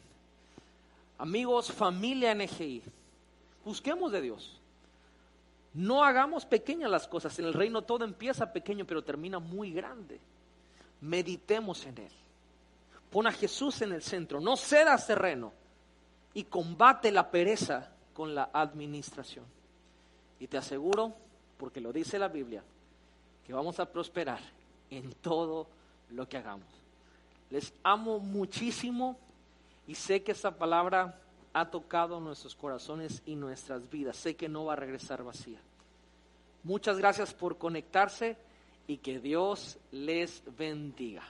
Amigos, 1.16 1.70
familia 1.70 2.34
NGI, 2.34 2.82
busquemos 3.64 4.10
de 4.10 4.20
Dios. 4.20 4.60
No 5.74 6.02
hagamos 6.02 6.44
pequeñas 6.44 6.90
las 6.90 7.06
cosas. 7.06 7.38
En 7.38 7.44
el 7.44 7.54
reino 7.54 7.82
todo 7.82 8.04
empieza 8.04 8.52
pequeño, 8.52 8.84
pero 8.84 9.04
termina 9.04 9.38
muy 9.38 9.70
grande. 9.70 10.18
Meditemos 11.02 11.86
en 11.86 11.98
Él. 11.98 12.12
Pon 13.10 13.28
a 13.28 13.32
Jesús 13.32 13.80
en 13.82 13.92
el 13.92 14.02
centro. 14.02 14.40
No 14.40 14.56
cedas 14.56 15.06
terreno. 15.06 15.52
Y 16.34 16.44
combate 16.44 17.12
la 17.12 17.30
pereza 17.30 17.92
con 18.12 18.34
la 18.34 18.50
administración. 18.52 19.44
Y 20.40 20.46
te 20.46 20.58
aseguro, 20.58 21.14
porque 21.56 21.80
lo 21.80 21.92
dice 21.92 22.18
la 22.18 22.28
Biblia, 22.28 22.62
que 23.46 23.52
vamos 23.52 23.80
a 23.80 23.90
prosperar 23.90 24.40
en 24.90 25.12
todo 25.14 25.66
lo 26.10 26.28
que 26.28 26.36
hagamos. 26.36 26.68
Les 27.50 27.72
amo 27.82 28.18
muchísimo 28.18 29.16
y 29.86 29.94
sé 29.94 30.22
que 30.22 30.32
esta 30.32 30.50
palabra 30.50 31.20
ha 31.52 31.70
tocado 31.70 32.20
nuestros 32.20 32.54
corazones 32.54 33.22
y 33.24 33.36
nuestras 33.36 33.88
vidas. 33.88 34.16
Sé 34.16 34.36
que 34.36 34.48
no 34.48 34.64
va 34.66 34.74
a 34.74 34.76
regresar 34.76 35.22
vacía. 35.22 35.58
Muchas 36.64 36.98
gracias 36.98 37.32
por 37.32 37.56
conectarse 37.56 38.36
y 38.86 38.98
que 38.98 39.20
Dios 39.20 39.78
les 39.92 40.42
bendiga. 40.58 41.22